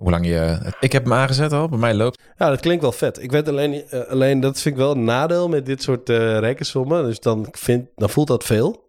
hoe 0.00 0.10
lang 0.10 0.26
je... 0.26 0.72
Ik 0.80 0.92
heb 0.92 1.02
hem 1.02 1.12
aangezet 1.12 1.52
al. 1.52 1.68
Bij 1.68 1.78
mij 1.78 1.94
loopt 1.94 2.22
Ja, 2.36 2.48
dat 2.48 2.60
klinkt 2.60 2.82
wel 2.82 2.92
vet. 2.92 3.22
Ik 3.22 3.30
weet 3.30 3.48
alleen, 3.48 3.88
eh, 3.88 4.00
alleen 4.00 4.40
dat 4.40 4.60
vind 4.60 4.74
ik 4.74 4.80
wel 4.80 4.90
een 4.90 5.04
nadeel 5.04 5.48
met 5.48 5.66
dit 5.66 5.82
soort 5.82 6.08
eh 6.08 6.38
rekensommen. 6.38 7.04
Dus 7.04 7.20
dan, 7.20 7.48
vind, 7.52 7.88
dan 7.96 8.10
voelt 8.10 8.26
dat 8.28 8.44
veel. 8.44 8.88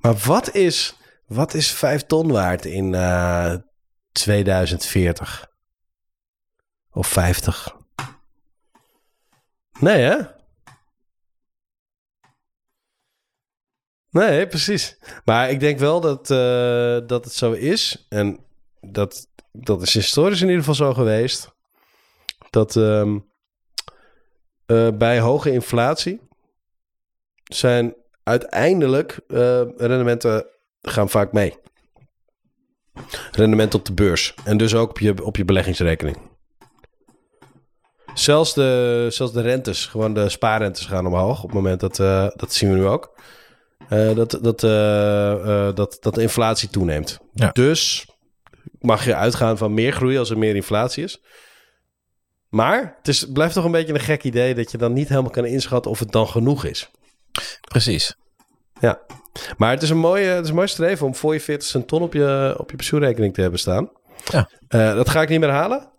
Maar 0.00 0.16
wat 0.16 0.54
is, 0.54 0.96
wat 1.26 1.54
is 1.54 1.70
5 1.70 2.06
ton 2.06 2.32
waard 2.32 2.64
in 2.64 2.94
eh 2.94 3.54
2040? 4.12 5.50
Of 6.92 7.06
50? 7.06 7.76
Nee, 9.80 10.02
hè? 10.02 10.16
Nee, 14.10 14.46
precies. 14.46 14.98
Maar 15.24 15.50
ik 15.50 15.60
denk 15.60 15.78
wel 15.78 16.00
dat, 16.00 16.26
dat 17.08 17.24
het 17.24 17.34
zo 17.34 17.52
is. 17.52 18.06
En 18.08 18.38
dat, 18.80 19.26
dat 19.60 19.82
is 19.82 19.94
historisch 19.94 20.40
in 20.40 20.48
ieder 20.48 20.64
geval 20.64 20.86
zo 20.86 20.94
geweest 20.94 21.56
dat 22.50 22.76
ehm, 22.76 23.18
eh, 24.66 24.88
bij 24.94 25.20
hoge 25.20 25.52
inflatie 25.52 26.20
zijn 27.44 27.94
uiteindelijk 28.22 29.20
eh, 29.28 29.62
rendementen 29.76 30.46
gaan 30.82 31.08
vaak 31.08 31.32
mee. 31.32 31.56
Rendement 33.32 33.74
op 33.74 33.84
de 33.84 33.92
beurs 33.92 34.34
en 34.44 34.56
dus 34.56 34.74
ook 34.74 34.90
op 34.90 34.98
je, 34.98 35.24
op 35.24 35.36
je 35.36 35.44
beleggingsrekening. 35.44 36.16
Zelfs 38.14 38.54
de, 38.54 39.06
zelfs 39.10 39.32
de 39.32 39.40
rentes, 39.40 39.86
gewoon 39.86 40.14
de 40.14 40.28
spaarrentes 40.28 40.86
gaan 40.86 41.06
omhoog 41.06 41.38
op 41.38 41.48
het 41.48 41.54
moment 41.54 41.80
dat, 41.80 41.98
eh, 41.98 42.28
dat 42.36 42.52
zien 42.52 42.70
we 42.70 42.76
nu 42.76 42.86
ook. 42.86 43.16
dat, 43.88 44.38
dat, 44.42 44.60
dat, 45.76 45.96
dat 46.00 46.14
de 46.14 46.22
inflatie 46.22 46.68
toeneemt. 46.68 47.18
Ja. 47.32 47.50
Dus 47.52 48.06
mag 48.80 49.04
je 49.04 49.14
uitgaan 49.14 49.58
van 49.58 49.74
meer 49.74 49.92
groei 49.92 50.18
als 50.18 50.30
er 50.30 50.38
meer 50.38 50.54
inflatie 50.54 51.04
is. 51.04 51.20
Maar 52.48 52.94
het 52.96 53.08
is, 53.08 53.32
blijft 53.32 53.54
toch 53.54 53.64
een 53.64 53.70
beetje 53.70 53.92
een 53.92 54.00
gek 54.00 54.24
idee 54.24 54.54
dat 54.54 54.70
je 54.70 54.78
dan 54.78 54.92
niet 54.92 55.08
helemaal 55.08 55.30
kan 55.30 55.44
inschatten 55.44 55.90
of 55.90 55.98
het 55.98 56.12
dan 56.12 56.28
genoeg 56.28 56.64
is. 56.64 56.90
precies. 57.68 58.16
Ja. 58.80 59.00
Maar 59.56 59.70
het 59.70 59.82
is 59.82 59.90
een 59.90 59.98
mooie, 59.98 60.26
het 60.26 60.42
is 60.44 60.48
een 60.48 60.54
mooi 60.54 60.68
streven 60.68 61.06
om 61.06 61.14
voor 61.14 61.32
je 61.34 61.40
40 61.40 61.74
een 61.74 61.86
ton 61.86 62.02
op 62.02 62.12
je, 62.12 62.54
op 62.58 62.70
je 62.70 62.76
pensioenrekening 62.76 63.34
te 63.34 63.40
hebben 63.40 63.60
staan. 63.60 63.90
Ja. 64.24 64.50
Eh, 64.68 64.94
dat 64.94 65.08
ga 65.08 65.22
ik 65.22 65.28
niet 65.28 65.40
meer 65.40 65.50
halen. 65.50 65.90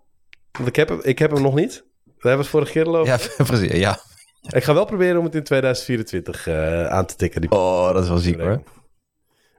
Want 0.52 0.68
ik 0.68 0.76
heb, 0.76 0.90
hem, 0.90 1.00
ik 1.02 1.20
heb 1.20 1.32
hem 1.32 1.42
nog 1.42 1.56
niet. 1.56 1.84
We 2.04 2.28
hebben 2.28 2.40
het 2.40 2.48
vorige 2.48 2.72
keer 2.72 2.86
al 2.86 2.98
over. 2.98 3.34
Ja, 3.38 3.44
precies. 3.44 3.72
Ja. 3.72 4.00
Ik 4.42 4.64
ga 4.64 4.74
wel 4.74 4.86
proberen 4.86 5.18
om 5.18 5.26
het 5.26 5.36
in 5.36 5.44
2024 5.44 6.48
eh, 6.48 6.86
aan 6.86 7.06
te 7.06 7.16
tikken. 7.16 7.42
Die 7.42 7.52
Oh, 7.52 7.94
dat 7.94 8.04
is 8.04 8.10
wel 8.10 8.18
ziek 8.18 8.40
hoor. 8.40 8.64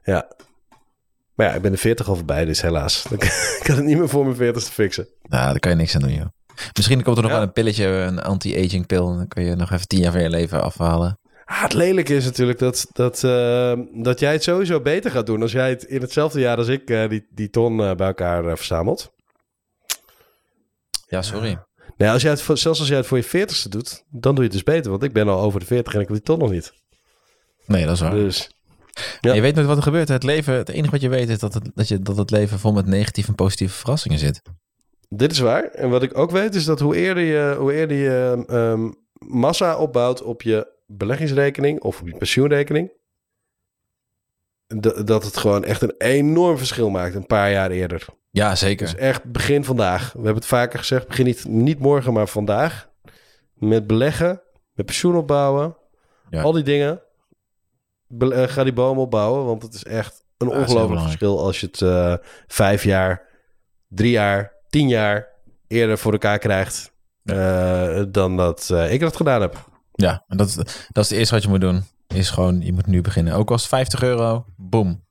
Ja. 0.03 0.31
Maar 1.41 1.49
ja, 1.49 1.55
ik 1.55 1.61
ben 1.61 1.71
de 1.71 1.77
40 1.77 2.07
al 2.09 2.15
voorbij, 2.15 2.45
dus 2.45 2.61
helaas. 2.61 3.05
Ik 3.11 3.59
kan 3.63 3.75
het 3.75 3.85
niet 3.85 3.97
meer 3.97 4.09
voor 4.09 4.23
mijn 4.23 4.35
40 4.35 4.63
te 4.63 4.71
fixen. 4.71 5.07
Nou, 5.21 5.45
daar 5.45 5.59
kan 5.59 5.71
je 5.71 5.77
niks 5.77 5.95
aan 5.95 6.01
doen, 6.01 6.13
joh. 6.13 6.25
Misschien 6.73 7.03
komt 7.03 7.17
er 7.17 7.21
nog 7.23 7.31
Ja. 7.31 7.37
wel 7.37 7.47
een 7.47 7.53
pilletje, 7.53 7.85
een 7.85 8.21
anti-aging 8.21 8.85
pil. 8.87 9.15
Dan 9.15 9.27
kun 9.27 9.43
je 9.43 9.55
nog 9.55 9.71
even 9.71 9.87
tien 9.87 9.99
jaar 9.99 10.11
van 10.11 10.21
je 10.21 10.29
leven 10.29 10.63
afhalen. 10.63 11.19
Ah, 11.45 11.61
het 11.61 11.73
lelijke 11.73 12.15
is 12.15 12.25
natuurlijk 12.25 12.59
dat, 12.59 12.87
dat, 12.93 13.23
eh, 13.23 13.73
dat 13.93 14.19
jij 14.19 14.31
het 14.31 14.43
sowieso 14.43 14.81
beter 14.81 15.11
gaat 15.11 15.25
doen 15.25 15.41
als 15.41 15.51
jij 15.51 15.69
het 15.69 15.83
in 15.83 16.01
hetzelfde 16.01 16.39
jaar 16.39 16.57
als 16.57 16.67
ik 16.67 16.89
eh, 16.89 17.09
die, 17.09 17.27
die 17.31 17.49
ton 17.49 17.81
eh, 17.83 17.95
bij 17.95 18.07
elkaar 18.07 18.57
verzamelt. 18.57 19.11
Ja, 21.07 21.21
sorry. 21.21 21.57
Nee, 21.97 22.09
als 22.09 22.21
jij 22.21 22.31
het 22.31 22.41
voor, 22.41 22.57
zelfs 22.57 22.79
als 22.79 22.87
jij 22.87 22.97
het 22.97 23.07
voor 23.07 23.17
je 23.17 23.47
40ste 23.47 23.69
doet, 23.69 24.03
dan 24.09 24.35
doe 24.35 24.43
je 24.43 24.49
het 24.49 24.65
dus 24.65 24.73
beter. 24.75 24.91
Want 24.91 25.03
ik 25.03 25.13
ben 25.13 25.27
al 25.27 25.41
over 25.41 25.59
de 25.59 25.65
40 25.65 25.93
en 25.93 25.99
ik 25.99 26.07
heb 26.07 26.15
die 26.15 26.25
ton 26.25 26.39
nog 26.39 26.51
niet. 26.51 26.73
Nee, 27.65 27.85
dat 27.85 27.93
is 27.93 28.01
waar. 28.01 28.11
Dus 28.11 28.49
Ja. 29.21 29.33
Je 29.33 29.41
weet 29.41 29.55
nooit 29.55 29.67
wat 29.67 29.77
er 29.77 29.83
gebeurt. 29.83 30.07
Het 30.07 30.23
leven, 30.23 30.53
het 30.53 30.69
enige 30.69 30.91
wat 30.91 31.01
je 31.01 31.09
weet 31.09 31.29
is 31.29 31.39
dat 31.39 31.53
het, 31.53 31.71
dat 31.75 31.87
je, 31.87 31.99
dat 31.99 32.17
het 32.17 32.31
leven 32.31 32.59
vol 32.59 32.73
met 32.73 32.85
negatieve 32.85 33.29
en 33.29 33.35
positieve 33.35 33.73
verrassingen 33.73 34.19
zit. 34.19 34.41
dit 35.09 35.31
is 35.31 35.39
waar. 35.39 35.63
En 35.63 35.89
wat 35.89 36.03
ik 36.03 36.17
ook 36.17 36.31
weet 36.31 36.55
is 36.55 36.65
dat 36.65 36.79
hoe 36.79 36.95
eerder 36.95 37.23
je, 37.23 37.55
hoe 37.59 37.73
eerder 37.73 37.97
je 37.97 38.43
ehm, 38.47 38.91
massa 39.31 39.77
opbouwt 39.77 40.21
op 40.23 40.41
je 40.41 40.67
beleggingsrekening 40.87 41.81
of 41.81 41.99
op 42.01 42.07
je 42.07 42.17
pensioenrekening, 42.17 42.91
dat 44.67 45.07
dat 45.07 45.23
het 45.23 45.37
gewoon 45.37 45.63
echt 45.63 45.81
een 45.81 45.93
enorm 45.97 46.57
verschil 46.57 46.89
maakt 46.89 47.15
een 47.15 47.25
paar 47.25 47.51
jaar 47.51 47.71
eerder. 47.71 48.05
Ja, 48.31 48.55
zeker. 48.55 48.85
Dus 48.85 48.95
echt 48.95 49.23
begin 49.31 49.63
vandaag. 49.63 50.05
We 50.11 50.17
hebben 50.17 50.35
het 50.35 50.45
vaker 50.45 50.79
gezegd, 50.79 51.07
begin 51.07 51.25
niet, 51.25 51.45
niet 51.47 51.79
morgen, 51.79 52.13
maar 52.13 52.27
vandaag. 52.27 52.89
Met 53.53 53.87
beleggen, 53.87 54.41
met 54.73 54.85
pensioen 54.85 55.15
opbouwen, 55.15 55.75
Ja. 56.29 56.41
al 56.41 56.51
die 56.51 56.63
dingen. 56.63 57.01
Eh, 58.19 58.43
ga 58.47 58.63
die 58.63 58.73
bomen 58.73 59.03
opbouwen, 59.03 59.45
want 59.45 59.61
het 59.63 59.73
is 59.73 59.83
echt 59.83 60.23
een 60.37 60.49
Ja, 60.49 60.57
ongelooflijk 60.59 61.01
verschil 61.01 61.39
als 61.39 61.59
je 61.59 61.65
het 61.67 61.81
eh, 61.81 62.13
vijf 62.47 62.83
jaar, 62.83 63.21
drie 63.87 64.11
jaar, 64.11 64.51
tien 64.69 64.87
jaar 64.87 65.27
eerder 65.67 65.97
voor 65.97 66.11
elkaar 66.11 66.39
krijgt 66.39 66.91
eh, 67.23 68.01
dan 68.09 68.37
dat 68.37 68.69
ik 68.89 68.99
dat 68.99 69.15
gedaan 69.15 69.41
heb. 69.41 69.69
Ja, 69.93 70.23
en 70.27 70.37
dat, 70.37 70.47
is- 70.47 70.55
dat 70.91 71.03
is 71.03 71.09
het 71.09 71.11
eerste 71.19 71.33
wat 71.33 71.43
je 71.43 71.49
moet 71.49 71.61
doen. 71.61 71.83
Is 72.07 72.29
gewoon, 72.29 72.61
je 72.61 72.73
moet 72.73 72.87
nu 72.87 73.01
beginnen. 73.01 73.33
Ook 73.33 73.51
als 73.51 73.67
50 73.67 74.03
euro, 74.03 74.45
boom. 74.57 75.03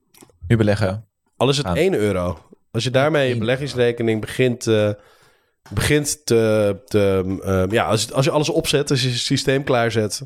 Nu 0.49 0.57
beleggen. 0.57 1.07
Al 1.37 1.49
is 1.49 1.57
het 1.57 1.67
Aan. 1.67 1.77
1 1.77 1.95
euro. 1.95 2.39
Als 2.71 2.85
je 2.85 2.91
daarmee 2.91 3.29
je 3.29 3.39
beleggingsrekening 3.39 4.21
begint, 4.21 4.65
begint 5.75 6.27
te... 6.27 6.77
te 6.87 7.37
eh, 7.45 7.65
ja, 7.73 7.85
als, 7.85 8.13
als 8.13 8.25
je 8.25 8.31
alles 8.31 8.49
opzet, 8.49 8.91
als 8.91 9.03
je 9.03 9.09
je 9.09 9.15
systeem 9.17 9.65
klaarzet... 9.65 10.23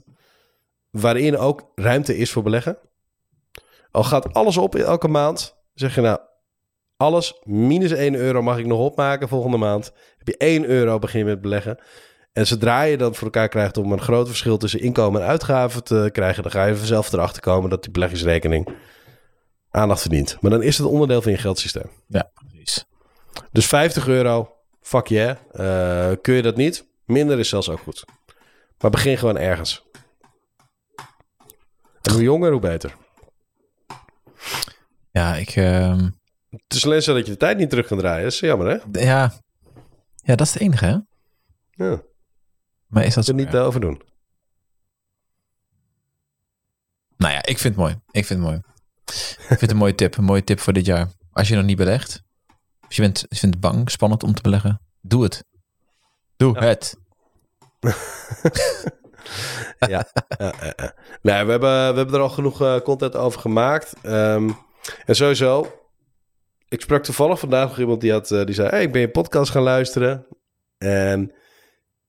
waarin 1.00 1.38
ook 1.38 1.70
ruimte 1.74 2.16
is 2.16 2.30
voor 2.30 2.42
beleggen... 2.42 2.78
al 3.90 4.04
gaat 4.04 4.32
alles 4.32 4.56
op 4.56 4.76
in 4.76 4.84
elke 4.84 5.08
maand... 5.08 5.56
zeg 5.74 5.94
je 5.94 6.00
nou, 6.00 6.18
alles 6.96 7.40
minus 7.42 7.90
1 7.90 8.14
euro 8.14 8.42
mag 8.42 8.58
ik 8.58 8.66
nog 8.66 8.78
opmaken 8.78 9.28
volgende 9.28 9.56
maand. 9.56 9.92
Heb 10.18 10.26
je 10.26 10.36
1 10.36 10.64
euro, 10.64 10.98
begin 10.98 11.18
je 11.18 11.24
met 11.24 11.40
beleggen. 11.40 11.78
En 12.32 12.46
zodra 12.46 12.82
je 12.82 12.96
dan 12.96 13.14
voor 13.14 13.24
elkaar 13.24 13.48
krijgt 13.48 13.76
om 13.76 13.92
een 13.92 14.00
groot 14.00 14.26
verschil 14.26 14.56
tussen 14.56 14.80
inkomen 14.80 15.20
en 15.20 15.26
uitgaven 15.26 15.84
te 15.84 16.08
krijgen... 16.12 16.42
dan 16.42 16.52
ga 16.52 16.64
je 16.64 16.76
vanzelf 16.76 17.12
erachter 17.12 17.42
komen 17.42 17.70
dat 17.70 17.82
die 17.82 17.92
beleggingsrekening 17.92 18.68
aandacht 19.70 20.00
verdient. 20.00 20.36
Maar 20.40 20.50
dan 20.50 20.62
is 20.62 20.78
het 20.78 20.86
onderdeel 20.86 21.22
van 21.22 21.32
je 21.32 21.38
geldsysteem. 21.38 21.90
Ja, 22.06 22.30
precies. 22.34 22.84
Dus 23.52 23.66
50 23.66 24.08
euro, 24.08 24.54
fuck 24.80 25.06
yeah. 25.06 25.36
Eh, 25.52 26.16
kun 26.22 26.34
je 26.34 26.42
dat 26.42 26.56
niet? 26.56 26.86
Minder 27.06 27.38
is 27.38 27.48
zelfs 27.48 27.68
ook 27.68 27.80
goed. 27.80 28.04
Maar 28.78 28.90
begin 28.90 29.18
gewoon 29.18 29.38
ergens. 29.38 29.84
En 32.08 32.12
hoe 32.12 32.22
jonger, 32.22 32.50
hoe 32.52 32.60
beter. 32.60 32.94
Ja, 35.10 35.34
ik... 35.34 35.48
ehm, 35.48 36.10
Het 36.50 36.74
is 36.74 36.84
alleen 36.84 37.02
zo 37.02 37.14
dat 37.14 37.26
je 37.26 37.32
de 37.32 37.38
tijd 37.38 37.58
niet 37.58 37.70
terug 37.70 37.86
kan 37.86 37.98
draaien. 37.98 38.22
Dat 38.22 38.32
is 38.32 38.40
jammer, 38.40 38.66
hè? 38.66 39.00
ja, 39.04 39.32
ja, 40.14 40.34
dat 40.34 40.46
is 40.46 40.52
het 40.52 40.62
enige, 40.62 40.84
hè? 40.84 40.98
Ja, 41.84 42.02
Maar 42.86 43.04
is 43.04 43.14
dat 43.14 43.26
er 43.28 43.34
niet 43.34 43.54
eh, 43.54 43.64
over 43.64 43.80
doen. 43.80 44.02
Nou 47.16 47.32
ja, 47.32 47.38
ik 47.38 47.58
vind 47.58 47.74
het 47.74 47.76
mooi. 47.76 47.94
Ik 48.10 48.24
vind 48.26 48.40
het 48.40 48.48
mooi. 48.48 48.60
Ik 49.04 49.44
vind 49.46 49.60
het 49.60 49.70
een 49.70 49.76
mooie 49.76 49.94
tip. 49.94 50.16
Een 50.16 50.24
mooie 50.24 50.44
tip 50.44 50.60
voor 50.60 50.72
dit 50.72 50.86
jaar. 50.86 51.08
Als 51.32 51.48
je 51.48 51.54
nog 51.56 51.64
niet 51.64 51.76
belegt. 51.76 52.22
Als 52.86 52.96
je, 52.96 53.02
bent, 53.02 53.14
als 53.28 53.40
je 53.40 53.46
vindt 53.46 53.54
het 53.56 53.60
bang, 53.64 53.90
spannend 53.90 54.22
om 54.22 54.34
te 54.34 54.42
beleggen. 54.42 54.80
Doe 55.00 55.22
het. 55.22 55.44
Doe 56.36 56.54
Ja. 56.54 56.60
het. 56.66 56.96
ja. 59.88 60.06
Nee, 61.22 61.44
we 61.44 61.50
hebben, 61.50 61.60
we 61.60 61.96
hebben 61.96 62.14
er 62.14 62.20
al 62.20 62.28
genoeg 62.28 62.62
eh, 62.62 62.80
content 62.80 63.16
over 63.16 63.40
gemaakt. 63.40 63.94
Ehm, 64.02 64.50
en 65.06 65.14
sowieso, 65.14 65.84
ik 66.68 66.80
sprak 66.80 67.02
toevallig 67.04 67.38
vandaag 67.38 67.68
nog 67.68 67.78
iemand 67.78 68.00
die, 68.00 68.12
had, 68.12 68.30
eh, 68.30 68.44
die 68.44 68.54
zei... 68.54 68.68
Hey, 68.68 68.82
ik 68.82 68.92
ben 68.92 69.00
je 69.00 69.10
podcast 69.10 69.50
gaan 69.50 69.62
luisteren. 69.62 70.26
En, 70.78 71.32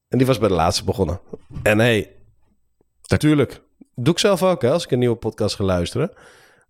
en 0.08 0.18
die 0.18 0.28
was 0.28 0.38
bij 0.38 0.48
de 0.48 0.54
laatste 0.54 0.84
begonnen. 0.84 1.20
En 1.64 1.80
hey, 1.80 2.16
natuurlijk. 3.08 3.62
Doe 3.96 4.14
ik 4.14 4.20
zelf 4.20 4.44
ook, 4.44 4.62
hè, 4.62 4.72
als 4.72 4.84
ik 4.84 4.92
een 4.92 5.00
nieuwe 5.00 5.16
podcast 5.16 5.56
ga 5.56 5.64
luisteren. 5.64 6.12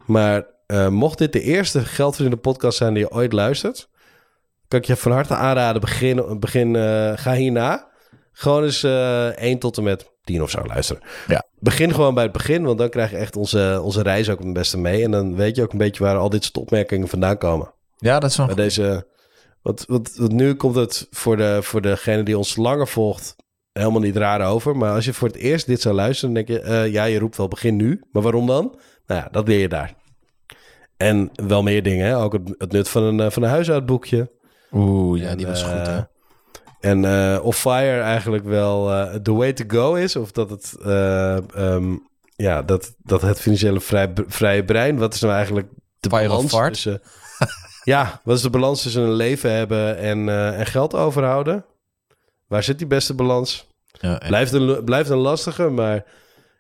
Maar 0.06 0.46
eh, 0.66 0.88
mocht 0.88 1.18
dit 1.18 1.34
de 1.34 1.42
eerste 1.42 1.80
geldverdiende 1.86 2.40
podcast 2.40 2.78
zijn 2.78 2.94
die 2.94 3.04
je 3.04 3.12
ooit 3.12 3.34
luistert... 3.34 3.90
kan 4.68 4.80
ik 4.80 4.86
je 4.86 4.96
van 4.96 5.12
harte 5.12 5.36
aanraden, 5.36 5.82
begin, 5.82 6.40
begin 6.40 6.76
eh, 6.76 7.12
ga 7.16 7.34
hierna... 7.34 7.92
gewoon 8.32 8.64
eens 8.64 8.84
1 8.84 9.60
tot 9.60 9.78
en 9.78 9.84
met 9.84 10.14
10 10.26 10.42
of 10.42 10.50
zo 10.50 10.62
luisteren. 10.66 11.04
Ja. 11.28 11.44
Begin 11.60 11.94
gewoon 11.94 12.14
bij 12.14 12.24
het 12.24 12.32
begin, 12.32 12.64
want 12.64 12.78
dan 12.78 12.90
krijg 12.90 13.12
je 13.12 13.18
echt 13.18 13.36
onze, 13.36 13.80
onze 13.84 14.02
reis 14.02 14.30
ook 14.30 14.40
het 14.40 14.54
beste 14.54 14.78
mee. 14.78 15.04
En 15.04 15.12
dan 15.12 15.36
weet 15.36 15.56
je 15.56 15.64
ook 15.64 15.72
een 15.72 15.78
beetje 15.78 16.04
waar 16.04 16.18
al 16.18 16.30
dit 16.30 16.44
soort 16.44 16.58
opmerkingen 16.58 17.08
vandaan 17.08 17.38
komen. 17.38 17.74
Ja, 17.98 18.20
dat 18.20 18.30
is 18.30 18.38
wel 18.38 18.46
Bij 18.46 18.56
deze. 18.56 19.08
Want, 19.62 19.86
want, 19.88 20.16
want 20.16 20.32
nu 20.32 20.54
komt 20.54 20.76
het 20.76 21.08
voor, 21.12 21.38
de, 21.38 21.60
voor 21.62 21.82
degene 21.82 22.24
die 22.24 22.38
ons 22.38 22.56
langer 22.56 22.88
volgt 22.88 23.36
helemaal 23.80 24.02
niet 24.02 24.16
raar 24.16 24.48
over. 24.48 24.78
Maar 24.78 24.94
als 24.94 25.06
je 25.06 25.14
voor 25.14 25.28
het 25.28 25.38
eerst 25.38 25.66
dit 25.66 25.82
zou 25.82 25.96
luisteren, 25.96 26.34
dan 26.34 26.44
denk 26.44 26.60
je, 26.60 26.66
eh, 26.66 26.92
ja, 26.92 27.04
je 27.04 27.20
roept 27.20 27.38
wel 27.38 27.48
begin 27.48 27.76
nu. 27.76 28.02
Maar 28.12 28.22
waarom 28.22 28.48
dan? 28.48 28.76
Nou 29.08 29.22
ja, 29.22 29.28
dat 29.32 29.48
leer 29.48 29.60
je 29.60 29.70
daar. 29.70 29.94
En 30.98 31.30
wel 31.34 31.64
meer 31.64 31.84
dingen, 31.84 32.06
hè? 32.06 32.18
ook 32.18 32.34
het, 32.34 32.56
het 32.58 32.72
nut 32.72 32.90
van 32.90 33.04
een, 33.04 33.20
eh, 33.20 33.30
van 33.30 33.44
een 33.44 33.50
huishoudboekje. 33.50 34.32
Oeh, 34.72 35.22
ja, 35.22 35.30
En, 35.30 35.38
die 35.38 35.48
was 35.48 35.64
eh, 35.64 35.68
goed, 35.68 35.88
hè? 35.88 36.00
En 36.86 37.06
eh 37.06 37.40
of 37.46 37.58
Fire 37.58 38.00
eigenlijk 38.02 38.44
wel 38.44 38.92
eh 38.92 39.14
the 39.16 39.34
way 39.34 39.54
to 39.54 39.64
go 39.68 39.94
is. 39.94 40.16
Of 40.16 40.32
dat 40.32 40.50
het, 40.50 40.76
eh, 40.84 41.38
ehm, 41.56 41.96
ja, 42.36 42.62
dat, 42.62 42.94
dat 42.98 43.22
het 43.22 43.42
financiële 43.42 43.80
vrij, 43.82 44.14
vrije 44.28 44.64
brein. 44.64 44.98
Wat 44.98 45.14
is 45.14 45.22
nou 45.22 45.34
eigenlijk 45.34 45.68
de 46.00 46.10
Fire 46.10 46.28
balans 46.28 46.52
tussen... 46.52 47.02
ja, 47.84 48.22
wat 48.24 48.36
is 48.36 48.42
de 48.42 48.50
balans 48.50 48.82
tussen 48.82 49.02
een 49.02 49.14
leven 49.14 49.52
hebben 49.52 49.98
en, 49.98 50.30
en 50.56 50.66
geld 50.66 50.94
overhouden? 50.94 51.66
Waar 52.48 52.64
zit 52.64 52.78
die 52.78 52.88
beste 52.88 53.14
balans? 53.14 53.68
Ja. 53.92 54.18
Blijft 54.28 54.52
een, 54.54 54.84
blijft 54.84 55.10
een 55.10 55.18
lastige, 55.18 55.70
maar 55.70 56.04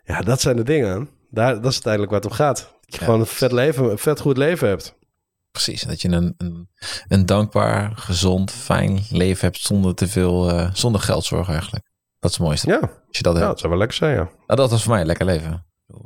ja, 0.04 0.22
dat 0.22 0.42
zijn 0.42 0.56
de 0.56 0.64
dingen. 0.64 1.10
Daar, 1.30 1.54
dat 1.54 1.72
is 1.72 1.82
uiteindelijk 1.86 2.12
waar 2.12 2.22
het 2.22 2.30
om 2.30 2.36
gaat. 2.36 2.58
Dat 2.58 2.94
je 2.94 3.00
Ja. 3.00 3.06
gewoon 3.06 3.20
een 3.20 3.26
vet 3.26 3.52
leven, 3.52 3.92
een 3.92 3.98
vet 3.98 4.20
goed 4.20 4.38
leven 4.38 4.68
hebt. 4.68 4.96
Precies, 5.56 5.82
dat 5.82 6.02
je 6.02 6.10
een, 6.10 6.34
een, 6.38 6.70
een 7.08 7.26
dankbaar, 7.26 7.92
gezond, 7.96 8.52
fijn 8.52 9.00
leven 9.10 9.46
hebt 9.46 9.60
zonder 9.60 9.96
te 9.96 10.08
veel, 10.08 10.50
eh, 10.50 10.70
zonder 10.74 11.02
geldzorg 11.02 11.50
eigenlijk. 11.50 11.84
Dat 12.20 12.32
is 12.32 12.38
het 12.38 12.46
mooiste. 12.46 12.68
Ja, 12.70 12.80
Als 12.80 13.18
je 13.18 13.24
dat 13.24 13.34
ja 13.34 13.40
hebt. 13.40 13.50
dat 13.52 13.60
zou 13.60 13.70
wel 13.72 13.80
lekker 13.80 13.98
zijn, 13.98 14.16
ja. 14.16 14.24
Nou, 14.24 14.60
dat 14.60 14.70
was 14.70 14.82
voor 14.84 14.92
mij 14.92 15.02
een 15.02 15.08
lekker 15.08 15.26
leven. 15.26 15.66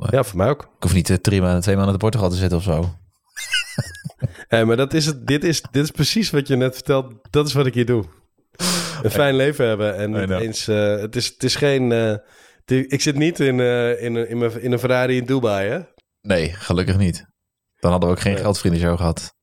Ja, 0.09 0.23
voor 0.23 0.37
mij 0.37 0.49
ook. 0.49 0.61
Ik 0.61 0.83
hoef 0.83 0.93
niet 0.93 1.23
drie 1.23 1.41
maanden, 1.41 1.61
twee 1.61 1.75
maanden 1.75 1.93
in 1.93 1.99
Portugal 1.99 2.29
te 2.29 2.35
zitten 2.35 2.57
of 2.57 2.63
zo. 2.63 2.89
Hé, 4.47 4.65
maar 4.65 4.77
dat 4.77 4.93
is 4.93 5.05
het, 5.05 5.27
dit, 5.27 5.43
is, 5.43 5.61
dit 5.71 5.83
is 5.83 5.91
precies 5.91 6.29
wat 6.29 6.47
je 6.47 6.55
net 6.55 6.73
vertelt. 6.73 7.13
Dat 7.29 7.47
is 7.47 7.53
wat 7.53 7.65
ik 7.65 7.73
hier 7.73 7.85
doe. 7.85 8.05
Een 9.03 9.11
fijn 9.11 9.35
leven 9.35 9.67
hebben. 9.67 9.95
En 9.95 10.11
niet 10.11 10.29
eens, 10.29 10.67
eh, 10.67 10.95
het, 10.99 11.15
is, 11.15 11.27
het 11.27 11.43
is 11.43 11.55
geen... 11.55 11.91
eh, 11.91 11.99
het- 12.65 12.91
ik 12.91 13.01
zit 13.01 13.15
niet 13.15 13.39
in, 13.39 13.59
eh, 13.59 14.03
in, 14.03 14.15
een- 14.15 14.29
in, 14.29 14.37
mijn- 14.37 14.61
in 14.61 14.71
een 14.71 14.79
Ferrari 14.79 15.17
in 15.17 15.25
Dubai, 15.25 15.69
hè? 15.69 15.79
Nee, 16.21 16.49
gelukkig 16.53 16.97
niet. 16.97 17.25
Dan 17.79 17.91
hadden 17.91 18.09
we 18.09 18.15
ook 18.15 18.21
geen 18.21 18.33
Nee. 18.33 18.41
geldvrienden 18.41 18.81
show 18.81 18.97
gehad. 18.97 19.33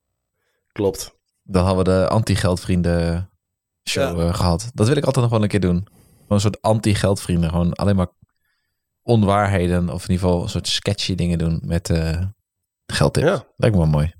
Klopt. 0.77 1.15
Dan 1.43 1.65
hadden 1.65 1.85
we 1.85 1.91
de 1.91 2.07
anti-geldvrienden 2.07 3.29
show 3.89 4.19
Ja. 4.19 4.27
eh, 4.27 4.33
gehad. 4.33 4.71
Dat 4.73 4.87
wil 4.87 4.95
ik 4.97 5.05
altijd 5.05 5.23
nog 5.25 5.33
wel 5.33 5.43
een 5.43 5.49
keer 5.49 5.59
doen. 5.59 5.87
Gewoon 5.87 6.27
een 6.27 6.39
soort 6.39 6.61
anti-geldvrienden. 6.61 7.49
Gewoon 7.49 7.73
alleen 7.73 7.95
maar 7.95 8.07
onwaarheden. 9.01 9.89
Of 9.89 10.03
in 10.07 10.11
ieder 10.11 10.25
geval 10.27 10.43
een 10.43 10.49
soort 10.49 10.67
sketchy 10.67 11.15
dingen 11.15 11.37
doen 11.37 11.61
met 11.63 11.89
eh 11.89 12.21
geldtips. 12.85 13.25
Ja. 13.27 13.45
Lijkt 13.55 13.75
me 13.75 13.81
wel 13.81 13.91
mooi. 13.91 14.13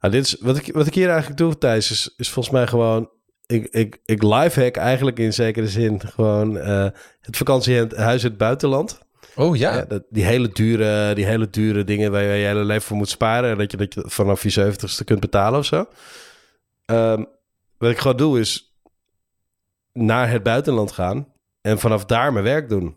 Ah, 0.00 0.10
dit 0.10 0.24
is, 0.24 0.36
wat, 0.40 0.56
ik, 0.56 0.72
wat 0.72 0.86
ik 0.86 0.94
hier 0.94 1.08
eigenlijk 1.08 1.38
doe, 1.38 1.58
Thijs, 1.58 1.90
is, 1.90 2.12
is 2.16 2.30
volgens 2.30 2.54
mij 2.54 2.66
gewoon... 2.66 3.10
Ik, 3.46 3.64
ik, 3.66 4.00
ik 4.04 4.22
lifehack 4.22 4.76
eigenlijk 4.76 5.18
in 5.18 5.32
zekere 5.32 5.68
zin 5.68 6.00
gewoon 6.00 6.58
eh, 6.58 6.88
het 7.20 7.36
vakantiehuis 7.36 8.22
in 8.22 8.28
het 8.28 8.38
buitenland. 8.38 8.98
Oh 9.36 9.56
ja. 9.56 9.74
Ja, 9.74 9.84
dat, 9.84 10.02
die, 10.10 10.24
hele 10.24 10.48
dure, 10.48 11.14
die 11.14 11.24
hele 11.24 11.50
dure 11.50 11.84
dingen 11.84 12.10
waar 12.10 12.22
je 12.22 12.34
je 12.34 12.46
hele 12.46 12.64
leven 12.64 12.82
voor 12.82 12.96
moet 12.96 13.08
sparen. 13.08 13.50
En 13.50 13.58
dat 13.58 13.70
je, 13.70 13.76
dat 13.76 13.94
je 13.94 14.02
vanaf 14.06 14.42
je 14.42 14.50
zeventigste 14.50 15.04
kunt 15.04 15.20
betalen 15.20 15.58
of 15.58 15.64
zo. 15.64 15.86
Ehm, 16.84 17.24
wat 17.78 17.90
ik 17.90 17.98
gewoon 17.98 18.16
doe 18.16 18.40
is 18.40 18.76
naar 19.92 20.30
het 20.30 20.42
buitenland 20.42 20.92
gaan. 20.92 21.32
En 21.60 21.78
vanaf 21.78 22.04
daar 22.04 22.32
mijn 22.32 22.44
werk 22.44 22.68
doen. 22.68 22.96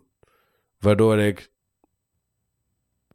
Waardoor 0.78 1.18
ik 1.18 1.50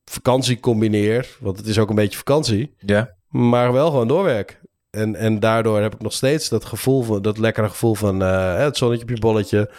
vakantie 0.05 0.59
combineer. 0.59 1.37
Want 1.39 1.57
het 1.57 1.67
is 1.67 1.79
ook 1.79 1.89
een 1.89 1.95
beetje 1.95 2.17
vakantie. 2.17 2.75
Ja. 2.77 3.15
Maar 3.27 3.73
wel 3.73 3.89
gewoon 3.89 4.07
doorwerk. 4.07 4.61
En, 4.89 5.15
en 5.15 5.39
daardoor 5.39 5.81
heb 5.81 5.93
ik 5.93 6.01
nog 6.01 6.13
steeds 6.13 6.49
dat 6.49 6.65
gevoel 6.65 7.03
van 7.03 7.21
dat 7.21 7.37
lekkere 7.37 7.69
gevoel 7.69 7.95
van 7.95 8.21
eh, 8.21 8.57
het 8.57 8.77
zonnetje 8.77 9.03
op 9.03 9.09
je 9.09 9.19
bolletje, 9.19 9.71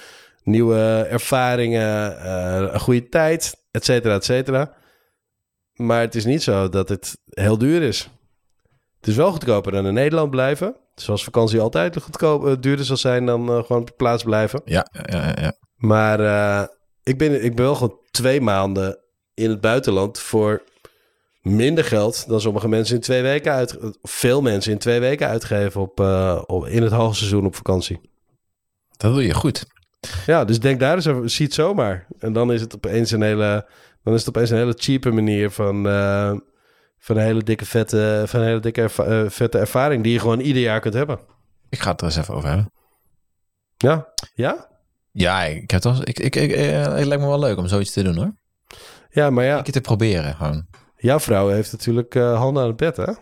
nieuwe 0.45 1.07
ervaringen, 1.11 2.19
eh, 2.21 2.73
een 2.73 2.81
goede 2.81 3.09
tijd, 3.09 3.57
et 3.71 3.85
cetera, 3.85 4.15
et 4.15 4.25
cetera. 4.25 4.75
Maar 5.73 6.01
het 6.01 6.15
is 6.15 6.25
niet 6.25 6.43
zo 6.43 6.69
dat 6.69 6.89
het 6.89 7.19
heel 7.29 7.59
duur 7.59 7.83
is. 7.83 8.09
Het 8.97 9.07
is 9.07 9.17
wel 9.17 9.31
goedkoper 9.31 9.73
dan 9.73 9.87
in 9.87 9.95
Nederland 9.95 10.31
blijven. 10.31 10.77
Zoals 10.95 11.25
vakantie 11.25 11.61
altijd 11.61 12.03
goedkoop, 12.03 12.47
eh, 12.47 12.55
duurder 12.61 12.85
zal 12.85 12.97
zijn 12.97 13.27
dan 13.27 13.49
eh, 13.49 13.65
gewoon 13.65 13.83
op 13.83 13.93
plaats 13.97 14.23
blijven. 14.23 14.61
Ja, 14.65 14.89
ja, 14.93 15.19
ja, 15.19 15.37
ja. 15.41 15.53
Maar 15.77 16.19
ik, 17.03 17.19
ben, 17.19 17.45
ik 17.45 17.55
ben 17.55 17.65
wel 17.65 17.75
gewoon 17.75 17.99
twee 18.11 18.41
maanden 18.41 18.99
in 19.35 19.51
het 19.51 19.61
buitenland 19.61 20.19
voor 20.19 20.63
minder 21.41 21.85
geld 21.85 22.29
dan 22.29 22.41
sommige 22.41 22.69
mensen 22.69 22.95
in 22.95 23.01
twee 23.01 23.23
weken 23.23 23.53
uit, 23.53 23.77
veel 24.03 24.43
mensen 24.43 24.73
in 24.73 24.79
twee 24.79 25.01
weken 25.01 25.29
uitgeven 25.29 25.81
op, 25.81 26.01
op 26.47 26.67
in 26.67 26.83
het 26.83 26.93
hoogseizoen 26.93 27.47
op 27.47 27.57
vakantie. 27.57 28.01
Dat 28.97 29.15
doe 29.15 29.27
je 29.27 29.35
goed. 29.35 29.67
Ja, 30.27 30.45
dus 30.45 30.61
denk 30.61 30.81
daar 30.81 30.95
eens 30.95 31.07
over, 31.07 31.31
zie 31.31 31.45
het 31.47 31.55
zomaar. 31.55 32.07
En 32.19 32.33
dan 32.33 32.53
is 32.53 32.61
het 32.61 32.75
opeens 32.75 33.11
een 33.11 33.23
hele, 33.23 33.69
dan 34.03 34.15
is 34.15 34.21
het 34.21 34.29
opeens 34.29 34.51
een 34.51 34.57
hele 34.57 34.75
cheape 34.79 35.11
manier 35.11 35.51
van, 35.51 35.89
eh, 35.89 36.33
van 36.99 37.17
een 37.17 37.23
hele 37.23 37.43
dikke 37.43 37.65
vette, 37.65 38.23
van 38.27 38.41
een 38.41 38.47
hele 38.47 38.61
dikke 38.61 38.81
erva- 38.83 39.05
eh, 39.05 39.25
vette 39.29 39.59
ervaring 39.59 40.03
die 40.03 40.13
je 40.13 40.21
gewoon 40.21 40.41
ieder 40.41 40.63
jaar 40.63 40.81
kunt 40.81 40.95
hebben. 40.95 41.19
Ik 41.69 41.81
ga 41.81 41.91
het 41.91 42.01
er 42.01 42.07
eens 42.07 42.17
even 42.17 42.35
over 42.35 42.49
hebben. 42.49 42.73
Ja, 43.77 44.09
ja, 44.35 44.69
Ja, 45.13 45.43
ik 45.45 45.71
heb 45.71 45.81
toch, 45.81 46.05
ik, 46.05 46.19
ik, 46.19 46.37
ik, 46.37 46.51
eh, 46.53 46.83
het 46.95 47.07
lijkt 47.07 47.23
me 47.23 47.29
wel 47.29 47.39
leuk 47.39 47.59
om 47.59 47.67
zoiets 47.69 47.93
te 47.93 48.03
doen 48.03 48.17
hoor. 48.17 48.35
ja, 49.11 49.31
maar 49.31 49.45
ja, 49.45 49.57
Een 49.57 49.63
keer 49.63 49.73
te 49.73 49.81
proberen 49.81 50.35
gewoon. 50.35 50.67
jouw 50.97 51.21
vrouw 51.21 51.49
heeft 51.49 51.73
natuurlijk 51.73 52.15
handen 52.15 52.63
aan 52.63 52.69
het 52.69 52.77
bed, 52.77 52.97
hè? 52.97 53.13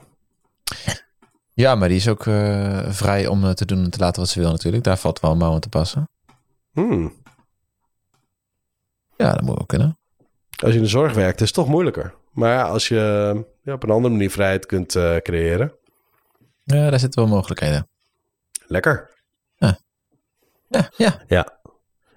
Ja, 1.55 1.75
maar 1.75 1.89
die 1.89 1.97
is 1.97 2.09
ook 2.09 2.23
vrij 2.89 3.27
om 3.27 3.55
te 3.55 3.65
doen 3.65 3.85
en 3.85 3.91
te 3.91 3.99
laten 3.99 4.21
wat 4.21 4.31
ze 4.31 4.41
wil 4.41 4.51
natuurlijk. 4.51 4.85
Daar 4.85 4.99
valt 4.99 5.21
wel 5.21 5.31
een 5.31 5.39
mouw 5.39 5.53
aan 5.53 5.61
te 5.61 5.69
passen. 5.69 6.09
Hmm. 6.73 7.13
Ja, 9.17 9.33
dat 9.33 9.41
moet 9.41 9.57
wel 9.57 9.67
kunnen. 9.67 9.99
Als 10.63 10.71
je 10.71 10.77
in 10.77 10.83
de 10.83 10.89
zorg 10.89 11.15
werkt, 11.15 11.41
is 11.41 11.47
het 11.47 11.55
toch 11.55 11.69
moeilijker. 11.69 12.15
Maar 12.33 12.53
ja, 12.53 12.63
als 12.63 12.89
je 12.89 13.45
ja, 13.63 13.73
op 13.73 13.83
een 13.83 13.91
andere 13.91 14.15
manier 14.15 14.31
vrijheid 14.31 14.67
kunt 14.67 14.95
eh, 14.95 15.17
creëren. 15.17 15.73
Ja, 16.65 16.91
daar 16.91 16.99
zitten 16.99 17.25
wel 17.25 17.35
mogelijkheden. 17.35 17.89
Lekker. 18.67 19.11
Ja, 20.73 20.91
ja. 20.97 21.23
Ja. 21.27 21.59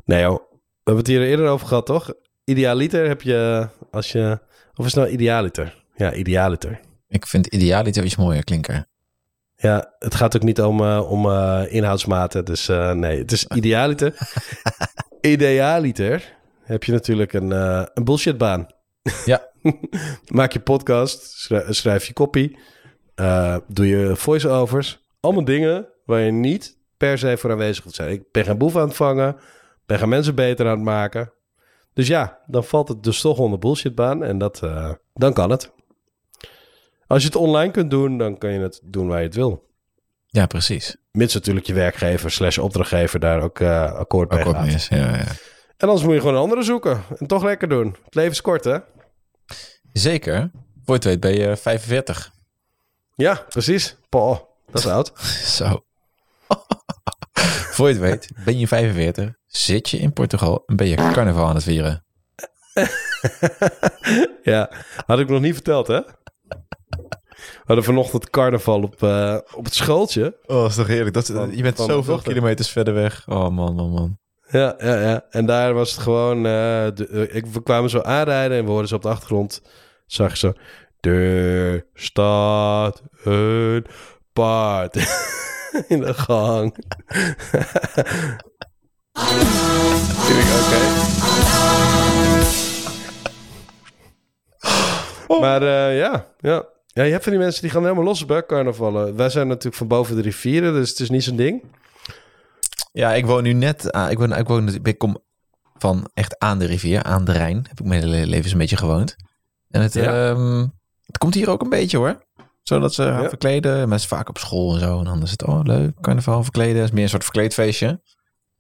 Nee 0.06 0.22
joh, 0.22 0.40
we 0.50 0.58
hebben 0.84 1.04
het 1.04 1.08
hier 1.08 1.22
eerder 1.22 1.48
over 1.48 1.68
gehad, 1.68 1.86
toch? 1.86 2.14
Idealiter 2.44 3.08
heb 3.08 3.22
je, 3.22 3.68
als 3.92 4.12
je... 4.12 4.40
Of 4.76 4.86
is 4.86 4.94
het 4.94 5.04
nou 5.04 5.14
idealiter? 5.14 5.84
Ja, 5.96 6.14
idealiter. 6.14 6.80
Ik 7.08 7.26
vind 7.26 7.48
idealiter 7.48 8.04
iets 8.04 8.16
mooier 8.16 8.44
klinken. 8.44 8.88
Ja, 9.66 9.94
het 10.00 10.16
gaat 10.16 10.36
ook 10.36 10.44
niet 10.44 10.62
om, 10.62 10.80
eh, 10.82 11.12
om 11.12 11.30
eh, 11.30 11.64
inhoudsmaten. 11.68 12.46
Dus 12.46 12.70
eh, 12.70 12.92
nee, 12.92 13.18
het 13.18 13.32
is 13.32 13.46
idealiter. 13.56 14.18
idealiter 15.22 16.38
heb 16.64 16.84
je 16.84 16.92
natuurlijk 16.92 17.34
een, 17.34 17.52
een 17.52 18.04
bullshitbaan. 18.04 18.68
Ja. 19.26 19.50
Maak 20.28 20.52
je 20.52 20.60
podcast, 20.60 21.22
schrij- 21.24 21.74
schrijf 21.74 22.06
je 22.06 22.14
copy, 22.14 22.56
doe 23.68 23.88
je 23.88 24.16
voice-overs. 24.16 25.00
Allemaal 25.20 25.46
dingen 25.46 25.88
waar 26.06 26.20
je 26.20 26.32
niet 26.32 26.78
per 26.98 27.18
se 27.18 27.38
voor 27.38 27.52
aanwezig 27.52 27.86
moet 27.86 27.96
zijn. 27.96 28.12
Ik 28.12 28.32
ben 28.32 28.44
geen 28.44 28.58
boef 28.58 28.76
aan 28.76 28.88
het 28.88 28.96
vangen, 28.96 29.36
ben 29.86 30.00
geen 30.00 30.10
mensen 30.10 30.36
beter 30.36 30.66
aan 30.66 30.76
het 30.76 30.84
maken. 30.86 31.32
Dus 31.94 32.08
ja, 32.08 32.40
dan 32.48 32.64
valt 32.64 32.88
het 32.88 33.04
dus 33.04 33.22
toch 33.22 33.38
onder 33.38 33.60
bullshitbaan 33.60 34.24
en 34.24 34.38
dat, 34.38 34.62
dan 35.14 35.34
kan 35.34 35.50
het. 35.50 35.72
Als 37.08 37.22
je 37.22 37.28
het 37.28 37.38
online 37.38 37.72
kunt 37.72 37.90
doen, 37.90 38.18
dan 38.18 38.38
kan 38.38 38.52
je 38.52 38.60
het 38.60 38.80
doen 38.84 39.08
waar 39.08 39.20
je 39.20 39.26
het 39.26 39.36
wil. 39.36 39.64
Ja, 40.26 40.46
precies. 40.46 40.96
Mits 41.12 41.34
natuurlijk 41.34 41.66
je 41.68 41.74
werkgever 41.74 42.32
slash 42.32 42.58
opdrachtgever 42.58 43.20
daar 43.20 43.42
ook 43.42 43.60
eh, 43.60 43.94
akkoord 43.94 44.30
mee 44.30 44.40
Akkoord 44.40 44.56
gaat. 44.56 44.66
mee 44.66 44.76
is. 44.76 44.88
Ja, 44.88 44.98
ja. 44.98 45.26
En 45.78 45.88
anders 45.88 46.04
moet 46.04 46.14
je 46.14 46.20
gewoon 46.20 46.36
een 46.36 46.42
andere 46.42 46.64
zoeken. 46.64 47.04
En 47.18 47.28
toch 47.28 47.44
lekker 47.44 47.70
doen. 47.70 47.96
Het 48.06 48.16
leven 48.16 48.32
is 48.32 48.42
kort, 48.42 48.64
hè? 48.64 48.78
Zeker. 49.94 50.52
Voor 50.84 50.94
je 50.94 50.94
het 50.94 51.04
weet 51.04 51.20
ben 51.20 51.34
je 51.34 51.58
45. 51.58 52.32
Ja, 53.16 53.46
precies. 53.50 53.96
Paul, 54.10 54.58
dat 54.72 54.76
is 54.82 54.88
oud. 54.88 55.12
Zo. 55.58 55.86
Voor 57.76 57.88
je 57.88 57.94
het 57.94 58.02
weet, 58.02 58.30
ben 58.46 58.60
je 58.60 58.68
45, 58.68 59.34
zit 59.46 59.90
je 59.90 59.98
in 59.98 60.14
Portugal 60.14 60.64
en 60.66 60.76
ben 60.76 60.88
je 60.88 60.96
carnaval 60.96 61.48
aan 61.48 61.56
het 61.56 61.64
vieren. 61.64 62.06
ja, 64.44 64.72
had 65.06 65.20
ik 65.20 65.30
nog 65.30 65.42
niet 65.42 65.54
verteld, 65.54 65.88
hè? 65.88 66.00
We 67.66 67.74
hadden 67.74 67.86
vanochtend 67.86 68.30
carnaval 68.30 68.82
op, 68.82 69.04
eh, 69.04 69.38
op 69.56 69.66
het 69.66 69.74
schooltje. 69.74 70.38
Oh, 70.46 70.56
dat 70.62 70.70
is 70.70 70.76
toch 70.76 70.88
heerlijk. 70.88 71.14
Dat, 71.14 71.26
Van- 71.26 71.56
je 71.56 71.62
bent 71.62 71.78
zoveel 71.78 72.18
kilometers 72.18 72.70
verder 72.70 72.94
weg. 72.94 73.24
Oh 73.28 73.50
man, 73.50 73.76
man, 73.76 73.90
man. 73.90 74.18
Ja, 74.50 74.76
ja, 74.78 75.00
ja. 75.02 75.26
En 75.30 75.46
daar 75.46 75.74
was 75.74 75.92
het 75.92 76.00
gewoon... 76.00 76.38
eh, 76.38 76.44
de, 76.94 77.08
eh, 77.12 77.36
ik, 77.36 77.46
we 77.46 77.64
kwamen 77.64 77.90
zo 77.90 78.02
aanrijden 78.02 78.58
en 78.58 78.64
we 78.64 78.70
hoorden 78.70 78.88
zo 78.88 78.96
op 78.96 79.02
de 79.02 79.08
achtergrond... 79.10 79.62
Zag 80.06 80.32
je 80.32 80.38
zo... 80.38 80.54
Er 81.10 81.86
staat 81.94 83.02
een 83.24 83.86
paard 84.34 84.96
in 85.88 86.00
de 86.00 86.14
gang. 86.14 86.76
Oké. 95.28 95.40
Maar 95.40 95.64
ja, 95.94 96.26
ja. 96.40 96.66
Ja, 96.96 97.04
je 97.04 97.12
hebt 97.12 97.24
van 97.24 97.32
die 97.34 97.42
mensen 97.42 97.62
die 97.62 97.72
gaan 97.72 97.82
helemaal 97.84 98.04
los 98.04 98.26
bij 98.26 98.46
carnavallen. 98.46 99.16
Wij 99.16 99.30
zijn 99.30 99.48
natuurlijk 99.48 99.76
van 99.76 99.88
boven 99.88 100.16
de 100.16 100.22
rivieren, 100.22 100.74
dus 100.74 100.90
het 100.90 101.00
is 101.00 101.10
niet 101.10 101.24
zo'n 101.24 101.36
ding. 101.36 101.64
Ja, 102.92 103.14
ik 103.14 103.26
woon 103.26 103.44
nu 103.44 103.54
net... 103.54 103.92
aan- 103.92 104.10
ik, 104.10 104.18
woon, 104.18 104.36
ik, 104.36 104.48
woon, 104.48 104.80
ik 104.84 104.98
kom 104.98 105.18
van 105.78 106.10
echt 106.14 106.40
aan 106.40 106.60
de 106.60 106.66
rivier, 106.66 107.04
aan 107.04 107.26
de 107.26 107.32
Rijn. 107.32 107.66
Heb 107.70 107.80
ik 107.80 107.86
mijn 107.86 108.02
hele 108.02 108.28
leven 108.28 108.52
een 108.52 108.58
beetje 108.58 108.78
gewoond. 108.78 109.16
En 109.70 109.82
het, 109.82 109.94
Ja. 109.94 110.30
ehm, 110.30 110.68
het 111.06 111.18
komt 111.18 111.34
hier 111.34 111.50
ook 111.50 111.62
een 111.62 111.70
beetje 111.70 111.98
hoor. 111.98 112.24
Zodat 112.64 112.94
ze 112.94 113.04
Ja. 113.04 113.30
verkleden. 113.30 113.90
Mensen 113.90 114.10
vaak 114.10 114.30
op 114.30 114.38
school 114.38 114.74
en 114.74 114.80
zo. 114.80 114.98
En 115.00 115.06
dan 115.06 115.22
is 115.22 115.32
het, 115.32 115.44
oh 115.44 115.60
leuk, 115.64 116.02
carnaval 116.02 116.44
verkleden. 116.44 116.76
Het 116.76 116.86
is 116.86 116.92
meer 116.92 117.04
een 117.04 117.10
soort 117.10 117.24
verkleedfeestje. 117.24 118.02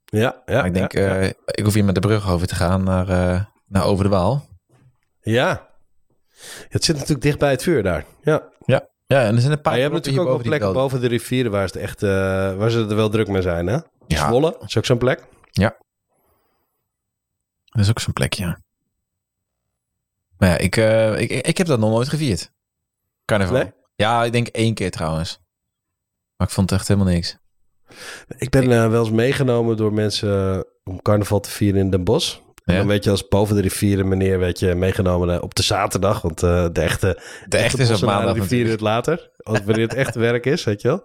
Ja, 0.05 0.41
ja. 0.45 0.55
maar 0.55 0.65
ik 0.65 0.73
denk, 0.73 0.91
ja, 0.91 1.15
eh, 1.15 1.29
ik 1.45 1.63
hoef 1.63 1.73
hier 1.73 1.85
met 1.85 1.95
de 1.95 2.01
brug 2.01 2.29
over 2.29 2.47
te 2.47 2.55
gaan 2.55 2.83
naar, 2.83 3.09
eh, 3.09 3.41
naar 3.67 3.83
Over 3.85 4.03
de 4.03 4.09
Waal. 4.09 4.47
Ja. 5.21 5.67
Het 6.69 6.83
zit 6.83 6.95
natuurlijk 6.95 7.21
dicht 7.21 7.39
bij 7.39 7.51
het 7.51 7.63
vuur 7.63 7.83
daar. 7.83 8.05
Ja. 8.21 8.53
Ja, 9.07 9.25
en 9.25 9.35
er 9.35 9.41
zijn 9.41 9.51
een 9.51 9.61
paar 9.61 9.71
Maar 9.71 9.81
je 9.81 9.81
hebt 9.81 9.93
natuurlijk 9.93 10.27
ook 10.27 10.33
wel 10.33 10.43
plekken 10.43 10.73
boven 10.73 11.01
de 11.01 11.07
rivieren 11.07 11.51
waar, 11.51 11.67
ze 11.67 11.73
het 11.73 11.83
echt, 11.83 12.03
eh, 12.03 12.09
waar 12.55 12.69
ze 12.69 12.79
er 12.79 12.95
wel 12.95 13.09
druk 13.09 13.27
mee 13.27 13.41
zijn, 13.41 13.67
hè? 13.67 13.77
Ja. 14.07 14.27
Zwolle 14.27 14.57
is 14.65 14.77
ook 14.77 14.85
zo'n 14.85 14.97
plek. 14.97 15.23
Dat 17.75 17.83
is 17.83 17.89
ook 17.89 17.99
zo'n 17.99 18.13
plekje. 18.13 18.57
Maar 20.37 20.49
ja, 20.49 20.57
ik, 20.57 20.77
eh, 20.77 21.19
ik, 21.19 21.31
ik 21.31 21.57
heb 21.57 21.67
dat 21.67 21.79
nog 21.79 21.89
nooit 21.89 22.09
gevierd. 22.09 22.51
Carnaval. 23.25 23.57
Nee? 23.57 23.71
Ja, 23.95 24.23
ik 24.23 24.31
denk 24.31 24.47
één 24.47 24.73
keer 24.73 24.91
trouwens. 24.91 25.39
Maar 26.37 26.47
ik 26.47 26.53
vond 26.53 26.69
het 26.69 26.79
echt 26.79 26.87
helemaal 26.87 27.13
niks. 27.13 27.37
Ik 28.37 28.49
ben 28.49 28.71
eh, 28.71 28.89
wel 28.89 29.01
eens 29.01 29.11
meegenomen 29.11 29.77
door 29.77 29.93
mensen 29.93 30.65
om 30.83 31.01
carnaval 31.01 31.39
te 31.39 31.49
vieren 31.49 31.79
in 31.79 31.89
Den 31.89 32.03
Bosch. 32.03 32.37
En 32.65 32.73
Ja. 32.73 32.79
dan 32.79 32.87
weet 32.87 33.03
je 33.03 33.09
als 33.09 33.27
boven 33.27 33.55
de 33.55 33.61
rivieren 33.61 34.07
meneer 34.07 34.39
werd 34.39 34.59
je 34.59 34.75
meegenomen 34.75 35.29
eh, 35.35 35.41
op 35.41 35.55
de 35.55 35.63
zaterdag. 35.63 36.21
Want 36.21 36.43
eh, 36.43 36.65
de 36.71 36.81
echte, 36.81 37.21
De 37.47 37.57
echte 37.57 37.81
is 37.81 37.91
op 37.91 38.01
maandag 38.01 38.33
Die 38.33 38.43
vieren 38.43 38.71
het 38.71 38.81
later. 38.81 39.31
Als 39.37 39.59
wanneer 39.65 39.87
het 39.87 39.93
echt 39.93 40.15
werk 40.15 40.45
is, 40.45 40.63
weet 40.63 40.81
je 40.81 40.87
wel. 40.87 41.03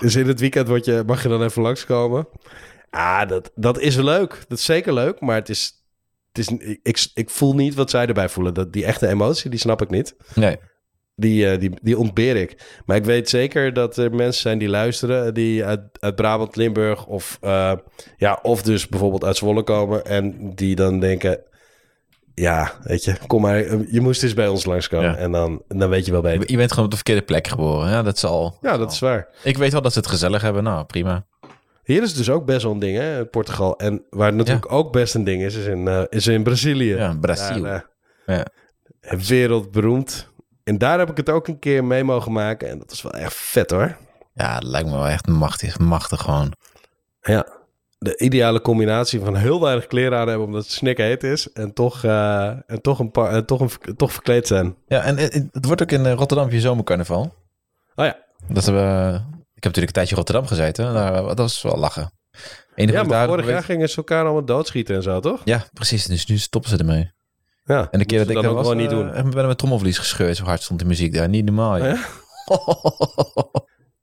Dus 0.00 0.16
in 0.16 0.26
het 0.28 0.40
weekend 0.40 0.68
word 0.68 0.84
je, 0.84 1.02
mag 1.06 1.22
je 1.22 1.28
dan 1.28 1.42
even 1.42 1.62
langskomen. 1.62 2.28
Ah, 2.90 3.28
dat, 3.28 3.50
dat 3.54 3.78
is 3.78 3.96
leuk. 3.96 4.44
Dat 4.48 4.58
is 4.58 4.64
zeker 4.64 4.92
leuk. 4.94 5.20
Maar 5.20 5.36
het 5.36 5.48
is, 5.48 5.72
het 6.32 6.38
is, 6.38 6.76
ik, 6.82 7.06
ik 7.14 7.30
voel 7.30 7.54
niet 7.54 7.74
wat 7.74 7.90
zij 7.90 8.06
erbij 8.06 8.28
voelen. 8.28 8.54
Dat, 8.54 8.72
die 8.72 8.84
echte 8.84 9.08
emotie, 9.08 9.50
die 9.50 9.58
snap 9.58 9.82
ik 9.82 9.90
niet. 9.90 10.14
Nee. 10.34 10.56
Die, 11.14 11.48
eh, 11.50 11.60
die, 11.60 11.70
die 11.82 11.98
ontbeer 11.98 12.36
ik. 12.36 12.80
Maar 12.86 12.96
ik 12.96 13.04
weet 13.04 13.28
zeker 13.28 13.72
dat 13.72 13.96
er 13.96 14.14
mensen 14.14 14.42
zijn 14.42 14.58
die 14.58 14.68
luisteren... 14.68 15.34
die 15.34 15.64
uit, 15.64 15.80
uit 16.00 16.14
Brabant, 16.14 16.56
Limburg 16.56 17.06
of, 17.06 17.38
eh, 17.40 17.72
ja, 18.16 18.38
of 18.42 18.62
dus 18.62 18.88
bijvoorbeeld 18.88 19.24
uit 19.24 19.36
Zwolle 19.36 19.62
komen... 19.62 20.04
en 20.04 20.54
die 20.54 20.74
dan 20.74 21.00
denken... 21.00 21.40
ja, 22.34 22.72
weet 22.82 23.04
je, 23.04 23.16
kom 23.26 23.40
maar... 23.42 23.58
je 23.90 24.00
moest 24.00 24.22
eens 24.22 24.34
bij 24.34 24.48
ons 24.48 24.64
langskomen. 24.64 25.10
Ja. 25.10 25.16
En 25.16 25.32
dan, 25.32 25.62
dan 25.68 25.88
weet 25.88 26.06
je 26.06 26.12
wel 26.12 26.20
beter. 26.20 26.50
Je 26.50 26.56
bent 26.56 26.70
gewoon 26.70 26.84
op 26.84 26.90
de 26.90 26.96
verkeerde 26.96 27.22
plek 27.22 27.48
geboren. 27.48 27.90
Ja, 27.90 28.02
dat 28.02 28.16
is 28.16 28.24
al. 28.24 28.58
Ja, 28.60 28.76
dat 28.76 28.92
is 28.92 28.98
waar. 28.98 29.28
Ik 29.42 29.56
weet 29.56 29.72
wel 29.72 29.82
dat 29.82 29.92
ze 29.92 29.98
het 29.98 30.08
gezellig 30.08 30.42
hebben. 30.42 30.62
Nou, 30.62 30.84
prima. 30.84 31.26
Hier 31.84 32.02
is 32.02 32.08
het 32.08 32.16
dus 32.16 32.30
ook 32.30 32.46
best 32.46 32.62
wel 32.62 32.72
een 32.72 32.78
ding, 32.78 32.96
hè, 32.96 33.24
Portugal. 33.26 33.78
En 33.78 34.02
waar 34.10 34.26
het 34.26 34.36
natuurlijk 34.36 34.72
ook 34.72 34.92
best 34.92 35.14
een 35.14 35.24
ding 35.24 35.42
is, 35.42 35.54
is 35.54 35.66
in, 35.66 35.88
eh, 35.88 36.02
is 36.08 36.26
in 36.26 36.42
Brazilië. 36.42 36.94
Ja, 36.94 37.16
Brazil. 37.20 37.62
Daar, 37.62 37.90
Ja. 38.26 38.46
Wereldberoemd. 39.26 40.30
En 40.64 40.78
daar 40.78 40.98
heb 40.98 41.10
ik 41.10 41.16
het 41.16 41.30
ook 41.30 41.48
een 41.48 41.58
keer 41.58 41.84
mee 41.84 42.04
mogen 42.04 42.32
maken. 42.32 42.68
En 42.68 42.78
dat 42.78 42.90
is 42.90 43.02
wel 43.02 43.12
echt 43.12 43.34
vet, 43.34 43.70
hoor. 43.70 43.96
Ja, 44.34 44.54
dat 44.54 44.68
lijkt 44.68 44.88
me 44.88 44.94
wel 44.94 45.08
echt 45.08 45.26
machtig. 45.26 45.78
Machtig 45.78 46.20
gewoon. 46.20 46.52
Ja, 47.20 47.46
de 47.98 48.16
ideale 48.18 48.60
combinatie 48.60 49.20
van 49.20 49.36
heel 49.36 49.60
weinig 49.60 49.86
kleren 49.86 50.18
aan 50.18 50.28
hebben 50.28 50.46
omdat 50.46 50.62
het 50.62 50.72
snikheet 50.72 51.22
is. 51.24 51.52
En 51.52 51.72
toch, 51.72 52.04
eh, 52.04 52.46
en 52.46 52.80
toch, 52.82 52.98
een 52.98 53.10
paar, 53.10 53.30
en 53.32 53.46
toch, 53.46 53.60
een, 53.60 53.96
toch 53.96 54.12
verkleed 54.12 54.46
zijn. 54.46 54.76
Ja, 54.86 55.02
en 55.02 55.16
het, 55.18 55.32
het 55.52 55.66
wordt 55.66 55.82
ook 55.82 55.90
in 55.90 56.06
eh, 56.06 56.12
Rotterdam 56.12 56.50
je 56.50 56.60
zomercarnaval. 56.60 57.34
Oh 57.94 58.04
ja. 58.04 58.16
Dat 58.48 58.64
hebben. 58.64 59.14
Ik 59.54 59.62
heb 59.68 59.74
natuurlijk 59.74 59.86
een 59.86 59.92
tijdje 59.92 60.14
Rotterdam 60.14 60.46
gezeten. 60.46 60.92
Nou, 60.92 61.26
dat 61.26 61.38
was 61.38 61.62
wel 61.62 61.76
lachen. 61.78 62.12
Enige 62.74 62.98
Ja, 62.98 63.04
maar 63.04 63.26
vorig 63.28 63.44
weet- 63.44 63.54
jaar 63.54 63.64
gingen 63.64 63.88
ze 63.88 63.96
elkaar 63.96 64.24
allemaal 64.24 64.44
doodschieten 64.44 64.94
en 64.96 65.02
zo, 65.02 65.20
toch? 65.20 65.40
Ja, 65.44 65.64
precies. 65.72 66.04
Dus 66.06 66.26
nu 66.26 66.38
stoppen 66.38 66.70
ze 66.70 66.76
ermee. 66.76 67.10
Ja. 67.64 67.88
En 67.90 67.98
de 67.98 68.04
keer 68.04 68.18
dat 68.18 68.28
ik 68.28 68.34
dat 68.34 68.44
was, 68.44 68.62
gewoon 68.62 68.76
niet 68.76 68.90
eh, 68.90 68.96
doen. 68.96 69.04
hebben 69.06 69.24
we 69.30 69.34
met 69.36 69.44
mijn 69.44 69.56
trommelvlies 69.56 69.98
gescheurd. 69.98 70.36
Zo 70.36 70.44
hard 70.44 70.62
stond 70.62 70.80
de 70.80 70.86
muziek 70.86 71.14
daar. 71.14 71.28
Niet 71.28 71.44
normaal. 71.44 71.78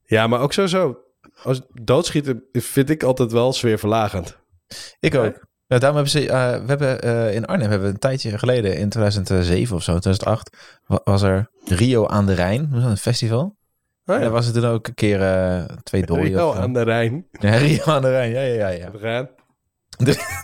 Ja, 0.05 0.27
maar 0.27 0.39
ook 0.41 0.53
sowieso. 0.53 0.97
Als 1.43 1.61
doodschieten 1.83 2.43
vind 2.51 2.89
ik 2.89 3.03
altijd 3.03 3.31
wel 3.31 3.53
sfeerverlagend. 3.53 4.37
ik 4.99 5.15
ook. 5.15 5.47
Ja, 5.67 5.77
daarom 5.79 5.95
hebben 6.03 6.09
ze... 6.21 6.29
eh, 6.29 6.51
we 6.51 6.65
hebben 6.67 7.01
eh, 7.01 7.35
in 7.35 7.45
Arnhem 7.45 7.69
hebben 7.69 7.87
we 7.87 7.93
een 7.93 7.99
tijdje 7.99 8.37
geleden, 8.37 8.77
in 8.77 8.89
2007 8.89 9.75
of 9.75 9.83
zo, 9.83 9.91
2008, 9.99 10.57
wa- 10.85 11.01
was 11.03 11.21
er 11.21 11.49
Rio 11.65 12.07
aan 12.07 12.25
de 12.25 12.33
Rijn. 12.33 12.71
Een 12.73 12.97
festival? 12.97 13.41
Oh 13.41 13.55
En 14.05 14.13
ja. 14.13 14.19
daar 14.19 14.29
was 14.29 14.47
er 14.47 14.53
toen 14.53 14.65
ook 14.65 14.87
een 14.87 14.93
keer 14.93 15.19
twee 15.83 16.05
dooien. 16.05 16.23
Rio 16.25 16.49
of 16.49 16.55
aan 16.55 16.73
de 16.73 16.81
Rijn. 16.81 17.25
Ja, 17.31 17.55
Rio 17.55 17.83
aan 17.85 18.01
de 18.01 18.09
Rijn. 18.09 18.31
Ja, 18.31 18.41
ja, 18.41 18.53
ja. 18.53 18.67
ja. 18.67 18.91
We 18.91 18.97
gaan. 18.99 19.29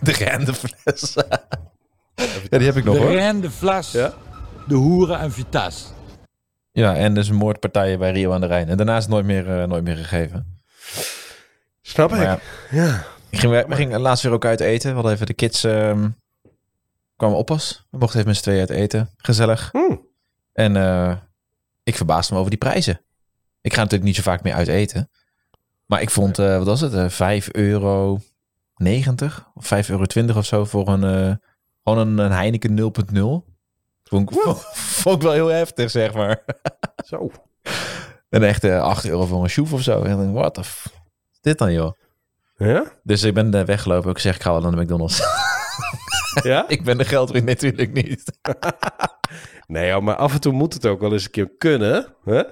De 0.02 0.12
rende 0.12 0.54
fles. 0.54 1.16
ja, 2.50 2.58
die 2.58 2.68
heb 2.68 2.76
ik 2.76 2.84
nog 2.84 2.96
de 2.96 3.02
hoor. 3.02 3.12
Rijn, 3.12 3.42
de 3.42 3.52
Vlas, 3.52 3.92
Ja. 3.92 4.14
de 4.68 4.76
Hoeren 4.76 5.20
en 5.20 5.32
Vitas. 5.32 5.94
Ja, 6.72 6.96
en 6.96 7.14
dus 7.14 7.30
moordpartijen 7.32 8.00
bij 8.00 8.12
Rio 8.12 8.32
aan 8.34 8.42
de 8.42 8.48
Rijn. 8.48 8.70
En 8.70 8.78
daarna 8.78 8.96
is 8.98 9.04
het 9.04 9.12
nooit 9.12 9.26
meer, 9.26 9.62
eh, 9.62 9.68
nooit 9.68 9.84
meer 9.84 9.96
gegeven. 9.98 10.60
Snap 11.82 12.12
ik. 12.12 12.18
Ja, 12.22 12.40
Ja. 12.72 13.04
ik 13.30 13.40
ging, 13.40 13.52
we, 13.54 13.66
we 13.68 13.76
gingen 13.76 14.00
laatst 14.02 14.24
weer 14.24 14.34
ook 14.34 14.46
uit 14.46 14.60
eten. 14.60 14.90
We 14.90 14.96
hadden 14.96 15.14
even 15.14 15.26
de 15.26 15.34
kids... 15.34 15.64
ehm 15.64 16.08
kwamen 17.16 17.38
oppas. 17.38 17.86
We 17.90 17.98
mochten 17.98 18.16
even 18.20 18.28
met 18.28 18.38
z'n 18.38 18.44
tweeën 18.44 18.60
uit 18.60 18.70
eten. 18.70 19.10
Gezellig. 19.18 19.70
Hm. 19.72 19.96
En 20.54 20.76
eh, 20.76 21.16
ik 21.84 21.96
verbaasde 21.96 22.34
me 22.34 22.40
over 22.40 22.52
die 22.52 22.60
prijzen. 22.60 23.02
Ik 23.62 23.74
ga 23.74 23.78
natuurlijk 23.80 24.04
niet 24.04 24.16
zo 24.16 24.22
vaak 24.22 24.44
meer 24.44 24.54
uit 24.54 24.68
eten. 24.68 25.10
Maar 25.86 26.02
ik 26.02 26.10
vond, 26.10 26.40
eh, 26.40 26.58
wat 26.58 26.66
was 26.66 26.82
het? 26.82 27.14
5 27.14 27.50
euro 27.52 28.20
90 28.76 29.48
of 29.54 29.66
5,20 29.68 29.88
euro 30.28 30.40
of 30.40 30.46
zo 30.46 30.66
voor 30.66 30.88
een, 30.88 31.04
eh, 31.04 31.36
gewoon 31.86 32.08
een, 32.08 32.18
een 32.18 32.32
Heineken 32.32 32.78
0.0. 32.80 33.54
Vond 34.04 34.32
ik, 34.32 34.40
vond 34.74 35.16
ik 35.16 35.22
wel 35.22 35.32
heel 35.32 35.48
heftig, 35.48 35.92
zeg 35.92 36.14
maar. 36.14 36.44
Zo. 37.06 37.32
En 38.30 38.44
echt 38.44 38.64
eh 38.64 38.82
8 38.82 39.06
euro 39.06 39.26
voor 39.26 39.44
een 39.44 39.50
shoef 39.50 39.74
of 39.74 39.82
zo. 39.82 40.02
En 40.04 40.12
ik 40.12 40.18
denk, 40.18 40.34
wat 40.34 40.56
de 40.56 40.64
f- 40.64 40.86
is 41.34 41.40
dit 41.42 41.58
dan, 41.58 41.74
joh? 41.74 41.92
Ja? 42.58 42.84
Dus 43.04 43.24
ik 43.24 43.34
ben 43.34 43.54
eh, 43.54 43.66
weggelopen. 43.66 44.10
Ik 44.12 44.18
zeg, 44.18 44.36
ik 44.36 44.42
ga 44.42 44.52
wel 44.52 44.62
naar 44.62 44.72
de 44.72 44.82
McDonald's. 44.82 45.22
Ja? 46.44 46.68
ik 46.68 46.84
ben 46.84 46.98
de 46.98 47.06
geldwin 47.06 47.46
natuurlijk 47.46 47.94
niet. 47.94 48.24
Nee, 49.68 49.88
joh, 49.90 50.02
maar 50.02 50.16
af 50.16 50.34
en 50.34 50.40
toe 50.42 50.54
moet 50.54 50.74
het 50.74 50.86
ook 50.86 51.00
wel 51.00 51.12
eens 51.14 51.24
een 51.26 51.32
keer 51.32 51.50
kunnen. 51.58 52.08
Hè? 52.24 52.44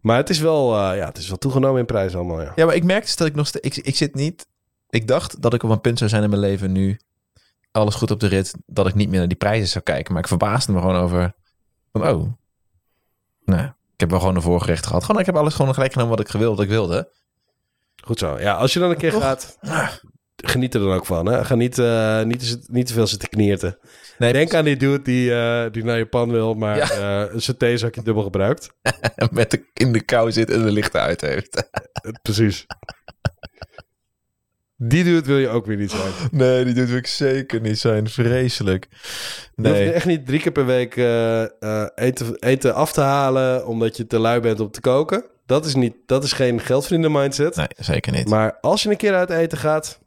Maar 0.00 0.16
het 0.16 0.30
is 0.30 0.38
wel, 0.38 0.74
eh, 0.76 0.96
ja, 0.96 1.06
het 1.06 1.18
is 1.18 1.28
wel 1.28 1.38
toegenomen 1.38 1.80
in 1.80 1.86
prijs 1.86 2.14
allemaal, 2.14 2.40
ja. 2.42 2.52
Ja, 2.54 2.66
maar 2.66 2.74
ik 2.74 2.84
merkte 2.84 3.06
dus 3.06 3.16
dat 3.16 3.26
ik 3.26 3.34
nog 3.34 3.46
steeds... 3.46 3.78
Ik, 3.78 3.84
ik 3.86 3.96
zit 3.96 4.14
niet... 4.14 4.46
Ik 4.90 5.08
dacht 5.08 5.42
dat 5.42 5.54
ik 5.54 5.62
op 5.62 5.70
een 5.70 5.80
punt 5.80 5.98
zou 5.98 6.10
zijn 6.10 6.22
in 6.22 6.28
mijn 6.30 6.40
leven 6.42 6.72
nu... 6.72 6.98
Alles 7.72 7.94
goed 7.94 8.10
op 8.10 8.20
de 8.20 8.26
rit. 8.26 8.54
Dat 8.66 8.86
ik 8.86 8.94
niet 8.94 9.08
meer 9.08 9.18
naar 9.18 9.28
die 9.28 9.36
prijzen 9.36 9.68
zou 9.68 9.84
kijken. 9.84 10.12
Maar 10.12 10.22
ik 10.22 10.28
verbaasde 10.28 10.72
me 10.72 10.80
gewoon 10.80 10.96
over... 10.96 11.34
Van, 11.92 12.08
oh. 12.08 12.32
Nee. 13.44 13.64
Ik 13.64 14.06
heb 14.06 14.10
wel 14.10 14.18
gewoon 14.20 14.36
een 14.36 14.42
voorgerecht 14.42 14.86
gehad. 14.86 15.04
Gewoon, 15.04 15.20
ik 15.20 15.26
heb 15.26 15.36
alles 15.36 15.54
gewoon 15.54 15.74
gelijk 15.74 15.92
genomen 15.92 16.16
wat 16.16 16.24
ik 16.26 16.30
gewild, 16.30 16.54
wat 16.56 16.64
ik 16.64 16.70
wilde. 16.70 17.12
Goed 18.04 18.18
zo. 18.18 18.38
Ja, 18.38 18.54
als 18.54 18.72
je 18.72 18.78
dan 18.78 18.90
een 18.90 18.96
keer 18.96 19.10
Toch? 19.12 19.22
gaat, 19.22 19.58
geniet 20.36 20.74
er 20.74 20.80
dan 20.80 20.92
ook 20.92 21.06
van. 21.06 21.26
Hè? 21.26 21.44
Ga 21.44 21.54
niet, 21.54 21.78
eh, 21.78 22.22
niet, 22.22 22.38
te 22.38 22.44
zit- 22.44 22.68
niet 22.68 22.86
te 22.86 22.92
veel 22.92 23.06
zitten 23.06 23.28
knierten. 23.28 23.78
Nee, 24.18 24.32
Denk 24.32 24.54
aan 24.54 24.64
die 24.64 24.76
dude 24.76 25.02
die, 25.02 25.34
eh, 25.34 25.70
die 25.72 25.84
naar 25.84 25.98
Japan 25.98 26.30
wil, 26.30 26.54
maar 26.54 26.76
Ja. 26.76 26.90
eh, 27.26 27.32
zijn 27.36 27.56
theezakje 27.56 28.02
dubbel 28.02 28.22
gebruikt. 28.22 28.70
met 29.30 29.50
de, 29.50 29.70
in 29.74 29.92
de 29.92 30.02
kou 30.04 30.32
zit 30.32 30.50
en 30.50 30.62
de 30.64 30.72
lichten 30.72 31.00
uit 31.00 31.20
heeft. 31.20 31.68
Precies. 32.22 32.66
Die 34.82 35.04
dude 35.04 35.26
wil 35.26 35.38
je 35.38 35.48
ook 35.48 35.66
weer 35.66 35.76
niet 35.76 35.90
zijn. 35.90 36.12
Nee, 36.30 36.64
die 36.64 36.74
doet 36.74 36.90
ik 36.90 37.06
zeker 37.06 37.60
niet 37.60 37.78
zijn. 37.78 38.08
Vreselijk. 38.08 38.86
Je 38.90 38.96
hoeft 39.54 39.68
Nee. 39.74 39.92
echt 39.92 40.06
niet 40.06 40.26
drie 40.26 40.40
keer 40.40 40.52
per 40.52 40.66
week 40.66 40.96
eh, 40.96 41.42
eh, 41.62 41.86
eten, 41.94 42.36
eten 42.38 42.74
af 42.74 42.92
te 42.92 43.00
halen 43.00 43.66
omdat 43.66 43.96
je 43.96 44.06
te 44.06 44.18
lui 44.18 44.40
bent 44.40 44.60
om 44.60 44.70
te 44.70 44.80
koken. 44.80 45.24
Dat 45.46 45.64
is, 45.66 45.74
niet, 45.74 45.94
dat 46.06 46.24
is 46.24 46.32
geen 46.32 46.60
geldvrienden 46.60 47.12
mindset. 47.12 47.56
Nee, 47.56 47.66
zeker 47.76 48.12
niet. 48.12 48.28
Maar 48.28 48.58
als 48.60 48.82
je 48.82 48.90
een 48.90 48.96
keer 48.96 49.14
uit 49.14 49.30
eten 49.30 49.58
gaat, 49.58 49.98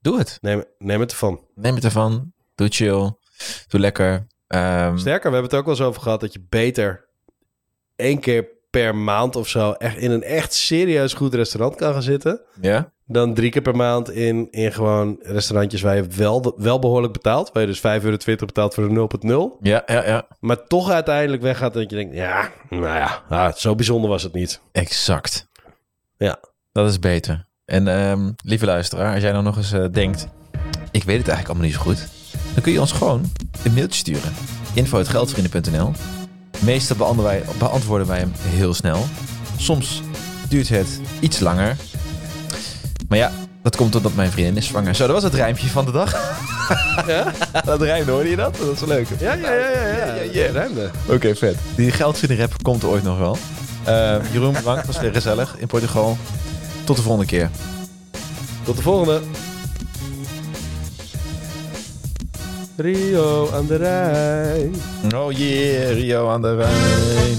Doe 0.00 0.18
het. 0.18 0.38
neem, 0.40 0.64
neem 0.78 1.00
het 1.00 1.10
ervan. 1.10 1.40
Neem 1.54 1.74
het 1.74 1.84
ervan. 1.84 2.32
Doe 2.54 2.68
chill. 2.70 3.12
Doe 3.68 3.80
lekker. 3.80 4.26
Ehm, 4.46 4.96
Sterker, 4.96 5.30
we 5.30 5.36
hebben 5.36 5.50
het 5.50 5.54
ook 5.54 5.64
wel 5.66 5.74
eens 5.74 5.84
over 5.84 6.02
gehad 6.02 6.20
dat 6.20 6.32
je 6.32 6.44
beter 6.48 7.08
één 7.96 8.20
keer 8.20 8.46
per 8.70 8.94
maand 8.94 9.36
of 9.36 9.48
zo 9.48 9.72
echt 9.72 9.96
in 9.96 10.10
een 10.10 10.22
echt 10.22 10.52
serieus 10.54 11.12
goed 11.14 11.34
restaurant 11.34 11.76
kan 11.76 11.92
gaan 11.92 12.02
zitten. 12.02 12.40
ja? 12.60 12.92
Dan 13.12 13.34
drie 13.34 13.50
keer 13.50 13.62
per 13.62 13.76
maand 13.76 14.10
in, 14.10 14.48
in 14.50 14.72
gewoon 14.72 15.16
restaurantjes 15.22 15.82
waar 15.82 15.96
je 15.96 16.06
wel, 16.06 16.54
wel 16.56 16.78
behoorlijk 16.78 17.12
betaalt. 17.12 17.50
Waar 17.52 17.62
je 17.62 17.68
dus 17.68 17.78
5,20 17.78 17.84
euro 18.04 18.46
betaalt 18.46 18.74
voor 18.74 18.84
een 18.84 19.10
0,0. 19.54 19.58
Ja, 19.60 19.82
ja, 19.86 20.06
ja. 20.06 20.26
Maar 20.40 20.66
toch 20.66 20.90
uiteindelijk 20.90 21.42
weggaat 21.42 21.72
dat 21.72 21.90
je 21.90 21.96
denkt, 21.96 22.14
ja, 22.14 22.50
nou 22.68 22.84
ja, 22.84 23.22
ah, 23.28 23.52
zo 23.52 23.74
bijzonder 23.74 24.10
was 24.10 24.22
het 24.22 24.32
niet. 24.32 24.60
Exact. 24.72 25.48
Ja. 26.16 26.38
Dat 26.72 26.88
is 26.88 26.98
beter. 26.98 27.46
En 27.64 27.88
ehm, 27.88 28.30
lieve 28.44 28.64
luisteraar, 28.64 29.14
als 29.14 29.22
jij 29.22 29.32
nou 29.32 29.44
nog 29.44 29.56
eens 29.56 29.72
eh, 29.72 29.84
denkt... 29.92 30.28
ik 30.90 31.04
weet 31.04 31.18
het 31.18 31.28
eigenlijk 31.28 31.48
allemaal 31.48 31.66
niet 31.66 31.74
zo 31.74 31.80
goed... 31.80 32.08
dan 32.54 32.62
kun 32.62 32.72
je 32.72 32.80
ons 32.80 32.92
gewoon 32.92 33.32
een 33.64 33.74
mailtje 33.74 33.98
sturen. 33.98 34.32
info.geldvrienden.nl 34.74 35.92
Meestal 36.64 36.96
beantwoorden 36.96 37.24
wij, 37.24 37.42
beantwoorden 37.58 38.06
wij 38.06 38.18
hem 38.18 38.32
heel 38.36 38.74
snel. 38.74 39.04
Soms 39.56 40.02
duurt 40.48 40.68
het 40.68 41.00
iets 41.20 41.40
langer. 41.40 41.76
Maar 43.10 43.18
ja, 43.18 43.32
dat 43.62 43.76
komt 43.76 43.94
omdat 43.94 44.14
mijn 44.14 44.30
vriendin 44.30 44.56
is 44.56 44.66
zwanger. 44.66 44.94
Zo, 44.94 45.04
dat 45.06 45.14
was 45.14 45.22
het 45.24 45.34
rijmpje 45.34 45.68
van 45.68 45.84
de 45.84 45.90
dag. 45.90 46.12
Ja? 47.06 47.32
dat 47.64 47.82
rijmde, 47.82 48.10
hoorde 48.12 48.28
je 48.30 48.36
dat? 48.36 48.56
Dat 48.56 48.74
is 48.74 48.80
leuk. 48.80 49.06
Ja, 49.18 49.32
ja, 49.34 49.52
ja, 49.52 49.68
ja, 49.70 49.70
ja, 49.70 49.96
Ja, 49.96 50.14
ja, 50.32 50.44
ja. 50.44 50.52
ruimte. 50.52 50.90
Oké, 51.06 51.34
vet. 51.36 51.56
Die 51.74 51.90
geldvrienden-rap 51.90 52.62
komt 52.62 52.84
ooit 52.84 53.02
nog 53.02 53.18
wel. 53.18 53.38
Eh, 53.84 54.16
Jeroen, 54.32 54.52
bedankt. 54.52 54.86
was 54.86 55.00
weer 55.00 55.12
gezellig 55.12 55.54
in 55.58 55.66
Portugal. 55.66 56.16
Tot 56.84 56.96
de 56.96 57.02
volgende 57.02 57.26
keer. 57.26 57.50
Tot 58.64 58.76
de 58.76 58.82
volgende. 58.82 59.20
Rio 62.76 63.50
aan 63.54 63.66
de 63.66 63.76
Rijn. 63.76 64.74
Oh 65.14 65.32
yeah, 65.32 65.92
Rio 65.92 66.28
aan 66.28 66.42
de 66.42 66.56
Rijn. 66.56 67.38